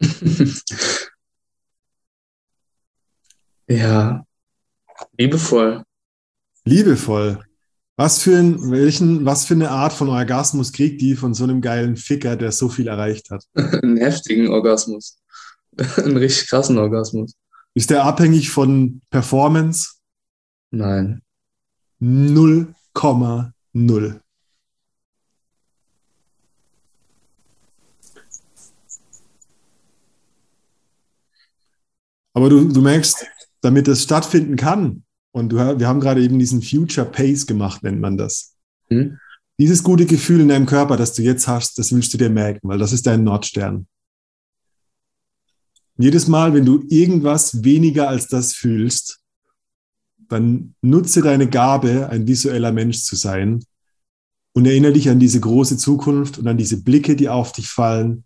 ja, 3.68 4.24
liebevoll. 5.18 5.82
Liebevoll. 6.64 7.44
Was 7.96 8.22
für, 8.22 8.36
ein, 8.38 8.70
welchen, 8.70 9.24
was 9.24 9.44
für 9.44 9.54
eine 9.54 9.70
Art 9.70 9.92
von 9.92 10.08
Orgasmus 10.08 10.72
kriegt 10.72 11.00
die 11.02 11.14
von 11.14 11.34
so 11.34 11.44
einem 11.44 11.60
geilen 11.60 11.96
Ficker, 11.96 12.36
der 12.36 12.52
so 12.52 12.68
viel 12.68 12.86
erreicht 12.88 13.30
hat? 13.30 13.44
Einen 13.54 13.98
heftigen 13.98 14.48
Orgasmus. 14.48 15.21
Einen 15.96 16.16
richtig 16.16 16.48
krassen 16.48 16.78
Orgasmus. 16.78 17.34
Ist 17.74 17.90
der 17.90 18.04
abhängig 18.04 18.50
von 18.50 19.02
Performance? 19.10 19.94
Nein. 20.70 21.22
0,0. 22.00 24.20
Aber 32.34 32.48
du, 32.48 32.68
du 32.68 32.80
merkst, 32.80 33.26
damit 33.60 33.88
das 33.88 34.02
stattfinden 34.02 34.56
kann, 34.56 35.04
und 35.34 35.50
du, 35.50 35.56
wir 35.56 35.88
haben 35.88 36.00
gerade 36.00 36.22
eben 36.22 36.38
diesen 36.38 36.62
Future 36.62 37.06
Pace 37.06 37.46
gemacht, 37.46 37.82
nennt 37.82 38.00
man 38.00 38.16
das. 38.16 38.54
Hm? 38.88 39.18
Dieses 39.58 39.82
gute 39.82 40.06
Gefühl 40.06 40.40
in 40.40 40.48
deinem 40.48 40.66
Körper, 40.66 40.96
das 40.96 41.14
du 41.14 41.22
jetzt 41.22 41.48
hast, 41.48 41.78
das 41.78 41.92
willst 41.92 42.12
du 42.12 42.18
dir 42.18 42.30
merken, 42.30 42.68
weil 42.68 42.78
das 42.78 42.92
ist 42.92 43.06
dein 43.06 43.24
Nordstern. 43.24 43.86
Jedes 46.02 46.26
Mal, 46.26 46.52
wenn 46.52 46.64
du 46.64 46.84
irgendwas 46.88 47.62
weniger 47.62 48.08
als 48.08 48.26
das 48.26 48.54
fühlst, 48.54 49.20
dann 50.28 50.74
nutze 50.82 51.22
deine 51.22 51.48
Gabe, 51.48 52.08
ein 52.08 52.26
visueller 52.26 52.72
Mensch 52.72 53.04
zu 53.04 53.14
sein 53.14 53.64
und 54.52 54.66
erinnere 54.66 54.94
dich 54.94 55.08
an 55.08 55.20
diese 55.20 55.38
große 55.38 55.76
Zukunft 55.76 56.38
und 56.38 56.48
an 56.48 56.56
diese 56.56 56.82
Blicke, 56.82 57.14
die 57.14 57.28
auf 57.28 57.52
dich 57.52 57.68
fallen. 57.68 58.24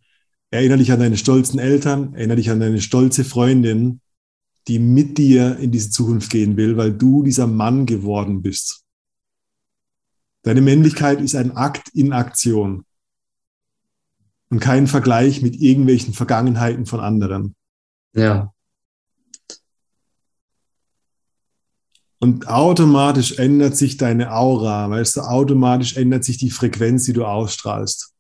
Erinnere 0.51 0.79
dich 0.79 0.91
an 0.91 1.01
deine 1.01 1.19
stolzen 1.19 1.59
Eltern, 1.59 2.15
erinnere 2.15 2.39
dich 2.39 2.49
an 2.49 2.61
deine 2.61 2.81
stolze 2.81 3.25
Freundin, 3.25 4.01
die 4.69 4.79
mit 4.79 5.19
dir 5.19 5.59
in 5.59 5.71
diese 5.71 5.91
Zukunft 5.91 6.31
gehen 6.31 6.57
will, 6.57 6.79
weil 6.79 6.95
du 6.95 7.25
dieser 7.25 7.47
Mann 7.47 7.85
geworden 7.85 8.41
bist. 8.41 8.85
Deine 10.45 10.63
Männlichkeit 10.63 11.21
ist 11.21 11.37
ein 11.37 11.55
Akt 11.59 11.91
in 11.93 12.15
Aktion 12.15 12.87
und 14.49 14.61
kein 14.61 14.87
Vergleich 14.87 15.43
mit 15.43 15.57
irgendwelchen 15.57 16.15
Vergangenheiten 16.15 16.87
von 16.87 17.01
anderen. 17.01 17.55
Ja. 18.17 18.53
Und 22.19 22.49
automatisch 22.49 23.39
ändert 23.39 23.77
sich 23.77 23.99
deine 23.99 24.33
Aura, 24.33 24.89
weißt 24.89 25.17
du, 25.17 25.21
automatisch 25.21 25.97
ändert 25.97 26.25
sich 26.25 26.39
die 26.39 26.51
Frequenz, 26.51 27.05
die 27.05 27.13
du 27.13 27.25
ausstrahlst. 27.25 28.13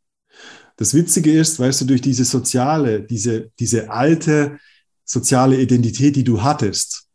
Das 0.76 0.92
Witzige 0.92 1.32
ist, 1.32 1.58
weißt 1.58 1.80
du, 1.80 1.84
durch 1.86 2.02
diese 2.02 2.24
soziale, 2.26 3.02
diese, 3.02 3.50
diese 3.58 3.90
alte 3.90 4.58
soziale 5.04 5.58
Identität, 5.58 6.14
die 6.14 6.24
du 6.24 6.42
hattest, 6.42 7.08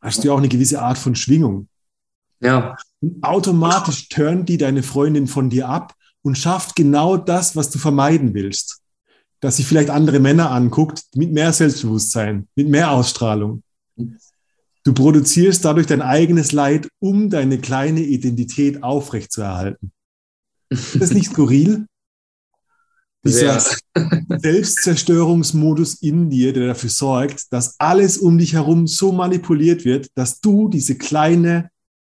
hast 0.00 0.22
du 0.22 0.28
ja 0.28 0.34
auch 0.34 0.38
eine 0.38 0.48
gewisse 0.48 0.80
Art 0.80 0.96
von 0.96 1.16
Schwingung. 1.16 1.68
Ja. 2.40 2.76
Und 3.00 3.24
automatisch 3.24 4.08
turnt 4.08 4.48
die 4.48 4.58
deine 4.58 4.84
Freundin 4.84 5.26
von 5.26 5.50
dir 5.50 5.68
ab 5.68 5.94
und 6.22 6.38
schafft 6.38 6.76
genau 6.76 7.16
das, 7.16 7.56
was 7.56 7.70
du 7.70 7.78
vermeiden 7.78 8.34
willst. 8.34 8.80
Dass 9.46 9.58
sie 9.58 9.62
vielleicht 9.62 9.90
andere 9.90 10.18
Männer 10.18 10.50
anguckt 10.50 11.04
mit 11.14 11.30
mehr 11.30 11.52
Selbstbewusstsein, 11.52 12.48
mit 12.56 12.68
mehr 12.68 12.90
Ausstrahlung. 12.90 13.62
Du 14.82 14.92
produzierst 14.92 15.64
dadurch 15.64 15.86
dein 15.86 16.02
eigenes 16.02 16.50
Leid, 16.50 16.88
um 16.98 17.30
deine 17.30 17.58
kleine 17.58 18.00
Identität 18.00 18.82
aufrechtzuerhalten. 18.82 19.92
Ist 20.68 21.00
das 21.00 21.12
nicht 21.12 21.30
skurril? 21.30 21.86
Dieser. 23.24 23.64
Selbstzerstörungsmodus 24.36 26.02
in 26.02 26.28
dir, 26.28 26.52
der 26.52 26.66
dafür 26.66 26.90
sorgt, 26.90 27.52
dass 27.52 27.78
alles 27.78 28.18
um 28.18 28.38
dich 28.38 28.54
herum 28.54 28.88
so 28.88 29.12
manipuliert 29.12 29.84
wird, 29.84 30.08
dass 30.16 30.40
du 30.40 30.68
diese 30.68 30.98
kleine, 30.98 31.70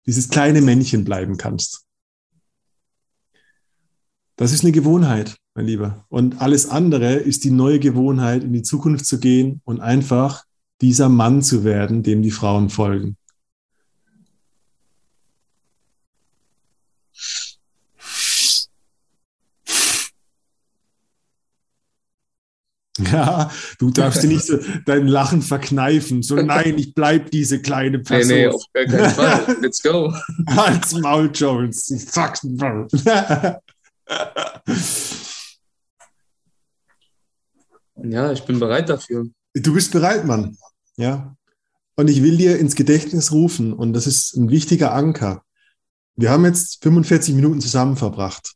dieses 0.08 0.30
kleine 0.30 0.62
Männchen 0.62 1.04
bleiben 1.06 1.38
kannst. 1.38 1.86
Das 4.40 4.54
ist 4.54 4.64
eine 4.64 4.72
Gewohnheit, 4.72 5.36
mein 5.54 5.66
Lieber. 5.66 6.06
Und 6.08 6.40
alles 6.40 6.70
andere 6.70 7.16
ist 7.16 7.44
die 7.44 7.52
neue 7.52 7.78
Gewohnheit, 7.78 8.42
in 8.42 8.54
die 8.54 8.62
Zukunft 8.62 9.06
zu 9.06 9.20
gehen 9.20 9.60
und 9.66 9.82
einfach 9.82 10.46
dieser 10.80 11.10
Mann 11.10 11.42
zu 11.42 11.66
werden, 11.66 12.04
dem 12.04 12.22
die 12.22 12.32
Frauen 12.32 12.70
folgen. 12.70 13.18
Ja, 22.98 23.52
du 23.78 23.92
darfst 23.92 24.24
dir 24.24 24.30
nicht 24.30 24.46
so 24.46 24.58
dein 24.86 25.08
Lachen 25.08 25.42
verkneifen. 25.42 26.24
So, 26.24 26.38
nein, 26.38 26.78
ich 26.78 26.94
bleib 26.94 27.30
diese 27.32 27.62
kleine 27.62 27.98
Nee, 27.98 28.04
Person. 28.04 28.38
nee, 28.38 28.48
auf 28.48 28.64
gar 28.72 28.86
keinen 28.86 29.10
Fall. 29.12 29.58
Let's 29.62 29.82
go. 29.82 30.14
Als 30.46 30.94
Maul 30.94 31.30
Jones. 31.34 31.92
Ich 31.92 32.06
mal. 32.56 32.88
Ja, 38.04 38.32
ich 38.32 38.44
bin 38.44 38.60
bereit 38.60 38.90
dafür. 38.90 39.26
Du 39.54 39.74
bist 39.74 39.92
bereit, 39.92 40.26
Mann. 40.26 40.58
Ja. 40.96 41.36
Und 41.96 42.10
ich 42.10 42.24
will 42.24 42.38
dir 42.38 42.58
ins 42.58 42.76
Gedächtnis 42.76 43.32
rufen, 43.32 43.74
und 43.74 43.94
das 43.94 44.08
ist 44.08 44.36
ein 44.36 44.50
wichtiger 44.50 44.94
Anker. 44.94 45.44
Wir 46.16 46.32
haben 46.32 46.46
jetzt 46.46 46.82
45 46.84 47.36
Minuten 47.36 47.62
zusammen 47.62 47.98
verbracht. 47.98 48.54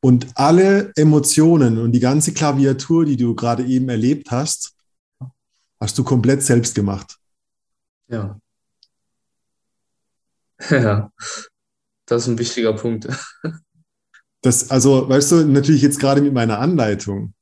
Und 0.00 0.26
alle 0.34 0.92
Emotionen 0.96 1.78
und 1.78 1.92
die 1.92 2.00
ganze 2.00 2.32
Klaviatur, 2.32 3.04
die 3.04 3.16
du 3.16 3.36
gerade 3.36 3.64
eben 3.64 3.88
erlebt 3.88 4.32
hast, 4.32 4.74
hast 5.78 5.96
du 5.96 6.02
komplett 6.02 6.42
selbst 6.42 6.74
gemacht. 6.74 7.18
Ja. 8.08 8.38
Ja. 10.70 11.10
Das 12.06 12.22
ist 12.22 12.28
ein 12.28 12.38
wichtiger 12.38 12.72
Punkt. 12.72 13.08
Das, 14.42 14.70
also, 14.70 15.08
weißt 15.08 15.32
du, 15.32 15.44
natürlich 15.46 15.82
jetzt 15.82 16.00
gerade 16.00 16.20
mit 16.20 16.34
meiner 16.34 16.58
Anleitung. 16.58 17.32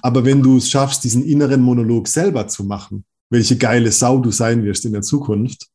Aber 0.00 0.24
wenn 0.24 0.42
du 0.42 0.56
es 0.56 0.70
schaffst, 0.70 1.04
diesen 1.04 1.24
inneren 1.24 1.60
Monolog 1.60 2.08
selber 2.08 2.48
zu 2.48 2.64
machen, 2.64 3.04
welche 3.30 3.56
geile 3.56 3.92
Sau 3.92 4.18
du 4.18 4.30
sein 4.30 4.64
wirst 4.64 4.84
in 4.84 4.92
der 4.92 5.02
Zukunft, 5.02 5.68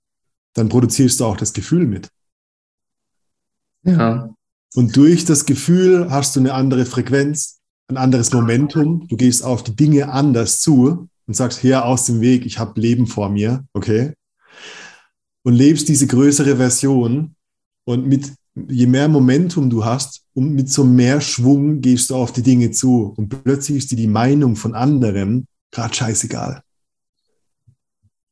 dann 0.53 0.69
produzierst 0.69 1.19
du 1.19 1.25
auch 1.25 1.37
das 1.37 1.53
Gefühl 1.53 1.85
mit. 1.85 2.09
Ja. 3.83 4.33
Und 4.73 4.95
durch 4.95 5.25
das 5.25 5.45
Gefühl 5.45 6.09
hast 6.09 6.35
du 6.35 6.39
eine 6.39 6.53
andere 6.53 6.85
Frequenz, 6.85 7.59
ein 7.87 7.97
anderes 7.97 8.33
Momentum. 8.33 9.07
Du 9.07 9.15
gehst 9.15 9.43
auf 9.43 9.63
die 9.63 9.75
Dinge 9.75 10.11
anders 10.11 10.59
zu 10.59 11.07
und 11.25 11.35
sagst, 11.35 11.63
her 11.63 11.85
aus 11.85 12.05
dem 12.05 12.21
Weg, 12.21 12.45
ich 12.45 12.59
habe 12.59 12.79
Leben 12.79 13.05
vor 13.07 13.29
mir, 13.29 13.63
okay? 13.73 14.13
Und 15.43 15.53
lebst 15.53 15.87
diese 15.87 16.07
größere 16.07 16.57
Version 16.57 17.35
und 17.85 18.07
mit 18.07 18.33
je 18.67 18.87
mehr 18.87 19.07
Momentum 19.07 19.69
du 19.69 19.85
hast 19.85 20.23
und 20.37 20.53
mit 20.53 20.69
so 20.69 20.83
mehr 20.83 21.19
Schwung 21.19 21.81
gehst 21.81 22.11
du 22.11 22.15
auf 22.15 22.31
die 22.31 22.43
Dinge 22.43 22.69
zu 22.69 23.11
und 23.17 23.27
plötzlich 23.43 23.79
ist 23.79 23.89
dir 23.89 23.95
die 23.95 24.05
Meinung 24.05 24.55
von 24.55 24.75
anderen 24.75 25.47
gerade 25.71 25.95
scheißegal. 25.95 26.61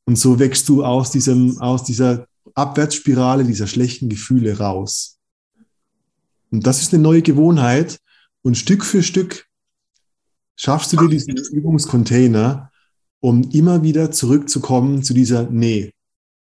Und 0.04 0.16
so 0.16 0.38
wächst 0.38 0.68
du 0.68 0.84
aus 0.84 1.10
diesem, 1.10 1.58
aus 1.58 1.82
dieser 1.82 2.28
Abwärtsspirale 2.54 3.42
dieser 3.42 3.66
schlechten 3.66 4.08
Gefühle 4.08 4.56
raus. 4.58 5.18
Und 6.52 6.64
das 6.64 6.80
ist 6.80 6.94
eine 6.94 7.02
neue 7.02 7.22
Gewohnheit. 7.22 7.98
Und 8.42 8.56
Stück 8.56 8.84
für 8.84 9.02
Stück 9.02 9.48
schaffst 10.54 10.92
du 10.92 10.98
dir 10.98 11.08
diesen 11.08 11.36
Übungscontainer, 11.36 12.70
um 13.18 13.50
immer 13.50 13.82
wieder 13.82 14.12
zurückzukommen 14.12 15.02
zu 15.02 15.12
dieser, 15.12 15.50
nee, 15.50 15.92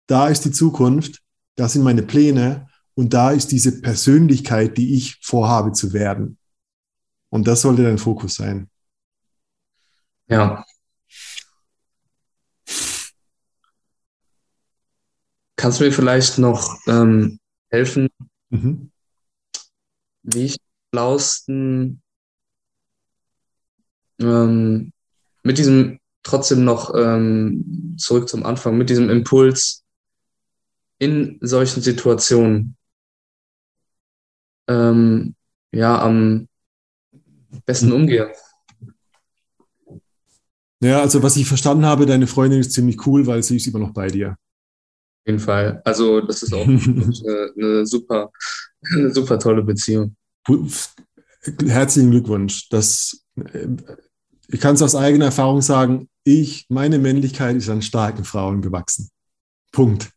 da 0.07 0.29
ist 0.29 0.47
die 0.47 0.53
Zukunft, 0.53 1.21
das 1.57 1.75
sind 1.75 1.83
meine 1.83 2.03
Pläne 2.03 2.70
und 2.95 3.15
da 3.15 3.31
ist 3.31 3.53
diese 3.53 3.81
Persönlichkeit, 3.81 4.77
die 4.77 4.97
ich 4.97 5.19
vorhabe 5.23 5.73
zu 5.73 5.93
werden. 5.93 6.39
Und 7.31 7.47
das 7.47 7.63
sollte 7.63 7.83
dein 7.83 7.99
Fokus 7.99 8.35
sein. 8.35 8.69
Ja. 10.29 10.65
Kannst 15.57 15.81
du 15.81 15.85
mir 15.85 15.93
vielleicht 15.93 16.39
noch 16.39 16.79
ähm, 16.87 17.39
helfen, 17.71 18.09
mhm. 18.49 18.91
wie 20.23 20.47
ich 20.47 20.57
schlausten 20.93 22.03
ähm, 24.21 24.93
mit 25.43 25.59
diesem 25.59 26.01
trotzdem 26.23 26.65
noch 26.65 26.95
ähm, 26.95 27.97
zurück 27.99 28.29
zum 28.29 28.45
Anfang, 28.45 28.77
mit 28.77 28.91
diesem 28.91 29.09
Impuls 29.11 29.85
in 30.99 31.39
solchen 31.41 31.81
Situationen 31.81 32.77
ähm, 34.71 35.35
ja 35.73 36.01
am 36.01 36.49
besten 37.67 37.93
umgehe. 37.93 38.33
Ja, 40.83 41.01
also 41.03 41.23
was 41.23 41.37
ich 41.37 41.47
verstanden 41.47 41.85
habe, 41.85 42.07
deine 42.07 42.27
Freundin 42.27 42.61
ist 42.61 42.73
ziemlich 42.73 43.07
cool, 43.07 43.27
weil 43.27 43.43
sie 43.43 43.57
ist 43.57 43.67
immer 43.67 43.81
noch 43.81 43.93
bei 43.93 44.09
dir. 44.09 44.31
Auf 44.31 45.27
jeden 45.27 45.41
Fall. 45.41 45.83
Also 45.85 46.21
das 46.23 46.43
ist 46.43 46.55
auch 46.55 46.67
eine, 46.67 46.81
eine, 47.57 47.87
super, 47.87 48.31
eine 48.95 49.13
super 49.13 49.39
tolle 49.39 49.63
Beziehung. 49.63 50.17
Herzlichen 51.67 52.11
Glückwunsch. 52.11 52.69
Das, 52.71 53.25
äh, 53.37 53.69
ich 54.49 54.61
kann 54.61 54.75
es 54.75 54.83
aus 54.83 54.95
eigener 54.95 55.27
Erfahrung 55.27 55.61
sagen, 55.61 56.09
ich, 56.25 56.67
meine 56.69 56.99
Männlichkeit 56.99 57.57
ist 57.57 57.69
an 57.69 57.83
starken 57.83 58.25
Frauen 58.25 58.63
gewachsen. 58.63 59.11
Punkt. 59.73 60.11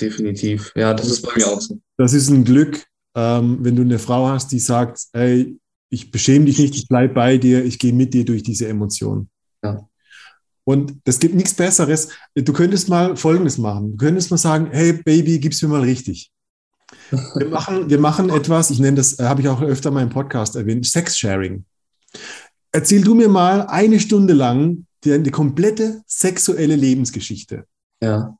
Definitiv. 0.00 0.72
Ja, 0.74 0.94
das 0.94 1.08
ist 1.08 1.22
bei 1.22 1.32
mir 1.36 1.46
auch 1.46 1.60
so. 1.60 1.78
Das 1.96 2.12
ist 2.12 2.28
ein 2.28 2.44
Glück, 2.44 2.86
ähm, 3.16 3.58
wenn 3.62 3.74
du 3.74 3.82
eine 3.82 3.98
Frau 3.98 4.28
hast, 4.28 4.52
die 4.52 4.60
sagt, 4.60 5.00
ey, 5.12 5.58
ich 5.88 6.10
beschäme 6.10 6.44
dich 6.44 6.58
nicht, 6.58 6.76
ich 6.76 6.86
bleibe 6.86 7.14
bei 7.14 7.38
dir, 7.38 7.64
ich 7.64 7.78
gehe 7.78 7.92
mit 7.92 8.12
dir 8.14 8.24
durch 8.24 8.42
diese 8.42 8.68
Emotionen. 8.68 9.30
Ja. 9.64 9.88
Und 10.64 10.98
das 11.04 11.18
gibt 11.18 11.34
nichts 11.34 11.54
Besseres. 11.54 12.10
Du 12.34 12.52
könntest 12.52 12.88
mal 12.88 13.16
Folgendes 13.16 13.56
machen. 13.56 13.92
Du 13.92 13.96
könntest 13.96 14.30
mal 14.30 14.36
sagen, 14.36 14.68
hey 14.72 14.92
Baby, 14.92 15.38
gib's 15.38 15.62
mir 15.62 15.68
mal 15.68 15.82
richtig. 15.82 16.30
Wir 17.10 17.48
machen, 17.48 17.88
wir 17.88 17.98
machen 17.98 18.30
etwas, 18.30 18.70
ich 18.70 18.80
nenne 18.80 18.96
das, 18.96 19.18
äh, 19.18 19.24
habe 19.24 19.40
ich 19.40 19.48
auch 19.48 19.62
öfter 19.62 19.90
mal 19.90 20.02
im 20.02 20.10
Podcast 20.10 20.56
erwähnt, 20.56 20.86
Sex-Sharing. 20.86 21.64
Erzähl 22.72 23.02
du 23.02 23.14
mir 23.14 23.28
mal 23.28 23.62
eine 23.68 23.98
Stunde 23.98 24.34
lang 24.34 24.86
die, 25.04 25.22
die 25.22 25.30
komplette 25.30 26.02
sexuelle 26.06 26.76
Lebensgeschichte. 26.76 27.64
Ja. 28.02 28.35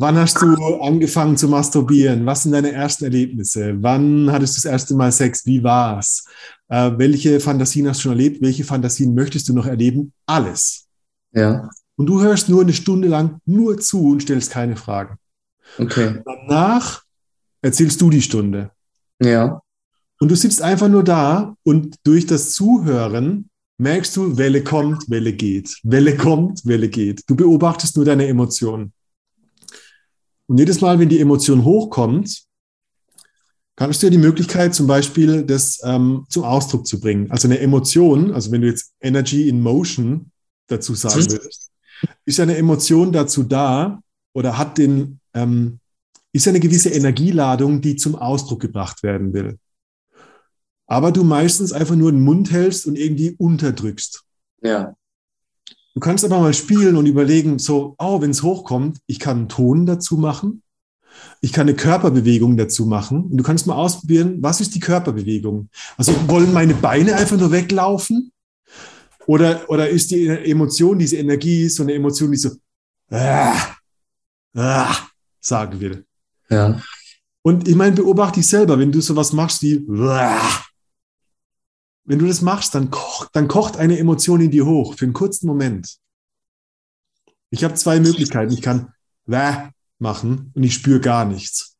Wann 0.00 0.16
hast 0.16 0.40
du 0.40 0.76
angefangen 0.80 1.36
zu 1.36 1.48
masturbieren? 1.48 2.24
Was 2.24 2.44
sind 2.44 2.52
deine 2.52 2.70
ersten 2.70 3.02
Erlebnisse? 3.02 3.74
Wann 3.80 4.30
hattest 4.30 4.56
du 4.56 4.62
das 4.62 4.70
erste 4.70 4.94
Mal 4.94 5.10
Sex? 5.10 5.44
Wie 5.44 5.64
war's? 5.64 6.24
Äh, 6.68 6.92
welche 6.98 7.40
Fantasien 7.40 7.88
hast 7.88 7.98
du 7.98 8.02
schon 8.02 8.12
erlebt? 8.12 8.40
Welche 8.40 8.62
Fantasien 8.62 9.12
möchtest 9.12 9.48
du 9.48 9.54
noch 9.54 9.66
erleben? 9.66 10.12
Alles. 10.24 10.86
Ja. 11.32 11.68
Und 11.96 12.06
du 12.06 12.20
hörst 12.22 12.48
nur 12.48 12.62
eine 12.62 12.74
Stunde 12.74 13.08
lang 13.08 13.40
nur 13.44 13.78
zu 13.78 14.10
und 14.10 14.22
stellst 14.22 14.52
keine 14.52 14.76
Fragen. 14.76 15.16
Okay. 15.78 16.22
Danach 16.24 17.02
erzählst 17.60 18.00
du 18.00 18.08
die 18.08 18.22
Stunde. 18.22 18.70
Ja. 19.20 19.60
Und 20.20 20.30
du 20.30 20.36
sitzt 20.36 20.62
einfach 20.62 20.88
nur 20.88 21.02
da 21.02 21.56
und 21.64 21.96
durch 22.04 22.24
das 22.24 22.52
Zuhören 22.52 23.50
merkst 23.78 24.16
du, 24.16 24.36
Welle 24.36 24.62
kommt, 24.62 25.10
Welle 25.10 25.32
geht. 25.32 25.76
Welle 25.82 26.16
kommt, 26.16 26.64
Welle 26.64 26.88
geht. 26.88 27.22
Du 27.26 27.34
beobachtest 27.34 27.96
nur 27.96 28.04
deine 28.04 28.28
Emotionen. 28.28 28.92
Und 30.48 30.58
jedes 30.58 30.80
Mal, 30.80 30.98
wenn 30.98 31.08
die 31.08 31.20
Emotion 31.20 31.64
hochkommt, 31.64 32.44
kannst 33.76 34.02
du 34.02 34.06
dir 34.06 34.10
die 34.10 34.18
Möglichkeit, 34.26 34.74
zum 34.74 34.86
Beispiel 34.86 35.44
das 35.44 35.80
ähm, 35.84 36.24
zum 36.28 36.42
Ausdruck 36.42 36.86
zu 36.86 36.98
bringen. 36.98 37.30
Also 37.30 37.46
eine 37.46 37.60
Emotion, 37.60 38.32
also 38.32 38.50
wenn 38.50 38.62
du 38.62 38.66
jetzt 38.66 38.92
Energy 39.00 39.48
in 39.48 39.60
Motion 39.60 40.32
dazu 40.66 40.94
sagen 40.94 41.20
mhm. 41.20 41.30
würdest, 41.32 41.70
ist 42.24 42.40
eine 42.40 42.56
Emotion 42.56 43.12
dazu 43.12 43.42
da 43.44 44.00
oder 44.32 44.58
hat 44.58 44.78
den, 44.78 45.20
ähm, 45.34 45.78
ist 46.32 46.48
eine 46.48 46.60
gewisse 46.60 46.90
Energieladung, 46.90 47.80
die 47.80 47.96
zum 47.96 48.16
Ausdruck 48.16 48.60
gebracht 48.60 49.02
werden 49.02 49.32
will. 49.32 49.58
Aber 50.86 51.12
du 51.12 51.22
meistens 51.22 51.72
einfach 51.72 51.94
nur 51.94 52.10
den 52.10 52.22
Mund 52.22 52.50
hältst 52.50 52.86
und 52.86 52.96
irgendwie 52.96 53.36
unterdrückst. 53.36 54.24
Ja. 54.62 54.96
Du 55.98 56.00
kannst 56.00 56.24
aber 56.24 56.38
mal 56.38 56.54
spielen 56.54 56.94
und 56.94 57.06
überlegen, 57.06 57.58
so, 57.58 57.96
oh, 57.98 58.20
wenn 58.20 58.30
es 58.30 58.44
hochkommt, 58.44 59.00
ich 59.08 59.18
kann 59.18 59.36
einen 59.36 59.48
Ton 59.48 59.84
dazu 59.84 60.16
machen. 60.16 60.62
Ich 61.40 61.52
kann 61.52 61.66
eine 61.66 61.74
Körperbewegung 61.74 62.56
dazu 62.56 62.86
machen. 62.86 63.24
Und 63.24 63.36
du 63.36 63.42
kannst 63.42 63.66
mal 63.66 63.74
ausprobieren, 63.74 64.40
was 64.40 64.60
ist 64.60 64.76
die 64.76 64.78
Körperbewegung? 64.78 65.68
Also 65.96 66.12
wollen 66.28 66.52
meine 66.52 66.74
Beine 66.74 67.16
einfach 67.16 67.36
nur 67.36 67.50
weglaufen? 67.50 68.30
Oder, 69.26 69.68
oder 69.68 69.88
ist 69.88 70.12
die 70.12 70.28
Emotion, 70.28 71.00
diese 71.00 71.16
Energie, 71.16 71.68
so 71.68 71.82
eine 71.82 71.94
Emotion, 71.94 72.30
die 72.30 72.38
so 72.38 72.50
ah, 73.10 73.56
ah, 74.54 74.94
sagen 75.40 75.80
will? 75.80 76.06
Ja. 76.48 76.80
Und 77.42 77.66
ich 77.66 77.74
meine, 77.74 77.96
beobachte 77.96 78.38
dich 78.38 78.46
selber, 78.46 78.78
wenn 78.78 78.92
du 78.92 79.00
sowas 79.00 79.32
machst 79.32 79.62
wie 79.62 79.84
ah, 79.98 80.62
wenn 82.08 82.18
du 82.18 82.26
das 82.26 82.40
machst, 82.40 82.74
dann 82.74 82.90
kocht, 82.90 83.28
dann 83.34 83.48
kocht 83.48 83.76
eine 83.76 83.98
Emotion 83.98 84.40
in 84.40 84.50
dir 84.50 84.64
hoch 84.64 84.96
für 84.96 85.04
einen 85.04 85.12
kurzen 85.12 85.46
Moment. 85.46 85.98
Ich 87.50 87.64
habe 87.64 87.74
zwei 87.74 88.00
Möglichkeiten. 88.00 88.52
Ich 88.52 88.62
kann 88.62 88.94
Wäh 89.26 89.70
machen 89.98 90.50
und 90.54 90.62
ich 90.62 90.72
spüre 90.72 91.00
gar 91.00 91.26
nichts. 91.26 91.76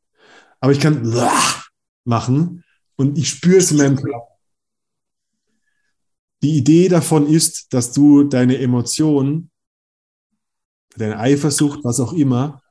Aber 0.61 0.70
ich 0.72 0.81
kann 0.81 1.14
Wäh 1.14 1.62
machen 2.05 2.62
und 2.97 3.16
ich 3.16 3.31
spüre 3.31 3.57
es 3.57 3.70
in 3.70 3.79
meinem 3.79 3.97
Körper. 3.97 4.29
Die 6.43 6.59
Idee 6.59 6.89
davon 6.89 7.26
ist, 7.26 7.72
dass 7.72 7.93
du 7.93 8.24
deine 8.24 8.59
Emotionen, 8.59 9.51
deine 10.95 11.18
Eifersucht, 11.18 11.81
was 11.85 12.01
auch 12.01 12.12
immer, 12.12 12.62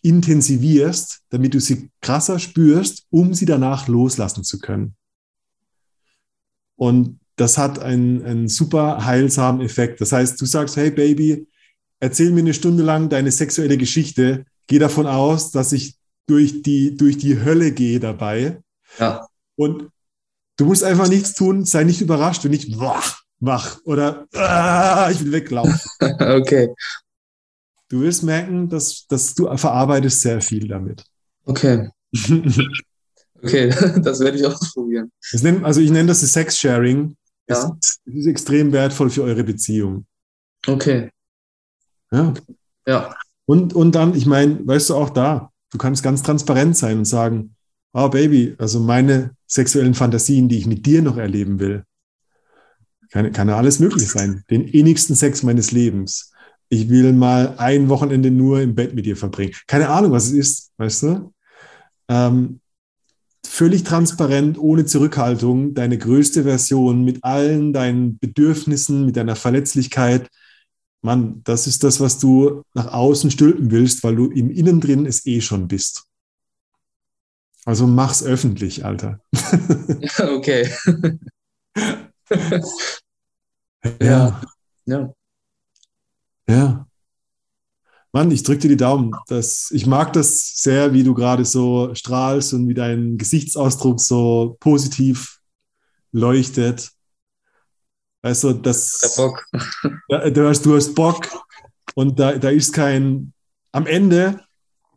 intensivierst, 0.00 1.20
damit 1.28 1.52
du 1.52 1.60
sie 1.60 1.90
krasser 2.00 2.38
spürst, 2.38 3.06
um 3.10 3.34
sie 3.34 3.44
danach 3.44 3.88
loslassen 3.88 4.42
zu 4.42 4.58
können. 4.58 4.96
Und 6.76 7.18
das 7.36 7.58
hat 7.58 7.78
einen, 7.78 8.24
einen 8.24 8.48
super 8.48 9.04
heilsamen 9.04 9.60
Effekt. 9.60 10.00
Das 10.00 10.12
heißt, 10.12 10.40
du 10.40 10.46
sagst, 10.46 10.76
hey 10.76 10.90
Baby, 10.90 11.46
erzähl 12.00 12.30
mir 12.30 12.40
eine 12.40 12.54
Stunde 12.54 12.82
lang 12.82 13.08
deine 13.08 13.32
sexuelle 13.32 13.76
Geschichte. 13.76 14.44
Geh 14.66 14.78
davon 14.78 15.06
aus, 15.06 15.50
dass 15.50 15.72
ich 15.72 15.96
durch 16.26 16.62
die, 16.62 16.96
durch 16.96 17.18
die 17.18 17.42
Hölle 17.42 17.72
gehe 17.72 18.00
dabei. 18.00 18.62
Ja. 18.98 19.26
Und 19.56 19.90
Du 20.56 20.66
musst 20.66 20.84
einfach 20.84 21.08
nichts 21.08 21.34
tun, 21.34 21.64
sei 21.64 21.82
nicht 21.82 22.00
überrascht 22.00 22.44
und 22.44 22.52
nicht 22.52 22.78
wach, 22.78 23.22
wach 23.40 23.80
oder 23.84 24.26
ah, 24.34 25.08
ich 25.10 25.24
will 25.24 25.32
weglaufen. 25.32 25.80
okay. 26.00 26.72
Du 27.88 28.00
wirst 28.02 28.22
merken, 28.22 28.68
dass, 28.68 29.06
dass 29.08 29.34
du 29.34 29.54
verarbeitest 29.56 30.20
sehr 30.20 30.40
viel 30.40 30.68
damit. 30.68 31.04
Okay. 31.44 31.88
okay, 33.44 33.68
das 34.02 34.20
werde 34.20 34.38
ich 34.38 34.46
ausprobieren. 34.46 35.10
Nennt, 35.42 35.64
also 35.64 35.80
ich 35.80 35.90
nenne 35.90 36.08
das 36.08 36.20
Sex-Sharing. 36.20 37.16
Ja. 37.48 37.76
Es 37.80 37.98
ist 38.06 38.26
extrem 38.26 38.72
wertvoll 38.72 39.10
für 39.10 39.22
eure 39.22 39.44
Beziehung. 39.44 40.06
Okay. 40.66 41.10
Ja. 42.10 42.34
Ja. 42.86 43.14
Und, 43.46 43.74
und 43.74 43.94
dann, 43.94 44.14
ich 44.14 44.26
meine, 44.26 44.66
weißt 44.66 44.90
du 44.90 44.94
auch 44.94 45.10
da, 45.10 45.50
du 45.70 45.78
kannst 45.78 46.02
ganz 46.02 46.22
transparent 46.22 46.76
sein 46.76 46.98
und 46.98 47.04
sagen, 47.04 47.54
oh 47.92 48.08
Baby, 48.08 48.54
also 48.58 48.80
meine 48.80 49.36
sexuellen 49.46 49.94
Fantasien, 49.94 50.48
die 50.48 50.58
ich 50.58 50.66
mit 50.66 50.86
dir 50.86 51.02
noch 51.02 51.16
erleben 51.16 51.60
will, 51.60 51.84
kann, 53.10 53.30
kann 53.32 53.48
ja 53.48 53.56
alles 53.56 53.78
möglich 53.78 54.08
sein. 54.08 54.42
Den 54.50 54.66
innigsten 54.66 55.14
Sex 55.14 55.42
meines 55.42 55.70
Lebens. 55.70 56.32
Ich 56.68 56.88
will 56.88 57.12
mal 57.12 57.54
ein 57.58 57.88
Wochenende 57.88 58.30
nur 58.30 58.60
im 58.60 58.74
Bett 58.74 58.94
mit 58.94 59.06
dir 59.06 59.16
verbringen. 59.16 59.52
Keine 59.66 59.88
Ahnung, 59.88 60.12
was 60.12 60.26
es 60.26 60.32
ist, 60.32 60.72
weißt 60.78 61.02
du? 61.04 61.32
Ähm, 62.08 62.60
völlig 63.46 63.84
transparent, 63.84 64.58
ohne 64.58 64.84
Zurückhaltung, 64.84 65.74
deine 65.74 65.98
größte 65.98 66.44
Version 66.44 67.04
mit 67.04 67.22
allen 67.22 67.72
deinen 67.72 68.18
Bedürfnissen, 68.18 69.06
mit 69.06 69.16
deiner 69.16 69.36
Verletzlichkeit. 69.36 70.28
Mann, 71.02 71.42
das 71.44 71.66
ist 71.66 71.84
das, 71.84 72.00
was 72.00 72.18
du 72.18 72.62
nach 72.72 72.92
außen 72.92 73.30
stülpen 73.30 73.70
willst, 73.70 74.02
weil 74.04 74.16
du 74.16 74.30
im 74.30 74.50
Innen 74.50 74.80
drin 74.80 75.06
es 75.06 75.26
eh 75.26 75.40
schon 75.40 75.68
bist. 75.68 76.04
Also 77.66 77.86
mach's 77.86 78.22
öffentlich, 78.22 78.84
Alter. 78.84 79.20
okay. 80.18 80.68
ja. 84.00 84.40
Ja. 84.86 85.14
Ja. 86.46 86.86
Mann, 88.14 88.30
ich 88.30 88.44
drücke 88.44 88.60
dir 88.60 88.68
die 88.68 88.76
Daumen. 88.76 89.10
Das, 89.26 89.72
ich 89.72 89.86
mag 89.86 90.12
das 90.12 90.52
sehr, 90.54 90.92
wie 90.92 91.02
du 91.02 91.14
gerade 91.14 91.44
so 91.44 91.92
strahlst 91.96 92.54
und 92.54 92.68
wie 92.68 92.74
dein 92.74 93.18
Gesichtsausdruck 93.18 94.00
so 94.00 94.56
positiv 94.60 95.40
leuchtet. 96.12 96.92
Also, 98.22 98.52
das. 98.52 99.00
Der 99.00 99.22
Bock. 99.22 99.44
Du 100.32 100.48
hast, 100.48 100.64
du 100.64 100.76
hast 100.76 100.94
Bock 100.94 101.28
und 101.96 102.20
da, 102.20 102.38
da 102.38 102.50
ist 102.50 102.72
kein. 102.72 103.32
Am 103.72 103.88
Ende, 103.88 104.40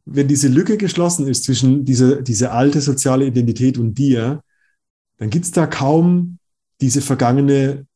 wenn 0.05 0.27
diese 0.27 0.47
Lücke 0.47 0.77
geschlossen 0.77 1.27
ist 1.27 1.45
zwischen 1.45 1.85
dieser 1.85 2.21
diese 2.21 2.51
alte 2.51 2.81
soziale 2.81 3.25
Identität 3.25 3.79
und 3.79 3.95
dir, 3.95 4.43
dann 5.17 5.31
gibt 5.31 5.45
es 5.45 5.51
da 5.51 5.65
kaum 5.65 6.37
diese 6.81 7.01
vergangene 7.01 7.87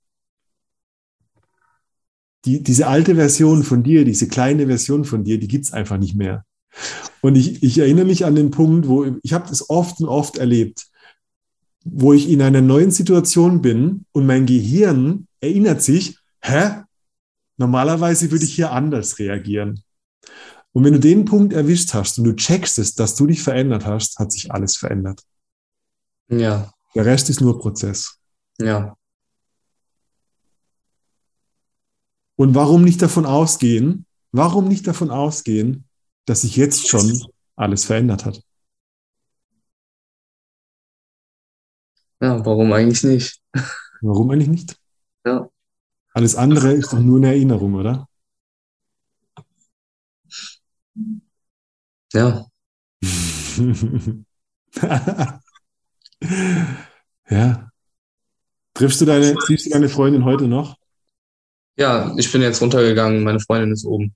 die, 2.46 2.64
diese 2.64 2.88
alte 2.88 3.16
Version 3.16 3.64
von 3.64 3.84
dir, 3.84 4.06
diese 4.06 4.28
kleine 4.28 4.68
Version 4.68 5.06
von 5.06 5.24
dir, 5.24 5.40
die 5.40 5.48
gibt's 5.48 5.74
einfach 5.74 5.98
nicht 5.98 6.16
mehr. 6.16 6.46
Und 7.22 7.36
ich, 7.36 7.62
ich 7.64 7.78
erinnere 7.78 8.06
mich 8.06 8.26
an 8.26 8.36
den 8.36 8.52
Punkt, 8.52 8.88
wo 8.88 9.06
ich 9.22 9.34
habe 9.34 9.48
das 9.48 9.70
oft 9.70 10.00
und 10.00 10.08
oft 10.08 10.38
erlebt, 10.38 10.88
wo 11.84 12.14
ich 12.14 12.30
in 12.30 12.42
einer 12.42 12.62
neuen 12.62 12.92
Situation 12.92 13.62
bin 13.62 14.06
und 14.12 14.26
mein 14.26 14.46
Gehirn 14.46 15.28
erinnert 15.40 15.82
sich, 15.82 16.18
hä? 16.42 16.84
Normalerweise 17.58 18.32
würde 18.32 18.46
ich 18.46 18.56
hier 18.56 18.72
anders 18.72 19.20
reagieren. 19.20 19.84
Und 20.74 20.86
wenn 20.86 20.94
du 20.94 21.00
den 21.00 21.26
Punkt 21.26 21.54
erwischt 21.54 21.94
hast 21.94 22.18
und 22.18 22.24
du 22.24 22.36
checkst 22.36 22.80
es, 22.80 22.96
dass 22.96 23.16
du 23.16 23.28
dich 23.28 23.44
verändert 23.44 23.86
hast, 23.86 24.18
hat 24.18 24.32
sich 24.32 24.52
alles 24.52 24.78
verändert. 24.78 25.22
Ja. 26.30 26.72
Der 26.96 27.06
Rest 27.06 27.30
ist 27.30 27.42
nur 27.42 27.60
Prozess. 27.60 28.18
Ja. 28.60 28.96
Und 32.42 32.56
warum 32.56 32.84
nicht 32.84 33.04
davon 33.04 33.28
ausgehen, 33.28 34.08
warum 34.32 34.68
nicht 34.68 34.88
davon 34.88 35.12
ausgehen, 35.12 35.88
dass 36.26 36.42
sich 36.42 36.56
jetzt 36.56 36.88
schon 36.88 37.22
alles 37.56 37.86
verändert 37.86 38.26
hat? 38.26 38.42
Ja, 42.20 42.44
warum 42.44 42.74
eigentlich 42.74 43.04
nicht? 43.04 43.40
Warum 44.02 44.32
eigentlich 44.32 44.50
nicht? 44.50 44.76
Ja. 45.24 45.52
Alles 46.16 46.36
andere 46.36 46.74
ist 46.74 46.92
doch 46.92 47.00
nur 47.00 47.20
eine 47.20 47.28
Erinnerung, 47.28 47.76
oder? 47.76 48.10
Ja. 52.12 52.48
ja. 57.30 57.72
Triffst 58.74 59.00
du 59.00 59.06
deine, 59.06 59.36
siehst 59.46 59.68
du 59.68 59.70
deine 59.70 59.90
Freundin 59.90 60.26
heute 60.26 60.48
noch? 60.48 60.81
Ja, 61.78 62.14
ich 62.18 62.32
bin 62.32 62.42
jetzt 62.42 62.62
runtergegangen, 62.62 63.24
meine 63.24 63.40
Freundin 63.40 63.72
ist 63.72 63.86
oben. 63.86 64.14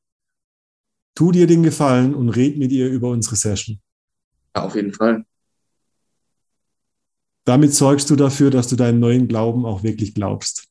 Tu 1.16 1.32
dir 1.32 1.48
den 1.48 1.64
Gefallen 1.64 2.14
und 2.14 2.30
red 2.30 2.58
mit 2.58 2.72
ihr 2.72 2.90
über 2.90 3.10
unsere 3.10 3.36
Session. 3.36 3.80
Ja, 4.56 4.64
auf 4.64 4.76
jeden 4.76 4.94
Fall. 4.94 5.26
Damit 7.46 7.74
sorgst 7.74 8.10
du 8.10 8.16
dafür, 8.16 8.50
dass 8.50 8.68
du 8.68 8.76
deinen 8.76 9.00
neuen 9.00 9.28
Glauben 9.28 9.66
auch 9.66 9.84
wirklich 9.84 10.14
glaubst. 10.14 10.68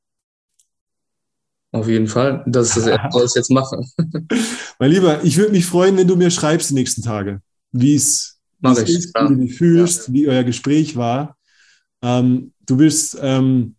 Auf 1.74 1.88
jeden 1.88 2.06
Fall. 2.06 2.44
Das 2.46 2.68
ist 2.68 2.76
das 2.76 2.86
Erste, 2.86 3.20
was 3.20 3.30
ich 3.32 3.36
jetzt 3.36 3.50
mache. 3.50 3.80
mein 4.78 4.90
Lieber, 4.90 5.24
ich 5.24 5.36
würde 5.36 5.52
mich 5.52 5.66
freuen, 5.66 5.96
wenn 5.96 6.06
du 6.06 6.16
mir 6.16 6.30
schreibst 6.30 6.70
die 6.70 6.74
nächsten 6.74 7.02
Tage, 7.02 7.40
wie 7.72 7.94
es 7.94 8.38
ich, 8.62 8.88
ist, 8.88 9.14
wie 9.14 9.34
du 9.34 9.36
dich 9.36 9.56
fühlst, 9.56 10.12
wie 10.12 10.28
euer 10.28 10.44
Gespräch 10.44 10.96
war. 10.96 11.36
Ähm, 12.02 12.52
du 12.66 12.76
bist, 12.76 13.18
ähm, 13.20 13.74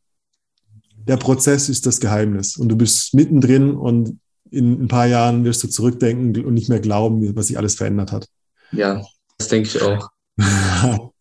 der 1.08 1.18
Prozess 1.18 1.70
ist 1.70 1.86
das 1.86 1.99
Geheimnis 1.99 2.58
und 2.58 2.70
du 2.70 2.76
bist 2.76 3.14
mittendrin 3.14 3.72
und 3.76 4.20
in 4.51 4.84
ein 4.84 4.88
paar 4.88 5.08
Jahren 5.08 5.43
wirst 5.43 5.64
du 5.64 5.68
zurückdenken 5.68 6.45
und 6.45 6.53
nicht 6.53 6.70
mehr 6.70 6.80
glauben, 6.80 7.36
was 7.36 7.47
sich 7.47 7.58
alles 7.58 7.76
verändert 7.76 8.12
hat. 8.12 8.28
Ja, 8.72 9.03
das 9.38 9.47
denke 9.49 9.68
ich 9.70 9.82
auch. 9.82 10.10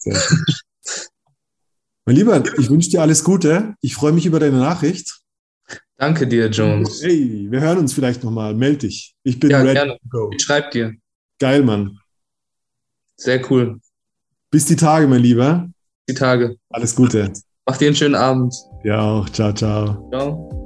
Mein 2.06 2.16
Lieber, 2.16 2.42
ich 2.58 2.68
wünsche 2.68 2.90
dir 2.90 3.00
alles 3.02 3.24
Gute. 3.24 3.74
Ich 3.80 3.94
freue 3.94 4.12
mich 4.12 4.26
über 4.26 4.38
deine 4.38 4.58
Nachricht. 4.58 5.20
Danke 5.96 6.26
dir, 6.26 6.48
Jones. 6.50 7.02
Hey, 7.02 7.46
wir 7.50 7.60
hören 7.60 7.78
uns 7.78 7.94
vielleicht 7.94 8.24
nochmal. 8.24 8.54
Meld 8.54 8.82
dich. 8.82 9.14
Ich 9.22 9.40
bin 9.40 9.50
Ja, 9.50 9.60
ready 9.60 9.72
gerne. 9.74 9.92
to 9.92 10.08
go. 10.10 10.30
Ich 10.34 10.42
schreib 10.42 10.70
dir. 10.72 10.94
Geil, 11.38 11.62
Mann. 11.62 11.98
Sehr 13.16 13.50
cool. 13.50 13.80
Bis 14.50 14.66
die 14.66 14.76
Tage, 14.76 15.06
mein 15.06 15.22
Lieber. 15.22 15.70
Die 16.08 16.14
Tage. 16.14 16.56
Alles 16.68 16.94
Gute. 16.94 17.32
Mach 17.66 17.78
dir 17.78 17.86
einen 17.86 17.96
schönen 17.96 18.14
Abend. 18.14 18.54
Ja 18.82 19.00
auch. 19.00 19.28
Ciao, 19.30 19.52
ciao. 19.52 20.06
Ciao. 20.10 20.63